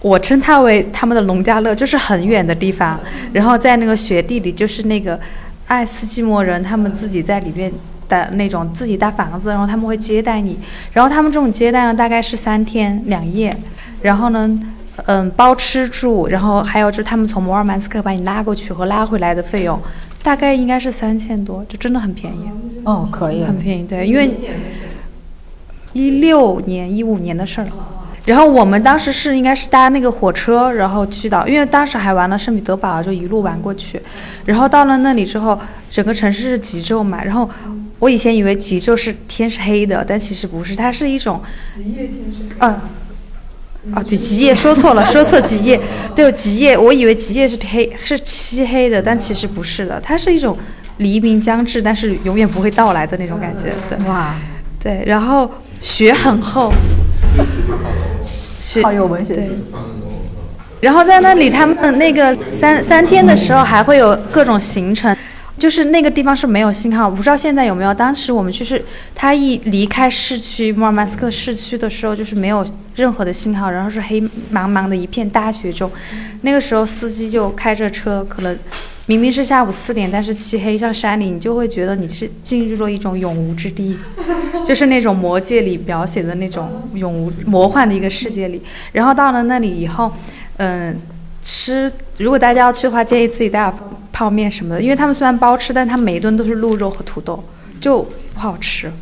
[0.00, 2.98] 我称它为他们的农家乐，就是很远的地方，
[3.32, 5.18] 然后在那个雪地里，就是那个
[5.66, 7.70] 爱斯基摩人他们自己在里面
[8.08, 10.58] 的那种自己搭房子，然后他们会接待你，
[10.92, 13.56] 然后他们这种接待呢，大概是三天两夜，
[14.02, 14.58] 然后呢，
[15.06, 19.80] 嗯，包吃住，然后还有就是他们从摩尔曼斯克把你拉过去和拉回来的费用。
[20.22, 22.50] 大概应该是三千多，就真的很便宜，
[22.84, 23.86] 哦，可以，很便宜。
[23.86, 24.30] 对，因为
[25.92, 27.66] 一六年、一五年的事儿。
[28.26, 34.00] 然后我们当时是应该是搭那个火车，然后去到，因为当时还玩了圣彼得堡，就一路玩过去。
[34.44, 35.58] 然后到了那里之后，
[35.90, 37.24] 整个城市是极昼嘛。
[37.24, 37.48] 然后
[37.98, 41.40] 我以前以为极昼是天是黑的，但其实不是，它是一种
[41.74, 42.56] 极夜天是黑。
[42.58, 42.80] 嗯。
[43.94, 45.80] 啊，对，极夜说错了，说错极夜，
[46.14, 50.56] 对，极夜，我以为极夜是黑，是漆黑的，但其实不是的，它是一种
[50.98, 54.34] 黎明将至，但是永远不会到来的那种感觉，对，哇，
[54.82, 55.50] 对，然后
[55.80, 56.70] 雪很厚，
[58.60, 59.64] 雪好有文学性。
[60.80, 65.14] 然后在那里，他们那个三三天的时候还会有各种行程。
[65.60, 67.92] 就是那个地方是没有信号，我不知道现在有没有。
[67.92, 68.82] 当时我们就是
[69.14, 74.18] 他一离开市区莫尔曼斯克市区的时候，就是没有任何的信号，然后是黑
[74.50, 75.90] 茫茫的一片大雪中。
[76.40, 78.58] 那个时候司机就开着车，可能
[79.04, 83.98] 明明是下午四点，但是漆黑像山里，你就会觉得你是进入了一种永无之地，
[84.64, 88.62] 就是那种魔界里描写的那种永无魔幻的一个世界里。
[88.92, 90.10] 然后到了那里以后，
[90.56, 90.96] 嗯。
[91.50, 93.74] 吃，如果大家要去的话，建议自己带点
[94.12, 97.42] 泡面什么的，因为他们虽然包吃，但他每一顿都是鹿肉和土豆，
[97.80, 98.92] 就不好吃。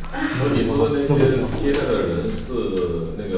[0.55, 1.07] 你说那些
[1.61, 3.37] 接待的人是那个？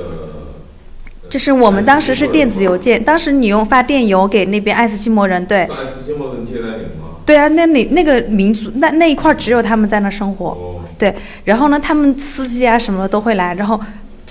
[1.29, 5.63] 就是我们当时是电子邮件，当时你用发电邮给那边爱斯基摩人，对。
[5.63, 7.19] 爱斯基摩人接待你吗？
[7.25, 11.13] 对啊，那里那个民族，那那一块只有他们在那生活，对。
[11.43, 13.77] 然后呢，他们司机啊什么的都会来，然后。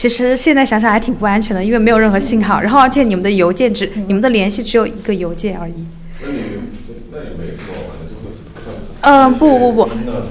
[0.00, 5.74] 其实现在想想还挺不安全的，因为没有任何信号，然后而且你们的邮件只你们的联系只有一个邮件而已。
[6.22, 6.38] 那你
[7.12, 8.40] 那你没什么玩的，就是
[9.02, 9.90] 嗯，不不不，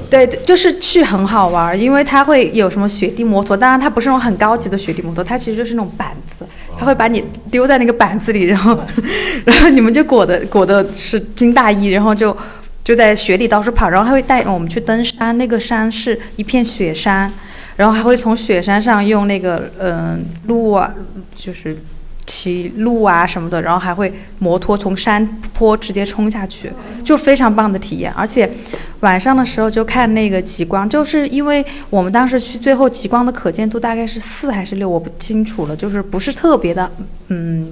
[0.09, 6.43] 对，就是去很好玩，因为它会有什么雪地摩托，当然它不是那种很高级的雪地摩托，它其实就是那种板子，
[6.75, 8.75] 它会把你丢在那个板子里，然后
[9.45, 12.35] 然后你们就裹的裹的是军大衣，然后就
[12.83, 17.31] 就在雪里到处跑，然后还会带我们去登山，那个山是一片雪山。
[17.79, 20.93] 然后还会从雪山上用那个嗯路啊，
[21.33, 21.77] 就是
[22.25, 26.69] 骑路啊什么的，然后还会摩托从山坡直接冲下去，
[27.05, 28.11] 就非常棒的体验。
[28.11, 28.51] 而且
[28.99, 36.91] 晚上的时候就看那个极光，就是因为我们当时去，最后极光的可见度大概是四还是六，我不清楚了，就是不是特别的
[37.29, 37.71] 嗯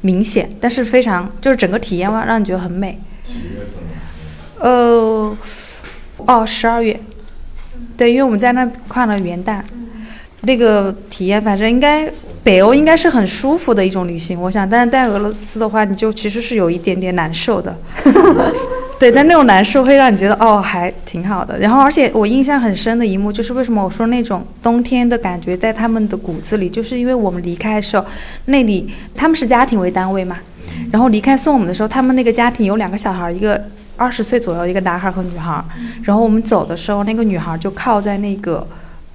[0.00, 2.98] 明显，但是非常就是整个体验让让你觉得很美。
[4.58, 5.36] 呃，
[6.24, 6.98] 哦，十二月。
[7.96, 9.60] 对，因为我们在那跨了元旦，
[10.42, 12.10] 那个体验反正应该
[12.42, 14.68] 北欧应该是很舒服的一种旅行，我想。
[14.68, 17.76] 但是在俄罗斯的话，你就其实是有一点点难受的。
[18.98, 21.58] 对，但那种难受会让你觉得哦还挺好的。
[21.58, 28.04] 然后，而且我印象很深的一幕就是为什么我说那种冬天的感觉在他们的骨子里，就是因为我们离开的时候，
[28.46, 30.38] 那里他们是家庭为单位嘛，
[30.92, 33.60] 然后离开送我们的时候，他们那个家庭有两个小孩，一个。
[33.96, 35.62] 二十岁左右一个男孩和女孩，
[36.02, 38.66] 然后我们走的时候，那个女孩就靠在那个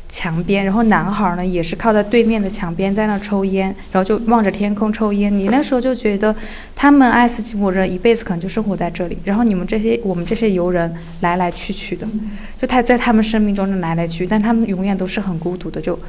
[0.08, 5.36] 墙边，然后男孩呢也是靠在对面的墙边，在那抽烟，然后就望着天空抽烟。
[5.36, 6.34] 你那时候就觉得，
[6.76, 12.08] 他们爱斯基摩人一辈子可能就生活在这里，然后你们这些我们这些游人来来去去的，
[12.56, 16.00] 就他在他们生命中的来来去，但他们永远都是很孤独的，就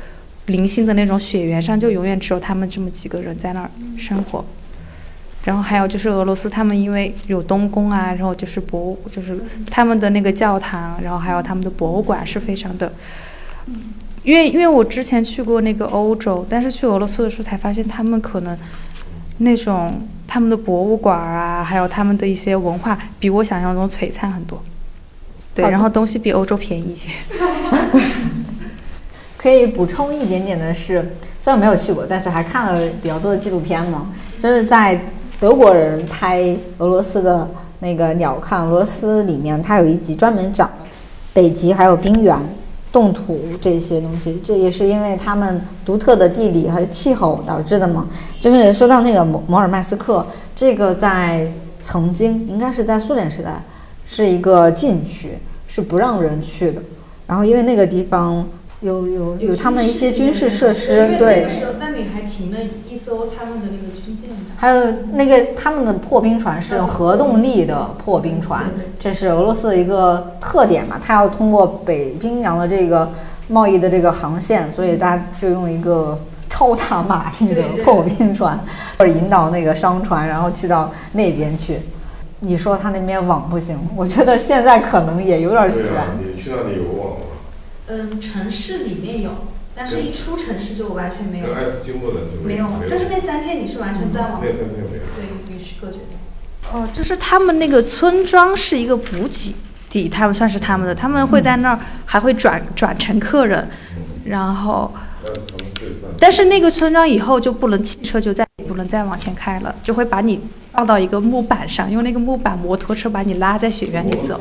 [0.46, 4.44] 零星的那种雪原上，就永远只有他们这么几个人在那儿生活。
[5.44, 9.38] 然后还有就是俄罗斯，他们因为有东宫啊，然后就是博物，就是
[9.70, 12.92] 他们的那个教堂，然后还有他们的博物馆是非常的。
[14.24, 18.58] 因为因为我之前去过那个欧洲，但是去俄罗斯的时候才发现，他们可能
[19.38, 19.90] 那种
[20.26, 24.62] 他们的博物馆啊，还有他们的一些文化，比我想象中璀璨很多。
[25.54, 27.08] 对，然后东西比欧洲便宜一些。
[29.38, 35.00] 可以补充一点点的是，虽然没有去过，但是还看了比较多的纪录片嘛，就是在。
[35.40, 40.68] 德国人拍俄罗斯的那个《鸟瞰俄罗斯》里面，它有一集专门讲
[41.32, 42.36] 北极还有冰原、
[42.90, 44.40] 冻土这些东西。
[44.42, 48.08] 这也是因为他们独特的地理和气候导致的嘛。
[48.40, 50.26] 就是说到那个摩摩尔曼斯克，
[50.56, 51.48] 这个在
[51.80, 53.62] 曾经应该是在苏联时代
[54.06, 56.82] 是一个禁区，是不让人去的。
[57.28, 58.44] 然后因为那个地方。
[58.80, 61.46] 有有有他们一些军事设施，对。
[61.80, 62.58] 那里还停了
[62.88, 64.30] 一艘他们的那个军舰。
[64.56, 68.64] 还有那个他们的破冰船是用核动力的破冰船，
[68.98, 71.00] 这是俄罗斯的一个特点嘛？
[71.04, 73.08] 它要通过北冰洋的这个
[73.48, 76.18] 贸易的这个航线，所以大家就用一个
[76.48, 78.58] 超大马力的破冰船，
[78.98, 81.80] 或者引导那个商船，然后去到那边去。
[82.40, 85.82] 你说他那边网不行，我觉得现在可能也有点悬。
[86.20, 87.16] 你去那里有网吗？
[87.88, 89.30] 嗯，城市里面有，
[89.74, 91.54] 但是一出城市就完全没有。
[91.54, 94.42] 爱斯基摩人就没有，就是那三天你是完全断网。
[94.44, 95.04] 那三天没有。
[95.16, 95.98] 对，与世隔绝。
[96.70, 99.54] 哦，就是他们那个村庄是一个补给
[99.88, 103.66] 地，他们算是他们的，他们会在那儿还会转转乘客人，
[104.26, 104.92] 然后，
[106.18, 110.38] 但是那个村庄以后就不能汽车就再也不能再往前开了，就会把你
[110.72, 114.38] 放到一个木板上，用那个木板摩托车把你拉在雪原里走。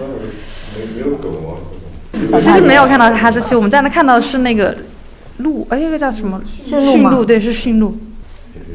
[2.38, 4.78] 其实没有看到哈士奇，我们在那看到的是那个
[5.38, 6.42] 鹿，哎，那个叫什么？
[6.62, 7.98] 驯鹿吗鹿，对，是驯鹿。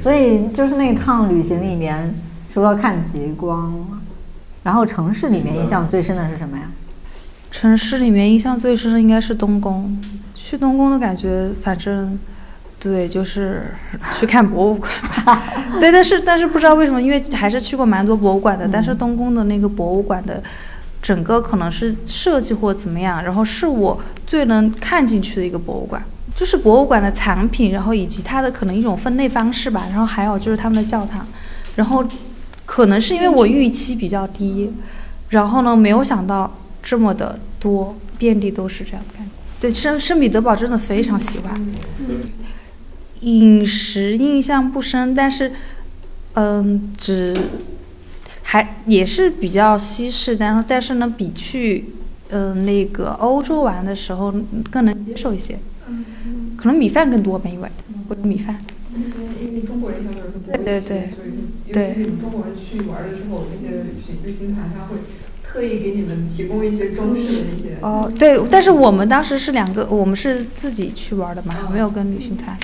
[0.02, 2.14] 所以就是那趟旅行里面，
[2.52, 4.00] 除了看极光，
[4.62, 6.64] 然后城市里面印象最深的是什么呀？
[7.50, 9.96] 城市里面印象最深的应该是东宫，
[10.34, 12.18] 去东宫的感觉，反正，
[12.80, 13.74] 对，就是
[14.18, 14.90] 去看博物馆
[15.24, 15.42] 吧。
[15.78, 20.42] 对，但是但是不知道为什么，因为还是去过蛮多博物馆的，但是东宫的那个博物馆的
[21.02, 26.02] 整个可能是设计或怎么样，然后是我最能看进去的一个博物馆。
[26.34, 31.26] 就是博物馆的藏品，然后以及它的可能一种分类方式吧，然后还有就是他们的教堂，
[31.76, 32.02] 然后
[32.64, 34.72] 可能是因为我预期比较低，
[35.28, 39.32] 然后呢没有想到这么的多，遍地都是这样的感觉。
[39.60, 41.54] 对圣圣彼得堡真的非常喜欢。
[43.20, 45.52] 饮食印象不深，但是
[46.32, 47.36] 嗯，只
[48.52, 51.86] 还也是比较西式，但是但是呢，比去
[52.28, 54.30] 嗯那个欧洲玩的时候
[54.70, 55.58] 更能接受一些。
[56.54, 57.68] 可能米饭更多吧，因为
[58.06, 58.58] 或者米饭。
[59.40, 64.98] 因为中国人相对来说多对对对所以对尤其是中国人去玩的时候，那些旅行旅行团他会
[65.42, 67.78] 特意给你们提供一些中式的那些。
[67.80, 72.54] 哦，对，但是我们当时是两个，我们是自己去玩的嘛，没有跟旅行团。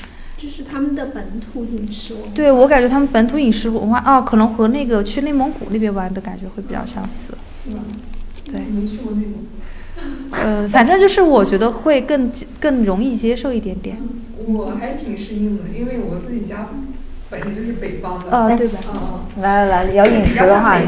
[0.41, 2.28] 这是他们的本土饮食文化。
[2.34, 7.32] 对，我感觉他们本土饮食文化，啊，可能和那个去内蒙古那边玩的感觉会比较相似。
[7.64, 7.82] 是吗？
[8.45, 10.36] 对，没去过内蒙古。
[10.36, 12.30] 呃，反正就是我觉得会更
[12.61, 13.97] 更容易接受一点点。
[14.47, 16.68] 我还挺适应的，因为我自己家
[17.30, 18.30] 本身就是北方的。
[18.30, 18.78] 呃，对吧？
[18.95, 20.80] 嗯来来来，聊饮食的话，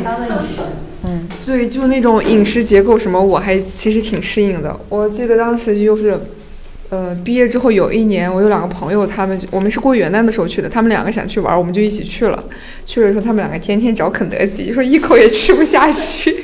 [1.05, 4.79] 嗯，对，就那种饮食结构什么，我还其实挺适应的。
[4.89, 6.21] 我记得当时就是，
[6.91, 12.45] 呃，毕业之后有一年，我有两个朋友，他们我们是过元旦的时候去的，他们两个想去玩，我们就一起去了。
[12.85, 16.35] 去了的时候，他们两个天天找肯德基，说一口也吃不下去。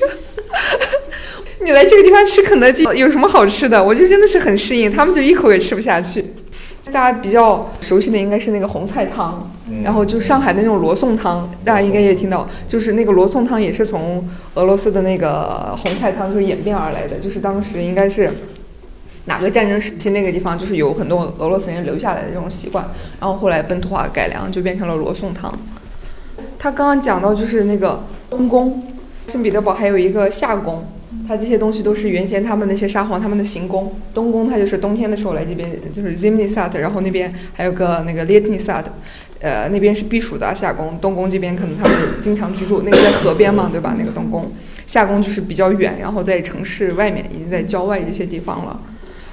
[1.65, 3.83] 你来这个地方吃肯德基有什么好吃的？
[3.83, 6.25] 我就真的是很适应，他们就一口也吃不下去。
[6.93, 9.51] 大家比较熟悉的应该是那个红菜汤，
[9.83, 14.25] 然后就上海的那种罗宋汤，大家应该也听到，就是那个罗宋汤也是从
[14.55, 18.31] 俄罗斯的那个红菜汤就是演变而来的，就是当时应该是
[19.27, 22.85] 哪个战争时期那个地方就是有很多俄罗斯人留下来的这种习惯，
[23.21, 25.53] 然后后来本土化改良就变成了罗宋汤。
[26.59, 28.83] 他刚刚讲到就是那个东宫，
[29.29, 30.87] 圣彼得堡还有一个夏宫，
[31.27, 33.95] 它这些东西都是原先他们那些沙皇他们的行宫。
[34.15, 38.85] 东宫它就是冬天的时候来这边，就是 Zimny Sat，然后那边还有个那个 Letny Sat，
[39.41, 40.99] 呃，那边是避暑的夏宫。
[41.01, 43.97] 东宫这边可能他们经常居住，那个在河边嘛，对吧？
[43.99, 44.51] 那个东宫，
[44.87, 48.81] 夏宫就是比较远，然后在城市外面，已经在郊外这些地方了。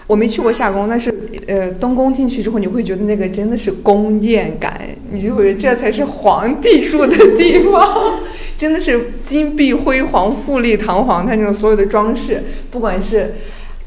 [0.06, 1.14] 我没去过夏宫，但是
[1.48, 4.82] 呃，东宫进去之后，你会觉得那个真的是宫殿感，
[5.12, 8.20] 你就会觉得这才是皇帝住的地方，
[8.58, 11.26] 真的是金碧辉煌、富丽堂皇。
[11.26, 13.36] 它那种所有的装饰，不管是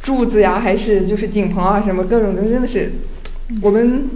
[0.02, 2.92] 柱子呀，还是就是顶棚啊，什么各种的，真的是
[3.60, 4.08] 我们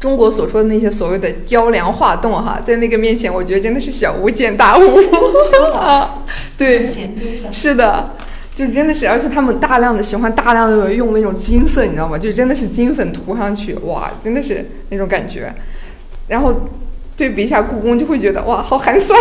[0.00, 4.82] 中国所说的那些所谓的雕梁画栋哈，在那个面前，我觉得真的是小巫见大巫
[5.76, 6.24] 啊，
[6.58, 6.84] 对，
[7.52, 8.16] 是的。
[8.58, 12.18] 就真的是，而且他们大量的喜欢大量的用那种金色，你知道吗？
[12.18, 15.54] 就真的是金粉涂上去，哇，真的是那种感觉。
[16.26, 16.68] 然后
[17.16, 19.16] 对比一下故宫，就会觉得哇，好寒酸。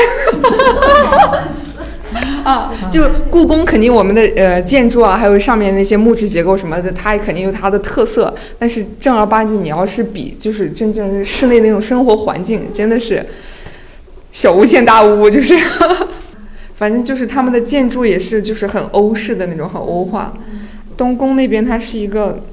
[2.44, 8.34] 啊，就故宫肯定我们的呃建筑啊，还有上面那些木质结构什么的，它肯定有它的特色。
[8.58, 13.24] 但是正儿八经，你要是比就是真正室内那种生活环境，真的是
[14.32, 15.56] 小巫见大巫，就是。
[16.78, 20.32] 反正就是他们的建筑也是，就是很欧式的那种，很欧化。
[20.96, 22.44] 东宫那边它是一个，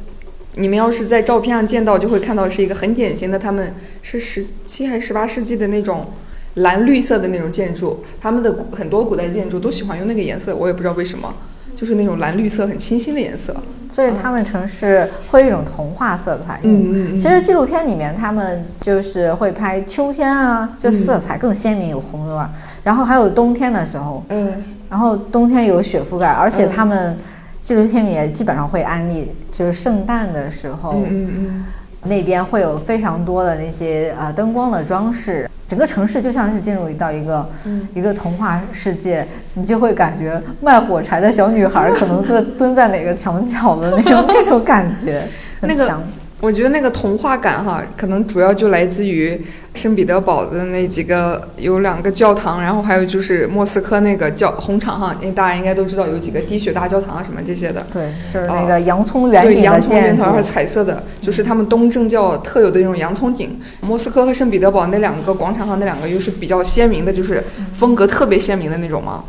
[0.54, 6.06] 你们要是在照片上见到，就会看到是一个很典型的，他们是十七还是十八世纪的那种
[6.54, 8.02] 蓝绿色的那种建筑。
[8.18, 11.34] 他们的古很多古代建筑都喜欢用那个颜色，我也不知道为什么，
[11.76, 13.54] 就是那种蓝绿色很清新的颜色。
[13.92, 16.58] 所以他们城市会有一种童话色彩。
[16.64, 22.50] 嗯嗯嗯其实纪录片里面他们就是会拍秋天啊，就色彩更鲜明，有红有啊。
[22.84, 24.52] 然后还有冬天的时候，嗯，
[24.88, 27.16] 然后冬天有雪覆盖，而且他们
[27.62, 31.64] 纪录片里也基本上会安利，就是圣诞的时候，嗯嗯
[32.06, 37.88] 那边会有非常多的那些呃灯光的装饰，整个城市就像是进入到一个、嗯。
[37.94, 45.22] 一个童话世界，你就会感觉卖火柴的小女孩可能就蹲在哪个墙角的那种 那种感觉，
[45.62, 46.02] 很那个强。
[46.44, 49.40] 我觉得那个童话感哈，可能主要就来自于
[49.72, 57.86] 圣彼得堡的那几个有两个教堂，然后还有就是莫斯科那个教红场哈，因为大家应该都知道有几个滴血大教堂啊什么这些的。
[57.90, 63.58] 对，就是那个洋葱圆对，顶洋的建筑葱圆头，是彩色的，就是他们东正教特有的那种洋葱顶。
[63.80, 67.42] 莫斯科和圣彼得堡那两个广场上那两个又是比较鲜明的，就是
[67.72, 69.24] 风格特别鲜明的那种嘛。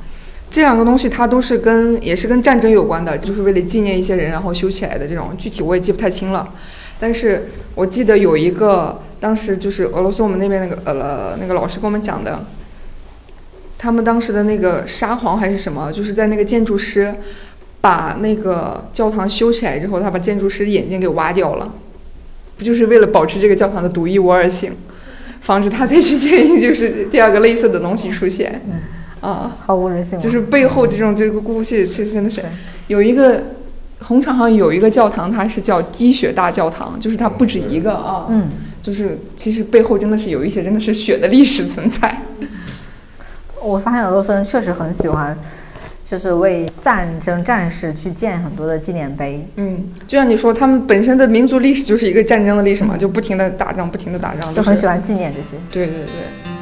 [0.52, 6.46] 这两个东西它都是跟也是跟战争有关的，就是为了纪念一些人然后修起来的这种，具体我也记不太清了。
[7.00, 12.46] 但是我记得有一个，当时就是俄罗斯我们那边那个呃那个老师跟我们讲的，
[13.78, 17.14] 他们当时的那个沙皇还是什么，就是在那个建筑师
[17.82, 21.74] 把那个教堂修起来之后，他把建筑师的眼睛给挖掉了，
[22.58, 24.72] 不就是为了保持这个教堂的独一无二性，
[25.42, 28.62] 防止他再去建一就是第二个类似的东西出现，
[29.22, 29.56] 啊。
[29.60, 30.18] 毫无人性。
[30.18, 32.42] 就是背后这种这个故事，这真的是
[32.88, 33.44] 有一个
[34.08, 38.50] 红场上有一个教堂，它是叫滴血大教堂，就是它不止一个啊，嗯，
[38.82, 42.22] 就是其实背后真的是有一些真的是血的历史存在。
[43.64, 45.36] 我发现俄罗斯人确实很喜欢，
[46.04, 49.44] 就是为战争战士去建很多的纪念碑。
[49.56, 55.56] 嗯，就像你说，他们本身的民族历史就是一个战争的历史嘛，就不停的打仗，不停的打仗，就是很喜欢纪念这些。
[55.72, 56.55] 对对对。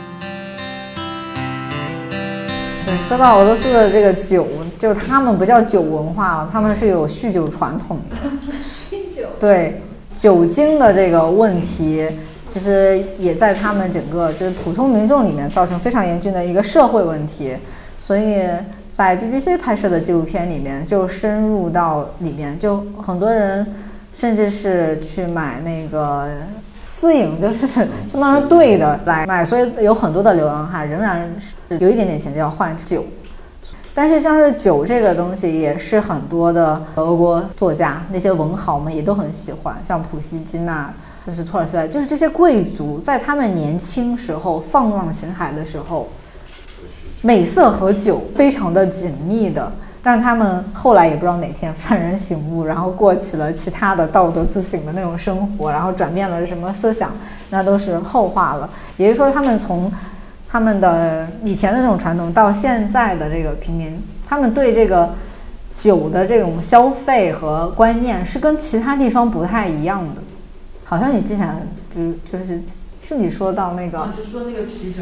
[3.08, 4.48] 说到俄罗斯的这个酒，
[4.80, 8.16] 就他们不叫酒文化了，他们是有酗酒传统的。
[8.90, 9.28] 酗酒。
[9.40, 9.82] 对，
[10.14, 12.08] 酒精的这个问题，
[12.44, 17.54] 其实也在他们整个就是普通民众里面造成非常严峻的一个社会问题，
[18.02, 18.48] 所以
[18.92, 23.68] 在 BBC 拍摄的纪录片里面就深入到里面，就很多人
[24.14, 26.30] 甚至是去买那个。
[27.04, 27.68] 私营就是
[28.08, 33.04] 相当于对的来买，所以有很多的流浪汉仍然是有一点点钱就要换酒。
[33.94, 40.92] 但是像是酒这个东西，也是很多的俄国作家那些文豪们也都很喜欢，像普希金呐，
[41.28, 46.08] 就是托尔斯泰，就是这些贵族在他们年轻时候放浪形骸的时候，
[47.22, 49.70] 美色和酒非常的紧密的。
[50.06, 57.14] 但是他们后来也不知道哪天幡然醒悟，然后过起了其他的道德自省的那种生活，然后转变了什么思想，
[57.50, 58.70] 那都是后话了。
[58.98, 59.90] 也就是说，他们从
[60.50, 65.16] 他们的以前的那种传统到现在的这个平民，他们对这个
[65.78, 70.22] 酒的这种消费和观念是跟其他地方不太一样的。
[70.84, 72.62] 好像你之前，比如就是
[73.00, 75.02] 是你说到那个，啊，就说那个啤酒，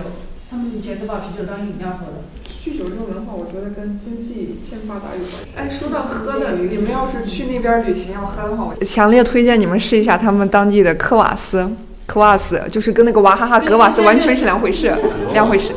[0.50, 2.22] 他们以前都把啤酒当饮料喝的。
[2.62, 5.42] 酗酒这种文化，我觉得跟经济欠发达有关。
[5.56, 11.68] 哎，说到喝的，你们要是去那边旅行要喝的话，我强烈推荐你们试一下他们当地的科瓦斯。
[12.06, 14.94] 科瓦斯就是跟那个娃哈哈格瓦斯完全是两回事，
[15.34, 15.74] 两回事。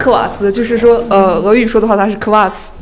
[0.00, 2.72] 科瓦斯就是说，呃，俄语说的话它是科瓦斯，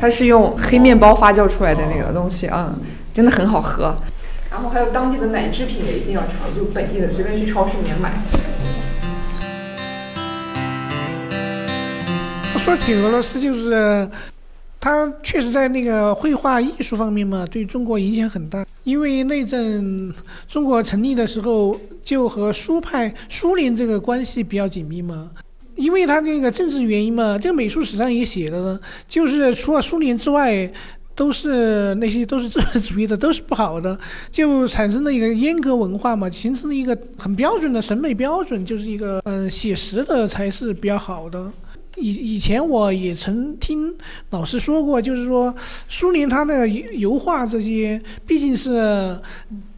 [0.00, 2.80] 它是用黑面包发酵出来的那个东西啊、嗯，
[3.12, 3.94] 真的很好喝。
[4.50, 8.22] 然后还有当地的奶制品也一定要尝，就本地的，随便去超市里面买。
[12.62, 14.08] 说起俄罗斯，就是
[14.78, 18.64] 他确实在那个绘画艺术方面嘛，对中国影响很大。
[18.84, 20.14] 因为那阵
[20.46, 25.28] 中国成立的时候，就和苏派、苏联这个关系比较紧密嘛。
[25.74, 30.70] 因为他那个政治原因嘛，这个美术史上也写的呢，就是除了苏联之外，
[31.16, 33.98] 都是那些都是资本主义的，都是不好的，
[34.30, 41.50] 就产生了一个阉割文化嘛，形成了一个很标准的审美标准，就是一个嗯写实的才是比较好的。
[41.96, 43.94] 以以前我也曾听
[44.30, 45.54] 老师说过，就是说
[45.88, 49.18] 苏联它的油画这些毕竟是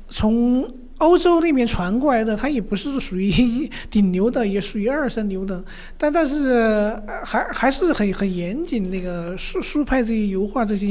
[0.08, 5.62] 从欧洲那边传过来的，它也不是属于顶流的，也属于二三流的。
[5.98, 10.86] 但但是还还是很很严谨那个书书派这些油画这些，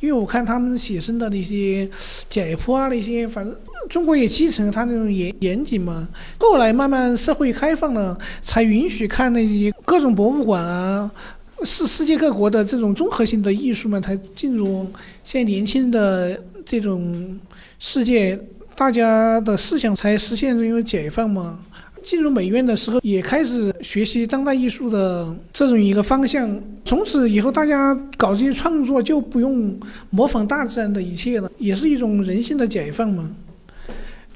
[0.00, 1.88] 因为我看他们写生的那些
[2.28, 3.56] 解剖啊那些，反正
[3.88, 6.06] 中国也继承了他那种严严谨嘛。
[6.38, 11.10] 后来慢慢社会开放了，才允许看那些各种博物馆啊，
[11.62, 14.86] 世世界各国的这种综合性的艺术嘛，才进入
[15.24, 17.40] 现在年轻人的这种
[17.78, 18.38] 世界。
[18.78, 21.58] 大家的思想才实现这种解放嘛。
[22.00, 26.48] 进入美院的时候，也开始学习当代艺术的这种一个方向。
[26.84, 29.76] 从此以后，大家搞这些创作就不用
[30.10, 33.28] 模仿大自然的一切了，也是一种人性的解放嘛。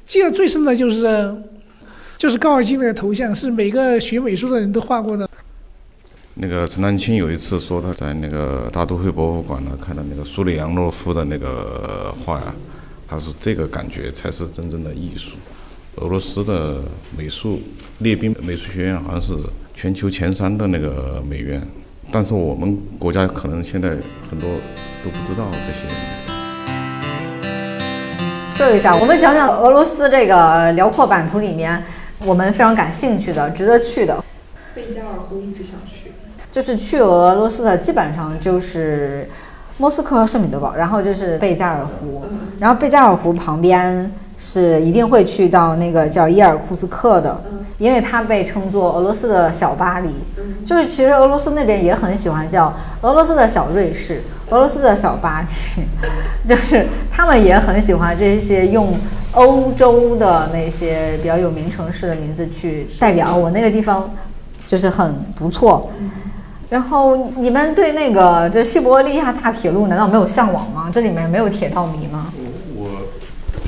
[0.04, 1.32] 记得最深的就是，
[2.18, 5.28] 就是高尔基那个头像，是每个学美术的人都画过的。
[6.34, 12.52] 那个陈丹青有一次说他在那个大都会博物馆呢看到那个苏里扬诺夫的那个画呀。
[13.12, 15.36] 他说：“这个感觉才是真正的艺术。
[15.96, 16.80] 俄罗斯的
[17.14, 17.60] 美术
[17.98, 19.34] 列宾美术学院好像是
[19.74, 21.60] 全球前三的那个美院，
[22.10, 23.90] 但是我们国家可能现在
[24.30, 24.48] 很多
[25.04, 25.80] 都不知道这些。”
[28.56, 31.84] 说一下，我们讲讲俄罗斯这个辽阔版图里面，
[32.20, 34.24] 我们非常感兴趣的、值得去的。
[34.74, 36.12] 贝加尔湖一直想去，
[36.50, 39.28] 就是去俄罗斯的，基本上就是
[39.82, 42.22] 莫斯科和、圣彼得堡，然后就是贝加尔湖，
[42.60, 47.36] 然后贝加尔湖旁边是一定会去到那个叫伊尔库茨克的，
[47.78, 50.08] 因为它被称作俄罗斯的小巴黎。
[50.64, 55.82] 就是其实俄罗斯那边也很喜欢叫俄罗斯的小瑞士、俄罗斯的小巴黎，
[56.48, 58.96] 就是他们也很喜欢这些用
[59.32, 64.08] 欧洲的那些比较有名城市的名字去代表我那个地方。
[64.64, 65.90] 就是很不错，
[66.72, 70.88] 然后你们对那个这西伯利亚大铁路难道没有向往吗？
[70.90, 72.32] 这里面没有铁道迷吗？
[72.74, 72.88] 我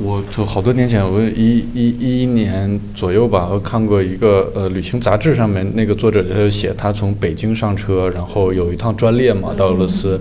[0.02, 10.18] 我就好多年前，我一一一一年左右吧，我看过一个呃旅行杂志上面那个作者他就写他从北京上车，然后有一趟专列嘛到俄罗斯，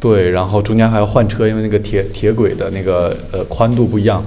[0.00, 4.24] 对，然后中间还要换车，因为那个铁铁轨的那个呃宽度不一样。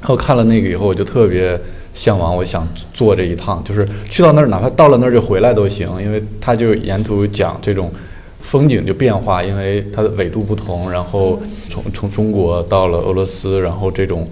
[0.00, 1.60] 然后看了那个以后，我就特别。
[1.94, 7.92] 向往，我想坐这一趟，就是去到那儿，哪怕到了那儿就回来都行，因为他就沿途讲这种
[8.40, 11.38] 风景就变化，因为它的纬度不同，然后
[11.68, 14.26] 从从中国到了俄罗斯，然后这种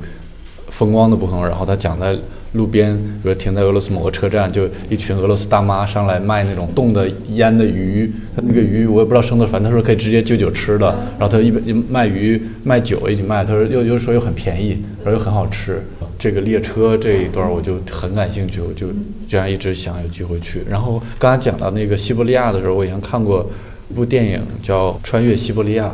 [0.69, 2.17] 风光的不同，然后他讲在
[2.53, 10.87] 路边，比如停在俄罗斯某个车站，就一群俄罗斯大妈上来卖那种冻的腌的鱼，他那个鱼我也不知道生的，反正他说可以直接就酒吃的，
[11.19, 15.83] 然后他一边卖鱼卖酒一起卖，他说又又说又很便宜，然后又很好吃。
[16.19, 18.89] 这个列车这一段我就很感兴趣，我就
[19.29, 20.63] 这样一直想有机会去。
[20.69, 23.49] 然后刚才讲到那个西伯利亚的时候，我以前看过
[23.89, 25.85] 一部电影叫《穿越西伯利亚》，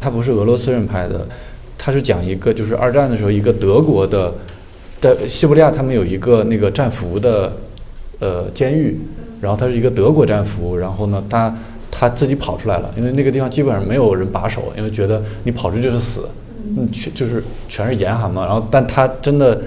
[0.00, 1.26] 它不是俄罗斯人拍的，
[1.78, 4.34] 它是讲一个就是二战的时候一个德国的
[5.04, 7.54] 在西伯利亚，他们有一个那个战俘的
[8.20, 8.98] 呃监狱，
[9.42, 11.54] 然后他是一个德国战俘，然后呢他
[11.90, 16.26] 他自己跑出来了，因为那个地方基本上没有人把守，因为觉得你跑出去就是死。
[16.74, 19.60] 嗯，全就是全是严寒嘛，然后但他真的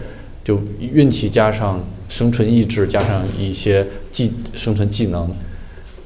[0.43, 5.29] 就运气加上生存意志加上一些技生存技能，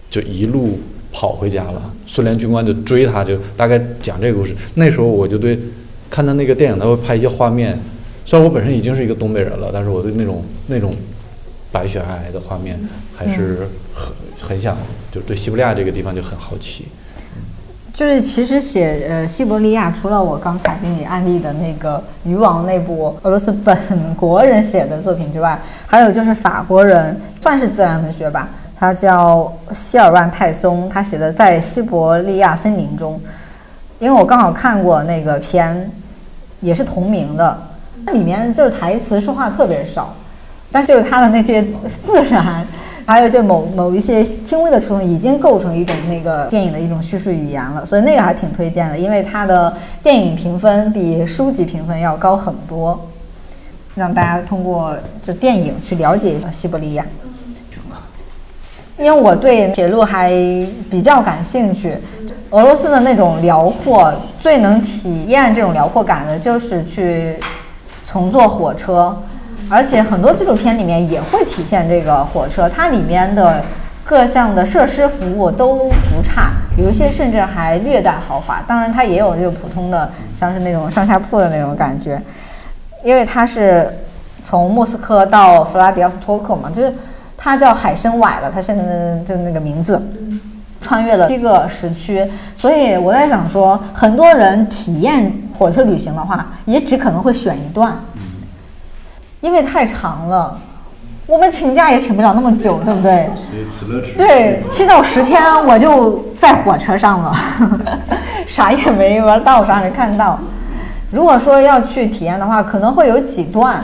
[0.09, 0.77] 就一路
[1.13, 1.81] 跑回家了。
[2.05, 4.53] 苏联军官就追他，就大概讲这个故事。
[4.75, 5.57] 那时候我就对
[6.09, 7.79] 看到那个电影，他会拍一些画面。
[8.31, 10.95] 虽然我本身已经是一个东北人了，但是我对那种那种
[11.69, 12.79] 白雪皑皑的画面
[13.13, 14.77] 还是很很想，
[15.11, 16.87] 就对西伯利亚这个地方就很好奇。
[17.93, 23.77] 就是其实写呃西伯利亚，除了我刚才给你案例的那个渔王那部俄罗斯本
[24.15, 28.47] 国人写的作品之外，还有就是法国人算是自然文学吧，
[28.79, 33.19] 他叫希尔万泰松，他写的在西伯利亚森林中，
[33.99, 35.91] 因为我刚好看过那个片，
[36.61, 37.61] 也是同名的，
[38.05, 40.13] 那里面就是台词说话特别少，
[40.71, 41.65] 但是就是他的那些
[42.05, 42.65] 自然。
[43.03, 53.07] 还有就某某一些轻微的触动，已经构成一种那个电影的一种叙事语言了，所以那个还挺推荐的，因为它的电影评分比书籍评分要高很多，
[53.95, 57.03] 让大家通过就电影去了解一下西伯利亚。
[58.97, 60.29] 因为我对铁路还
[60.89, 61.97] 比较感兴趣，
[62.51, 67.35] 俄罗斯的那种辽阔，最能体验这种辽阔感的就是去
[68.11, 69.15] 乘坐火车。
[69.69, 73.63] 而且很多纪录片里面也会体现这个火车，它里面的
[74.03, 78.61] 各项的设施服务都不差，有一些甚至还略带豪华。
[78.67, 82.21] 当然，它也有就普通的，像是那种上下铺的那种感觉。
[83.01, 83.89] 因为它是
[84.43, 86.93] 从莫斯科到弗拉迪奥斯托克嘛，就是
[87.37, 88.83] 它叫海参崴了，它现在
[89.25, 90.01] 就那个名字，
[90.81, 92.27] 穿越了七个时区。
[92.57, 97.95] 所以我在想说，很多人体验火车旅行的话，也只可能会选一段。
[99.39, 100.55] 因为太长了，
[101.25, 103.29] 我们请假也请不了那么久，对不对？
[104.15, 107.33] 对，七到十天我就在火车上了，
[108.45, 110.37] 啥也没玩到，啥也没看到。
[111.11, 113.83] 如果说要去体验的话，可能会有几段，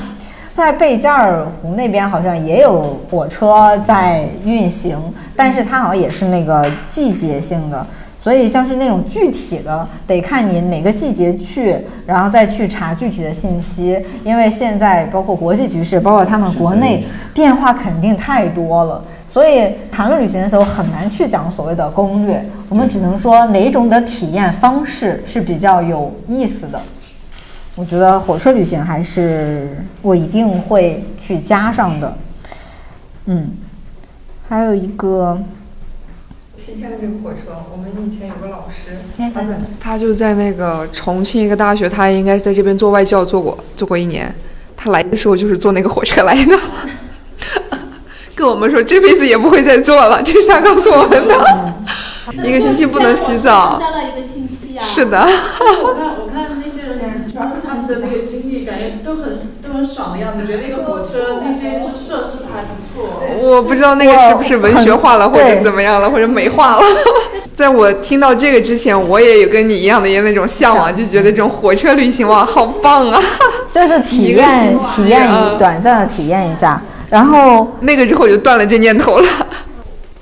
[0.57, 4.97] 在贝加尔湖那边好像也有火车在运行，
[5.35, 7.85] 但是它好像也是那个季节性的。
[8.19, 11.77] 所以，像是那种具体的，得看你哪个季节去，
[12.07, 14.03] 然后再去查具体的信息。
[14.23, 17.05] 因为现在包括国际局势，包括他们国内
[17.35, 22.43] 变化肯定太多了，所以谈论旅行的时候很难去讲所谓的攻略。
[22.67, 26.81] 我们只能说哪种的体验方式是比较有意思的。
[27.77, 32.17] 我觉得火车旅行还是我一定会去加上的。
[33.27, 33.51] 嗯，
[34.49, 35.37] 还有一个。
[36.55, 38.97] 七天的这个火车，我们以前有个老师，
[39.31, 44.33] 他在，他就在那个重庆一个大学，他应该在这边做外教做过，做过一年。
[44.75, 46.59] 他来的时候就是坐那个火车来的，
[48.33, 51.73] 跟我们说这辈子也不会再坐了，这是他告诉我们的。
[52.43, 53.79] 一个星期不能洗澡。
[53.79, 54.83] 待了一个星期啊。
[54.83, 55.19] 是的。
[55.21, 56.66] 我看我看那
[57.37, 63.21] 他们的那个经历，感觉都很都很爽的样子，觉得那个火车那些就设施还不错。
[63.39, 66.81] 我不知道那个是不是文学化了，或者怎么样了，或者美化了。
[67.53, 73.21] 在我听到这个之前，我也有跟你一样的那种向往，就觉得这种火车旅行哇，好棒啊！
[73.71, 79.27] 就是体验体验一短暂的体验一下，然后那个之后就断了这念头了。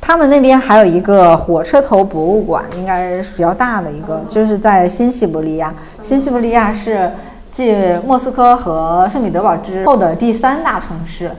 [0.07, 5.73] 他们那边还有一个火车头博物馆，应该是比较大的一个，就是在新西伯利亚。
[6.03, 7.11] 新西伯利亚是
[7.52, 7.76] 继
[8.06, 11.32] 莫斯科和圣彼得堡之后的第三大城市，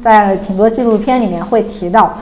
[0.00, 2.14] 在挺多纪录片里面会提到。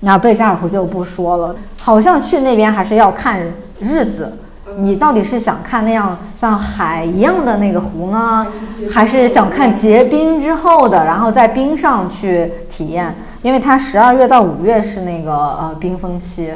[0.00, 3.40] 那贝加尔湖就不说了，好像去那边还是要看
[3.78, 4.36] 日子。
[4.76, 8.46] 你到底是想看那样像海一样的那个湖呢，
[8.92, 13.14] 还是想看结冰之后的，然后在冰上去体验？
[13.42, 16.52] 因为它十二月到五月是那个呃冰封期，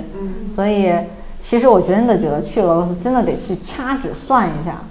[0.55, 0.93] 所以
[1.40, 4.82] 其实我真的觉得去俄罗斯真的得去掐指算一下。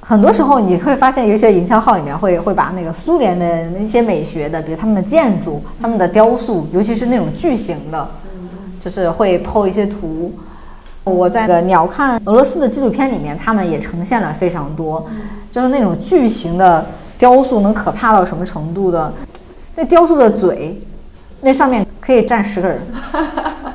[0.00, 8.08] 很多时候你会发现，有一些营销号里面会会把那个苏联的那些美学的，比如他们的建筑、他们的雕塑，尤其是那种巨型的，
[8.80, 10.32] 就是会 PO 一些图。
[11.08, 15.06] 我在个鸟瞰俄罗斯的纪录片里面，他们也呈现了非常多，
[15.50, 16.86] 就是那种巨型的
[17.18, 19.12] 雕塑能可怕到什么程度的？
[19.74, 20.80] 那雕塑的嘴，
[21.40, 22.80] 那上面可以站十个人，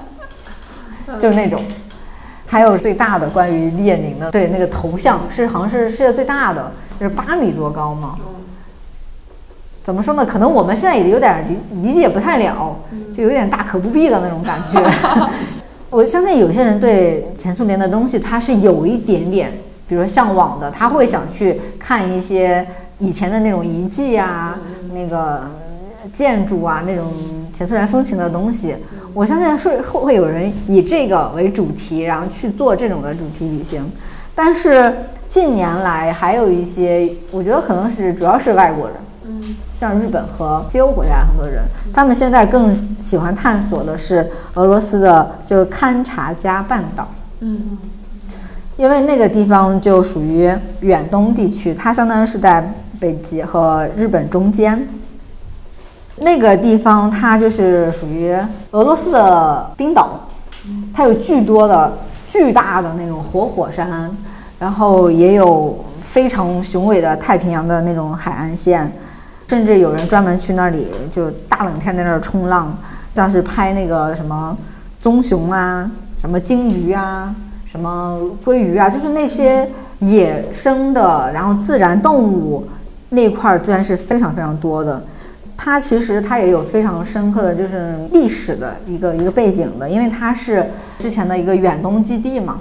[1.20, 1.62] 就是那种。
[2.46, 8.16] 还有最大的关于列宁的，对那个头像是好像是世界最大的，就是八米多高嘛。
[9.84, 10.24] 怎么说呢？
[10.24, 12.78] 可能我们现在也有点理理解不太了，
[13.18, 14.80] 就有点大可不必的那种感觉。
[15.94, 19.52] 我相信有些人对前苏联的东西，他是有一点点，
[19.88, 22.66] 比如说向往的，他会想去看一些
[22.98, 24.58] 以前的那种遗迹啊，
[24.92, 25.44] 那个
[26.12, 27.12] 建筑啊，那种
[27.54, 28.76] 前苏联风情的东西。
[29.14, 33.88] 我相信是会会有人以这个为主题，然后去做这种的主题旅行。
[34.34, 34.92] 但是
[35.30, 38.96] 近年来还有一些，我觉得可能是主要是外国人。
[39.74, 41.64] 像日本和西欧国家很多人，
[41.94, 47.08] 他们现在更喜欢探索的是俄罗斯的，就是勘察加半岛。
[47.40, 47.78] 嗯，
[48.78, 50.52] 因为那个地方就属于
[50.82, 54.88] 远东地区，它相当于是在北极和日本中间。
[56.18, 58.34] 那个地方它就是属于
[58.72, 60.28] 俄罗斯的冰岛，
[60.94, 61.92] 它有巨多的
[62.28, 64.10] 巨大的那种活火山，
[64.60, 68.92] 然后也有非常雄伟的太平洋的那种海岸线。
[69.48, 72.76] 甚至有人专门去那里，就大冷天在那儿冲浪，
[73.14, 74.58] 像是拍那个什么
[75.00, 75.90] 棕熊啊、
[76.20, 82.66] 什么鲸鱼啊、什么鲑鱼啊，就是那些野生的，然后自然动物
[83.10, 85.04] 那块儿，自然是非常非常多的。
[85.56, 90.66] 它其实它也有非常深刻的就是历史的一个一个背景的，因为它是
[91.00, 92.60] 之前的一个远东基地嘛。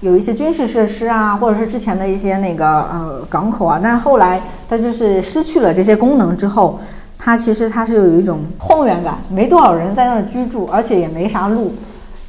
[0.00, 6.80] 有一些军事设施啊，或者是之前的一些那个呃港口啊，但是后来它就是失去了这些功能之后，
[7.18, 11.74] 它其实它是有一种荒原感，没多少人在那儿居住，而且也没啥路。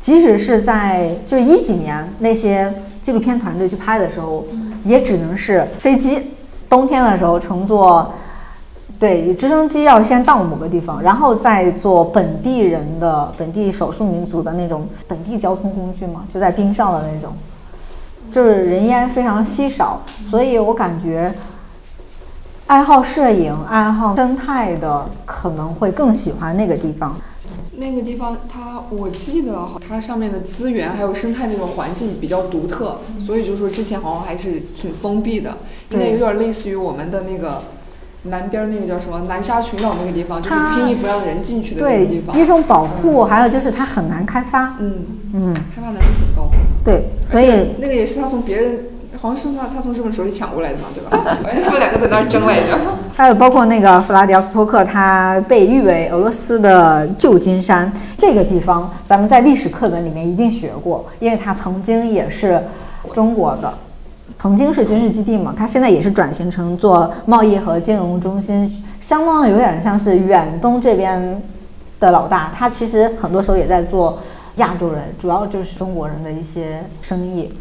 [0.02, 4.45] 即使是在就一几年那些纪录片团队去拍的时候，
[4.84, 6.19] 也只能是飞机，
[6.68, 8.11] 冬天的时候乘坐，
[8.99, 17.31] 对，直升机要先到某个地方，然后再坐本地人的本地少数民族的那种本地交通工具嘛，就在冰上的那种。
[18.32, 21.34] 就是人烟非常稀少，所以我感觉
[22.68, 27.18] 爱好摄影、爱好生态的可能会更喜欢那个地方。
[27.74, 35.58] 那个地方，它我记得它上面的资源还有生态那种环境比较独特，所以就说之前好像还是挺封闭的，
[35.90, 37.64] 应该有点类似于我们的那个。
[38.26, 42.40] 南边那个叫什么南沙群岛那个地方，就是轻易不让人进去的那个地方。
[42.40, 44.76] 一种保护，还有就是它很难开发。
[44.80, 44.99] 嗯
[45.34, 46.52] 嗯，开发难度很高。
[46.84, 48.80] 对，所以那个也是他从别人，
[49.22, 51.38] 好像是他他从日本手里抢过来的嘛，对吧？
[51.44, 52.78] 反 正他们两个在那儿争来着。
[53.16, 57.91] 还有包括那个弗拉迪奥斯托克，他被誉为俄罗斯的旧金山。
[58.18, 62.62] 这个地方咱们在历史课本里面一定学过，因为它曾经也是
[63.14, 63.72] 中国的。
[64.40, 68.68] 曾经是军事基地嘛，它现在也是转型成做贸易和金融中心，
[68.99, 71.40] 相当有点像是远东这边
[71.99, 72.52] 的老大。
[72.56, 74.18] 他其实很多时候也在做
[74.56, 77.52] 亚洲人，主要就是中国人的一些生意。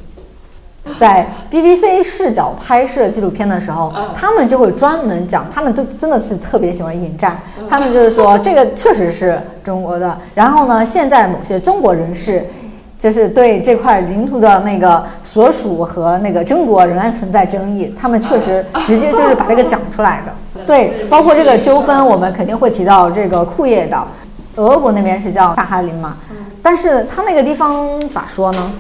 [0.98, 7.38] 在 BBC 视角拍摄纪录片的时候，他们就会专门讲，他们都真的是特别喜欢引战。
[7.68, 10.16] 他们就是说，这个确实是中国的。
[10.34, 12.46] 然后呢，现在某些中国人士。
[13.00, 20.62] 就是对这块领土的那个所属和那个中国仍然存在争议，他们确实直接就是把这个讲出来的。
[20.68, 24.06] 对，包括这个纠纷，我们肯定会提到这个库页岛，
[24.56, 26.18] 俄国那边是叫萨哈林嘛，
[26.62, 28.72] 但是他那个地方咋说呢？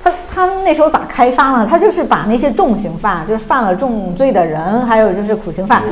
[0.00, 1.66] 他他他那时候咋开发呢？
[1.68, 5.82] 他就是把那些重刑犯，就是犯了重罪的人，还有就是苦刑犯，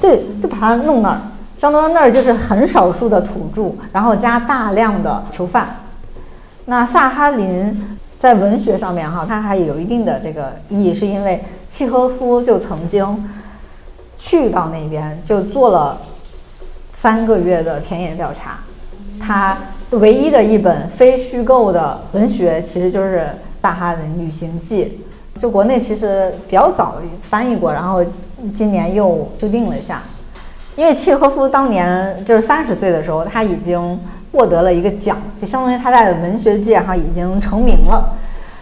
[0.00, 1.20] 对，就把他弄那儿，
[1.56, 5.76] 相当于那儿就是很少数的土著，然后加大量的囚犯。
[6.64, 13.30] 那萨哈林在文学上面哈，它还有一定的这个意义，是因为契诃夫就曾经
[14.16, 15.98] 去到那边，就做了
[16.94, 18.58] 三个月的田野调查。
[19.20, 19.58] 他
[19.90, 23.18] 唯一的一本非虚构的文学，其实就是
[23.60, 25.00] 《大哈林旅行记》，
[25.40, 28.04] 就国内其实比较早翻译过，然后
[28.52, 30.02] 今年又修订了一下。
[30.76, 33.98] 因为契诃夫当年就是三十岁的时候，他已经。
[34.32, 38.16] 获得了一个奖，就相当于他在文学界哈已经成名了。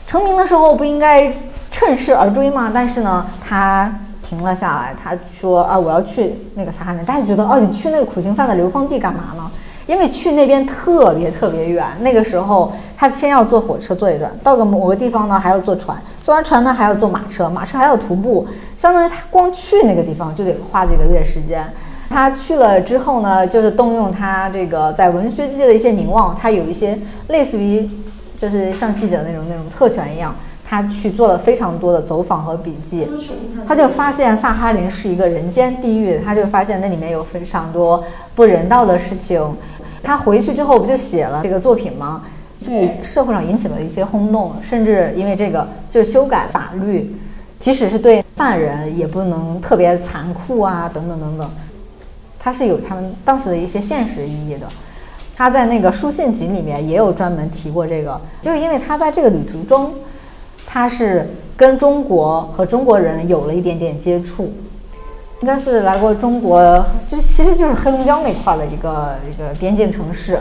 [0.07, 1.31] 成名的时候不应该
[1.71, 2.71] 趁势而追吗？
[2.73, 7.05] 但是呢，他停了下来，他说啊，我要去那个萨哈林。
[7.05, 9.51] 大家觉得哦，你去那个苦行犯的流放地干嘛呢？
[9.89, 11.85] 因为去那边特别特别远。
[12.01, 18.47] 那个时候他先要坐火车坐一段，到个某个地方呢还要坐船，坐完船呢还要坐马车，马车还要徒步，
[18.77, 21.67] 相当于他光去那个地方就得花几个月时间。
[22.11, 26.99] 他去了之后呢，就是动用他这个在文学界的一些名望，他有一些
[27.29, 27.89] 类似于
[28.37, 30.35] 就是像记者那种那种特权一样，
[30.67, 33.07] 他去做了非常多的走访和笔记。
[33.67, 38.03] 他就发现萨哈林是一个人间地狱，他就发现那里面有非常多
[38.35, 39.43] 不人道的事情。
[40.03, 42.25] 他回去之后不就写了这个作品吗？
[42.65, 47.15] 在社会上引起了一些轰动，甚至因为这个就修改法律，
[47.61, 51.49] 即使是对犯人也不能特别残酷啊，等等等等。
[52.39, 54.67] 他是有他们当时的一些现实意义的，
[55.37, 59.93] 他在那个书信集里面也有专门提过这个，就是因为他在这个旅途中，
[60.67, 64.53] 他是跟中国和中国人有了一点点接触，
[65.41, 70.41] 应该是来过中国，就其实就是黑龙江那块的一个一个边境城市，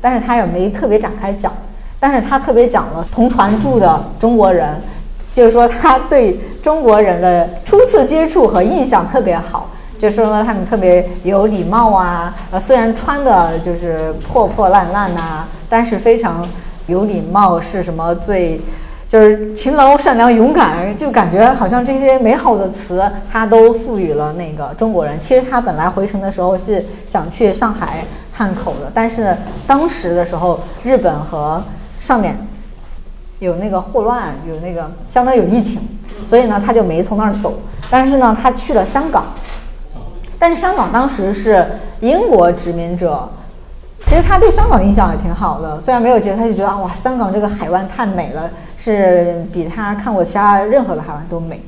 [0.00, 1.52] 但是他也没特别展开讲，
[2.00, 4.80] 但是他特别讲了同船住的中国人，
[5.32, 9.70] 就是说他对中国人的初次接触和印象特别好。
[9.98, 16.46] 就说他们特别有礼貌啊，呃，虽然穿的就是破破烂烂呐，但是非常
[16.86, 18.60] 有礼貌，是什么最，
[19.08, 23.02] 就是勤劳、善良、勇敢，就感觉好像这些美好的词，
[23.32, 25.18] 他都赋予了那个中国人。
[25.18, 29.34] 其实他本来回程的时候是想去上海汉口的，但是
[29.66, 31.62] 当时的时候，日本和
[31.98, 32.36] 上面
[33.38, 35.80] 有那个霍乱，有那个相当有疫情，
[36.26, 37.54] 所以呢，他就没从那儿走。
[37.88, 39.24] 但是呢，他去了香港。
[40.38, 41.66] 但是香港当时是
[42.00, 43.28] 英国殖民者，
[44.04, 45.80] 其实他对香港印象也挺好的。
[45.80, 48.48] 虽然没有结，他就觉得哇，香港这个海湾太美了，
[48.78, 51.60] 是比他看过其他任何的海湾都美。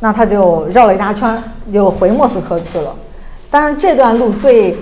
[0.00, 1.36] 那他就绕了一大圈，
[1.72, 2.94] 又回莫斯科去了。
[3.50, 4.76] 当然，这段路对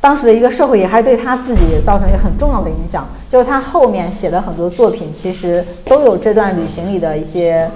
[0.00, 3.06] 当时的一个社会，也还对他自己造成一个很重要的影响。
[3.28, 7.68] 就是他后面写的很多作品，其实都有这段旅行里的一些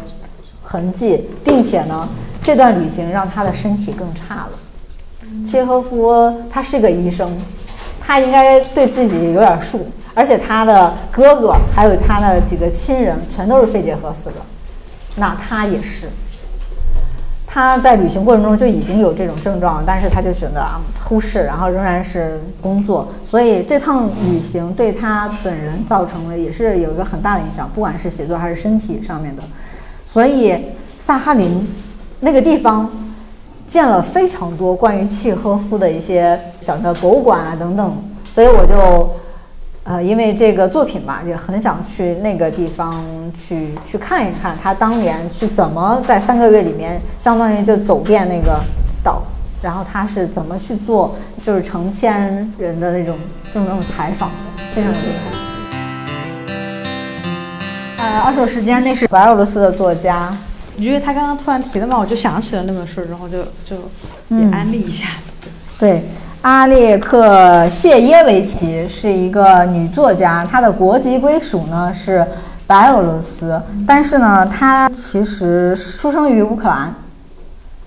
[0.63, 2.09] 痕迹，并且呢，
[2.43, 4.51] 这段旅行让他的身体更差了。
[5.45, 7.37] 契诃夫他是个医生，
[8.01, 14.37] 他应该对自己有点数，而且他的哥哥还有他的几个亲人全都是肺结核死的，
[15.17, 16.09] 那他也是。
[17.47, 29.43] 他在旅行过程中就已经有这种症状了，但是他就选择啊忽视，然后仍然是工作，所以这趟旅行对他本人造成了也是有一个很大的影响，不管是写作还是身体上面的。
[30.07, 30.67] 所以
[30.99, 31.69] 萨哈林
[32.21, 32.91] 那个地方。
[33.71, 37.97] 建了非常多关于契诃夫的一些小的博物馆啊等等，
[38.33, 39.09] 所以我就，
[39.91, 43.05] 呃，因为这个作品嘛，也很想去那个地方
[43.35, 48.61] 去去看一看他当年去怎么在三个月里面，相当于就走遍那个
[49.03, 49.25] 岛，
[49.61, 53.19] 然后他是怎么去做，就是成千人的那种
[53.53, 54.31] 这种那种采访，
[54.73, 55.33] 非常厉害。
[57.99, 60.33] 呃，二手时间那是白俄罗斯的作家。
[60.77, 63.77] 因为他刚刚突然提的嘛，我就想起了那本书，然后就就
[64.29, 65.09] 也安利一下。
[65.81, 66.05] 对，
[66.43, 72.27] 阿列克谢耶维奇是一个女作家，她的国籍归属呢是
[72.67, 76.95] 白俄罗斯，但是呢，她其实出生于乌克兰。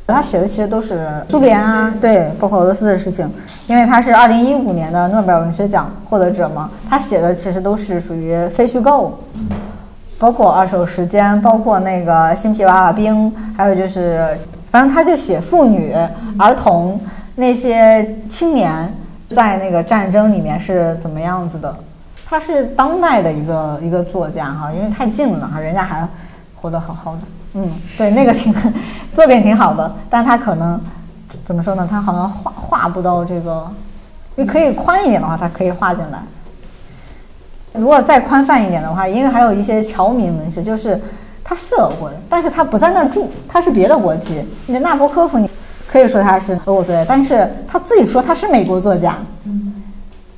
[0.05, 3.27] 她写的其实都是苏联啊，对，包括俄罗斯的事情。
[3.65, 9.17] 因为她是二零一五年的诺贝尔文学奖获得者嘛，她写的其实都是属于非虚构。
[10.19, 14.37] 包括二手时间，包括那个新皮娃娃兵，还有就是，
[14.69, 15.95] 反正她就写妇女、
[16.37, 16.99] 儿童
[17.35, 18.93] 那些青年
[19.29, 21.75] 在那个战争里面是怎么样子的。
[22.25, 26.07] 他是当代的一个一个作家哈，因为太近了哈，人家还
[26.55, 27.21] 活得好好的。
[27.53, 28.51] 嗯，对，那个挺
[29.13, 30.79] 作品挺好的，但他可能
[31.43, 31.87] 怎么说呢？
[31.87, 33.69] 他好像画画不到这个，
[34.35, 36.19] 你可以宽一点的话，他可以画进来。
[37.73, 40.99] 如果再宽泛一点的话，因为还有一些侨民文学，就是
[41.43, 44.43] 他是俄国人，但是他不在那儿住，他是别的国籍。
[44.67, 45.47] 那纳博科夫，你
[45.93, 49.15] 可以说他是俄国作家，但是他自己说他是美国作家。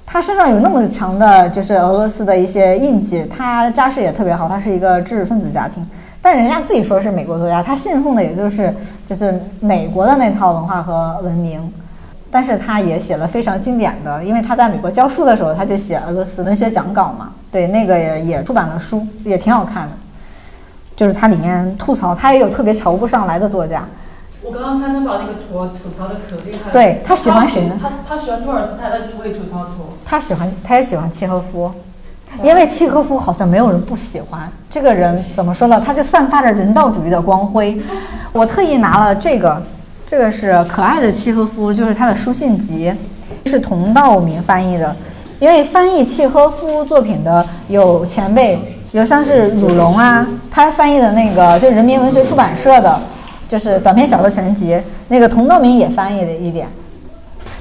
[0.05, 3.23] 他身上有那么强的，就是俄罗斯的一些印记。
[3.23, 5.87] 他家世也特别好，他是一个知识分子家庭，
[6.21, 8.73] 但人家自己说是美国作家，他信奉的也就是
[9.05, 11.71] 就是美国的那套文化和文明。
[12.29, 17.29] 但是他也写了非常经典的，因为他在美国教书的时候，他就写俄罗斯文学讲稿嘛。
[17.49, 19.93] 对，那个也也出版了书，也挺好看的。
[20.97, 23.85] 就是他里面吐槽，他也有特别瞧不上来的作家。
[24.45, 26.71] 我刚刚看他把那个图吐槽的可厉害了。
[26.71, 27.79] 对他喜欢谁呢？
[27.81, 29.97] 他他喜欢托尔斯泰，他就会吐槽图。
[30.05, 31.71] 他喜欢，他也喜欢契诃夫，
[32.43, 35.25] 因为契诃夫好像没有人不喜欢这个人。
[35.35, 35.81] 怎么说呢？
[35.83, 37.81] 他就散发着人道主义的光辉。
[38.31, 39.61] 我特意拿了这个。
[40.07, 42.93] 这个是可爱的契诃夫，就是他的书信集，
[43.47, 44.95] 是佟道明翻译的。
[45.39, 48.59] 因为翻译契诃夫作品的有前辈，
[48.91, 52.99] 有像是汝龙啊，他翻译的那个就是人民文学出版社的，
[53.47, 54.79] 就是短篇小说全集。
[55.07, 56.67] 那个童道明也翻译了一点，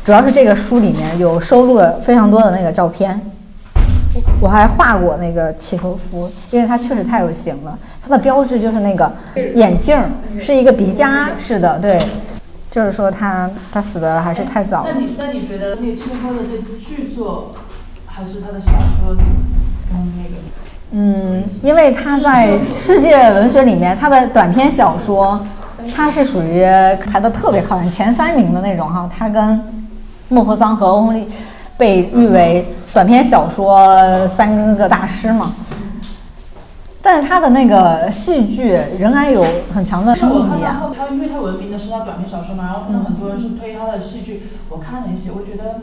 [0.05, 3.21] 主要是这个书里面有收录了非常多的那个照片。
[4.41, 7.79] 我还画过那个契诃夫，因为他确实太有型了。
[8.03, 9.13] 他的标志就是那个
[9.55, 9.97] 眼镜，
[10.41, 12.01] 是一个鼻夹式的，对。
[12.71, 14.91] 就是说他他死的还是太早了。
[14.93, 17.55] 那你那你觉得那个契诃夫的这剧作，
[18.05, 19.17] 还是他的小说
[19.93, 20.35] 嗯那个？
[20.91, 25.45] 嗯，因为他在世界文学里面，他的短篇小说，
[25.93, 26.63] 他是属于
[27.11, 29.09] 排的特别靠前前三名的那种哈。
[29.13, 29.61] 他跟
[30.29, 31.29] 莫泊桑和欧亨利
[31.77, 35.55] 被誉为短篇小说三个大师嘛。
[37.07, 39.45] 但是他的那个戏剧仍然有
[39.75, 40.91] 很强的生命力啊！
[40.97, 44.45] 他因为他闻名的是他短篇小说嘛，然后可能很多人是推他的戏剧。
[44.71, 45.81] 我看了一些，我觉得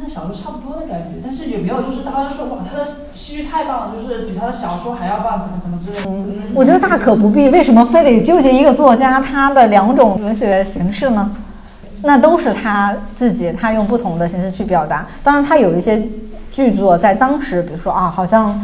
[0.00, 6.42] 跟小说差不多的感觉，但是也没有就是大家说哇，他的戏剧太棒了，就是比他的小说还要棒，怎么怎么之类的。
[6.54, 11.30] 我觉得大可不必，为什么非得纠结一个作家他的两种文学形式呢？
[12.02, 15.06] 那都是他自己，他用不同的形式去表达。
[15.22, 16.02] 当然，他有一些
[16.50, 18.58] 剧作在当时，比如说啊，好像。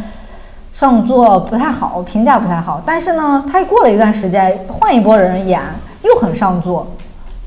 [0.70, 5.60] 上座不太好，评价不太好，但是呢，他过了一段时间，换一波人演，
[6.02, 6.86] 又很上座。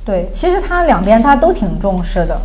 [0.03, 2.37] 对，其实他两边他都挺重视的。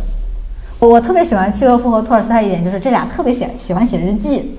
[0.79, 4.57] 我特别喜欢契诃夫和托尔斯泰一点，就是这俩特别喜喜欢写日记，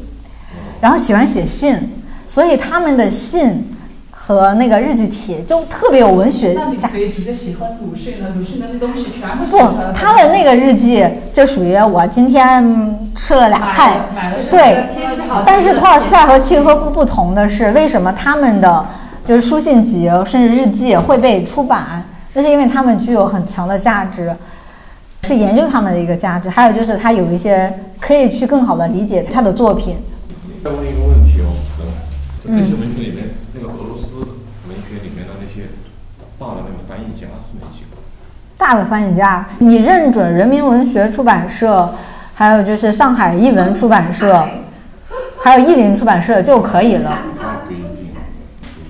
[0.81, 1.90] 然后喜欢写信，
[2.27, 3.74] 所以他们的信。
[4.11, 6.53] 和那个日记体就特别有文学。
[6.53, 9.59] 那你可以直接喜欢鲁迅的，鲁迅的那东西全部写不，
[9.95, 13.99] 他的那个日记就属于我今天吃了俩菜。
[14.51, 14.85] 对，
[15.47, 18.85] 但是托尔斯泰和契诃夫不同的是，为什么他们的
[19.24, 22.05] 就是书信集甚至日记会被出版？
[22.35, 24.31] 那是因为他们具有很强的价值，
[25.29, 26.49] 是研究他们的一个价值。
[26.49, 29.97] 还有就是他有一些可以去更好的理解他的作品。
[30.65, 31.53] 再问一个问题哦，
[32.47, 33.29] 这些文学里面。
[33.53, 34.17] 那个俄罗斯
[34.69, 35.69] 文学里面的那些
[36.39, 37.97] 大的那个翻译家是哪几个？
[38.57, 41.93] 大的翻译家，你认准人民文学出版社，
[42.35, 44.49] 还有就是上海译文出版社，
[45.43, 47.19] 还有译林出版社就可以了。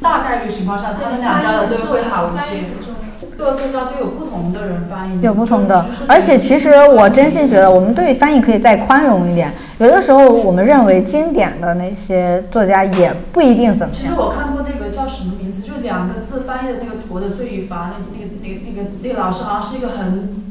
[0.00, 2.64] 大概率情况下，他们两家的都会好一些。
[3.38, 5.84] 各各家都有不同的人翻译，有不同的。
[6.06, 9.50] 而且其实我真心觉得，我们对翻译可以再宽容一点。
[9.78, 14.02] 有的时候，我们认为经典的那些作家也不一定怎么样。
[14.02, 20.42] 其实我看过那个叫什么名字，就两个字翻译的那个《驼的罪与罚》，那那个那个那个那个老师好像是一个很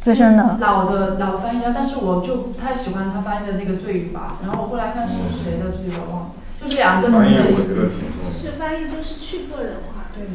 [0.00, 4.38] 资深的老的老的翻译家，但是我就不太喜欢他翻译的那个《罪与罚》。
[4.46, 6.30] 然后我后来看是谁的，自己我忘了，
[6.62, 7.90] 就是两个字的。
[8.34, 10.26] 是翻译就是去个人化，对。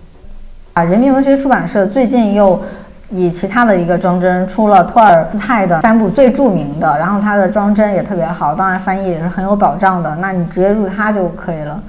[0.74, 2.62] 啊，人民文学出版社最近又
[3.12, 11.82] 以其他的一个装帧出了托尔斯泰的三部最著名的，然后它的装帧也特别好，当然翻译也是很有保障的，那你直接入它就可以了。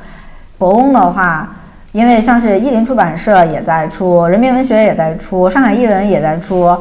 [0.56, 1.48] 博翁的话，
[1.92, 6.74] 因为像是译林出版社也在出，人民文学也在出，上海译文也在出，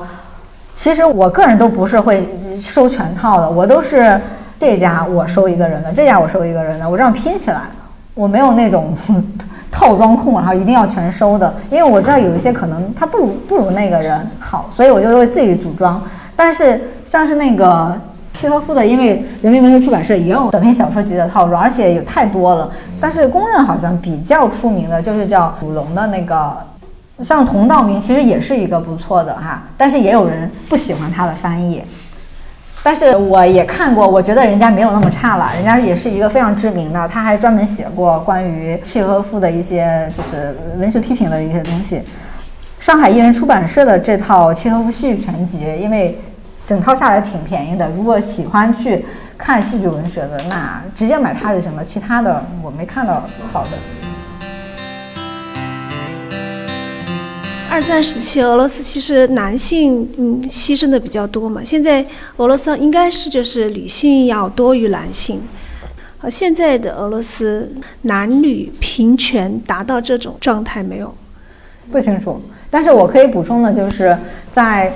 [0.73, 4.19] 其实我个人都不是会收全套的，我都是
[4.57, 7.61] 这家我收一个人的，这家我收一个人的，我这样拼起来，
[8.13, 8.95] 我没有那种。
[9.79, 16.03] 套装控，然后一定要全收的，因为我知道有一些可能他不如不如那个人好，所以我就会自己组装。
[16.35, 17.95] 但是像是那个
[18.33, 22.69] 契诃夫的，因为人民文学出版社也有短篇小说集的套装，而且有太多了。
[22.99, 26.57] 但是公认好像比较出名的就是叫古龙的那个，
[27.21, 31.81] 像佟道明其实也是一个不错的哈，但是也有人不喜欢他的翻译。
[32.81, 42.01] 但是我也看过，我觉得人家没有那么差了，人家也是一个非常知名的，他还专门写过关于契诃夫的一些就是文学批评的一些东西。
[42.79, 46.17] 上海译文出版社的这套契诃夫戏剧全集，因为
[46.65, 49.05] 整套下来挺便宜的，如果喜欢去
[49.37, 51.83] 看戏剧文学的，那直接买它就行了。
[51.83, 53.71] 其他的我没看到好的。
[57.69, 61.61] 二战时期，俄罗斯其实男性嗯牺牲的比较多嘛。
[61.63, 62.03] 现在
[62.37, 65.39] 俄罗斯应该是就是女性要多于男性。
[66.21, 67.71] 呃，现在的俄罗斯
[68.01, 71.13] 男女平权达到这种状态没有？
[71.91, 72.41] 不清楚。
[72.71, 74.17] 但是我可以补充的就是，
[74.51, 74.91] 在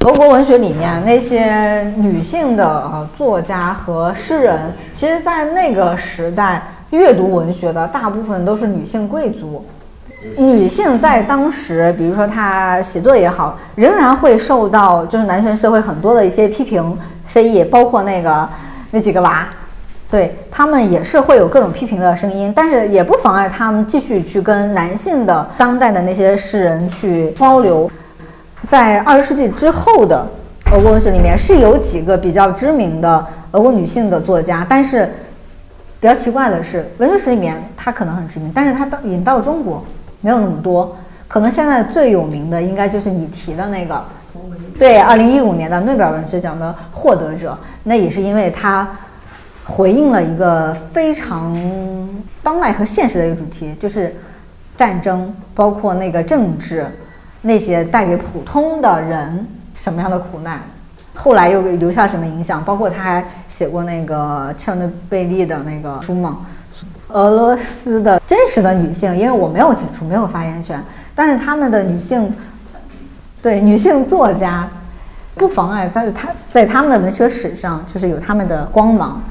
[0.00, 9.64] 俄国文学里面，那些女性的作家和诗人，其实，在那个时代阅读文学的大部分都是女性贵族。
[10.36, 18.48] 女性在当时，比如说她写作也好，仍然会受到就是男权社会很多的一些批评非议，包括那个
[18.90, 19.46] 那几个娃，
[20.10, 27.90] 对他们也是会有各种批评的声音，但是也不妨碍他们继续去跟男性的当代的那些诗人去交流。
[28.66, 30.26] 在二十世纪之后的
[30.72, 35.06] 俄国文学里面，是有几个比较知名的俄国女性的作家，但是
[36.00, 39.84] 比较奇怪的是，文学史里面她可能很知名，但是她到引到中国。
[40.26, 40.96] 没有那么多，
[41.28, 44.02] 可能现在最有名的应该就是你提的那个，
[44.76, 48.88] 对，二零一五年的诺贝尔文学奖的获得者，那也是因为他
[49.66, 51.56] 回应了一个非常
[52.42, 54.16] 当代和现实的一个主题，就是
[54.76, 56.84] 战争，包括那个政治，
[57.42, 59.46] 那些带给普通的人
[59.76, 60.60] 什么样的苦难，
[61.14, 66.38] 后来又留下什么影响，包括他还写过那个切尔诺贝利的那个书嘛。
[67.08, 70.82] 俄罗斯的真实的女性，因为我没有接触，没有发言权。
[71.14, 72.34] 但是他们的女性，
[73.40, 74.68] 对女性作家，
[75.34, 79.22] 不妨碍，但是他在他们的文学史上就是有他们的光芒。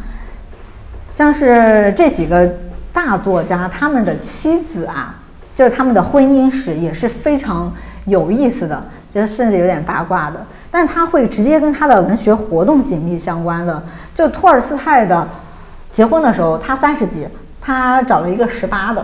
[1.11, 2.49] 像是这几个
[2.93, 5.15] 大作家，他们的妻子啊，
[5.55, 7.71] 就是他们的婚姻史也是非常
[8.05, 8.83] 有意思的，
[9.13, 10.45] 就甚至有点八卦的。
[10.71, 13.83] 但他会直接跟他的文学活动紧密相关的。
[14.15, 15.27] 就托尔斯泰的
[15.91, 17.27] 结婚的时候，他三十几。
[17.65, 19.03] 他找了一个十八的，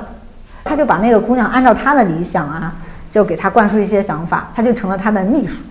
[0.64, 2.72] 他就把那个姑娘按照他的理想啊，
[3.10, 5.64] 就给他灌输一些想法，他就成了他的秘书，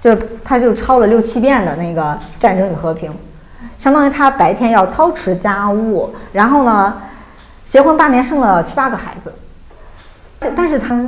[0.00, 0.12] 就
[0.42, 2.02] 他就抄了六七遍的那个
[2.40, 3.12] 《战争与和平》，
[3.78, 7.00] 相当于他白天要操持家务，然后呢，
[7.64, 9.32] 结婚八年生了七八个孩子，
[10.56, 11.00] 但是他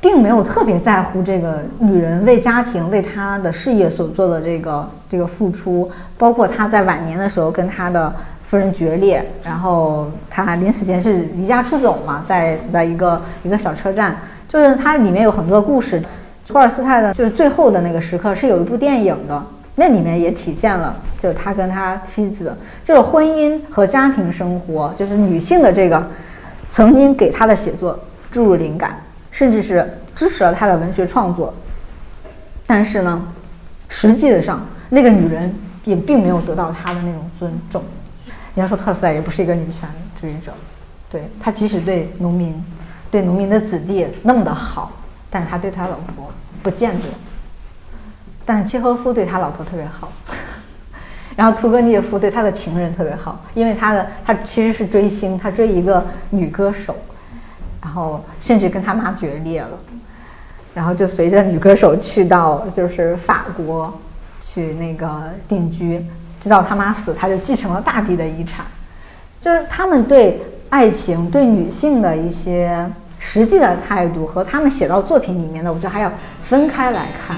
[0.00, 8.14] 并没有特别在乎这个女人为家庭为他的事业所做的这个这个付出，包括他在晚年的时候跟他的。
[8.52, 14.14] 夫人决裂，然后他临死前是离家出走嘛，在死在一个一个小车站，
[14.46, 16.02] 就是它里面有很多故事。
[16.46, 19.42] 托尔斯泰的，就是最后的那个时刻是有一部电影的，
[19.76, 22.54] 那里面也体现了，就他跟他妻子，
[22.84, 26.06] 就是婚姻和家庭生活，就是女性的这个，
[26.68, 27.98] 曾经给他的写作
[28.30, 29.00] 注入灵感，
[29.30, 31.54] 甚至是支持了他的文学创作。
[32.66, 33.22] 但是呢，
[33.88, 34.60] 实际上
[34.90, 35.50] 那个女人
[35.84, 37.82] 也并没有得到他的那种尊重。
[38.54, 39.88] 你要说特斯拉也不是一个女权
[40.20, 40.52] 主义者，
[41.10, 42.62] 对他即使对农民、
[43.10, 44.92] 对农民的子弟那么的好，
[45.30, 46.30] 但是他对他老婆
[46.62, 47.06] 不见得。
[48.44, 50.12] 但是契诃夫对他老婆特别好，
[51.36, 56.94] 然后屠格涅夫对他的情人特别好，因为他的他其实是追星，他追一个女歌手，
[57.80, 59.78] 然后甚至跟他妈决裂了，
[60.74, 63.98] 然后就随着女歌手去到就是法国
[64.42, 66.04] 去那个定居。
[66.42, 68.66] 直到他妈死，他就继承了大笔的遗产。
[69.40, 72.84] 就是他们对爱情、对女性的一些
[73.20, 76.12] 实际的态度，和他们写到作品里面的，我觉得还要
[76.42, 77.36] 分开来看。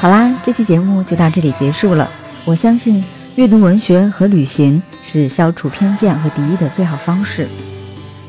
[0.00, 2.10] 好啦，这期节目就到这里结束了。
[2.44, 3.04] 我相信
[3.36, 7.48] 阅读文学和旅行是消除偏见和敌意的最好方式，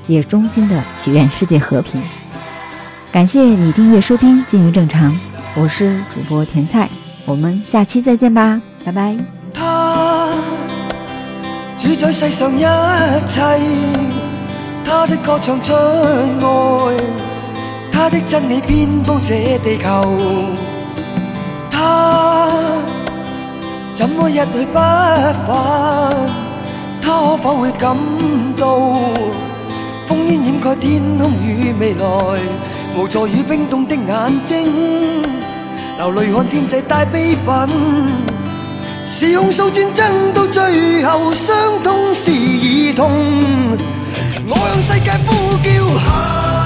[0.05, 1.99] 也衷心的祈愿世界和平。
[3.11, 5.11] 感谢你订阅收听《进入正常》。
[5.55, 6.89] 我是主播甜菜，
[7.25, 9.15] 我们下期再见吧，拜拜。
[9.53, 10.29] 他
[11.77, 12.61] 主宰世上一
[13.29, 13.39] 切，
[14.83, 16.97] 他的歌唱出爱，
[17.91, 20.17] 他的真理遍布这地球。
[21.69, 22.49] 他
[23.93, 26.15] 怎么一去不返？
[26.99, 27.95] 他可否会感
[28.57, 28.79] 到
[30.09, 32.39] 烽烟掩盖天空与未来，
[32.95, 35.23] 无助与冰冻的眼睛。
[35.97, 37.69] 流泪看天际带悲愤，
[39.05, 43.77] 是控诉战争到最后，伤痛是儿童。
[44.47, 46.62] 我向世界呼叫。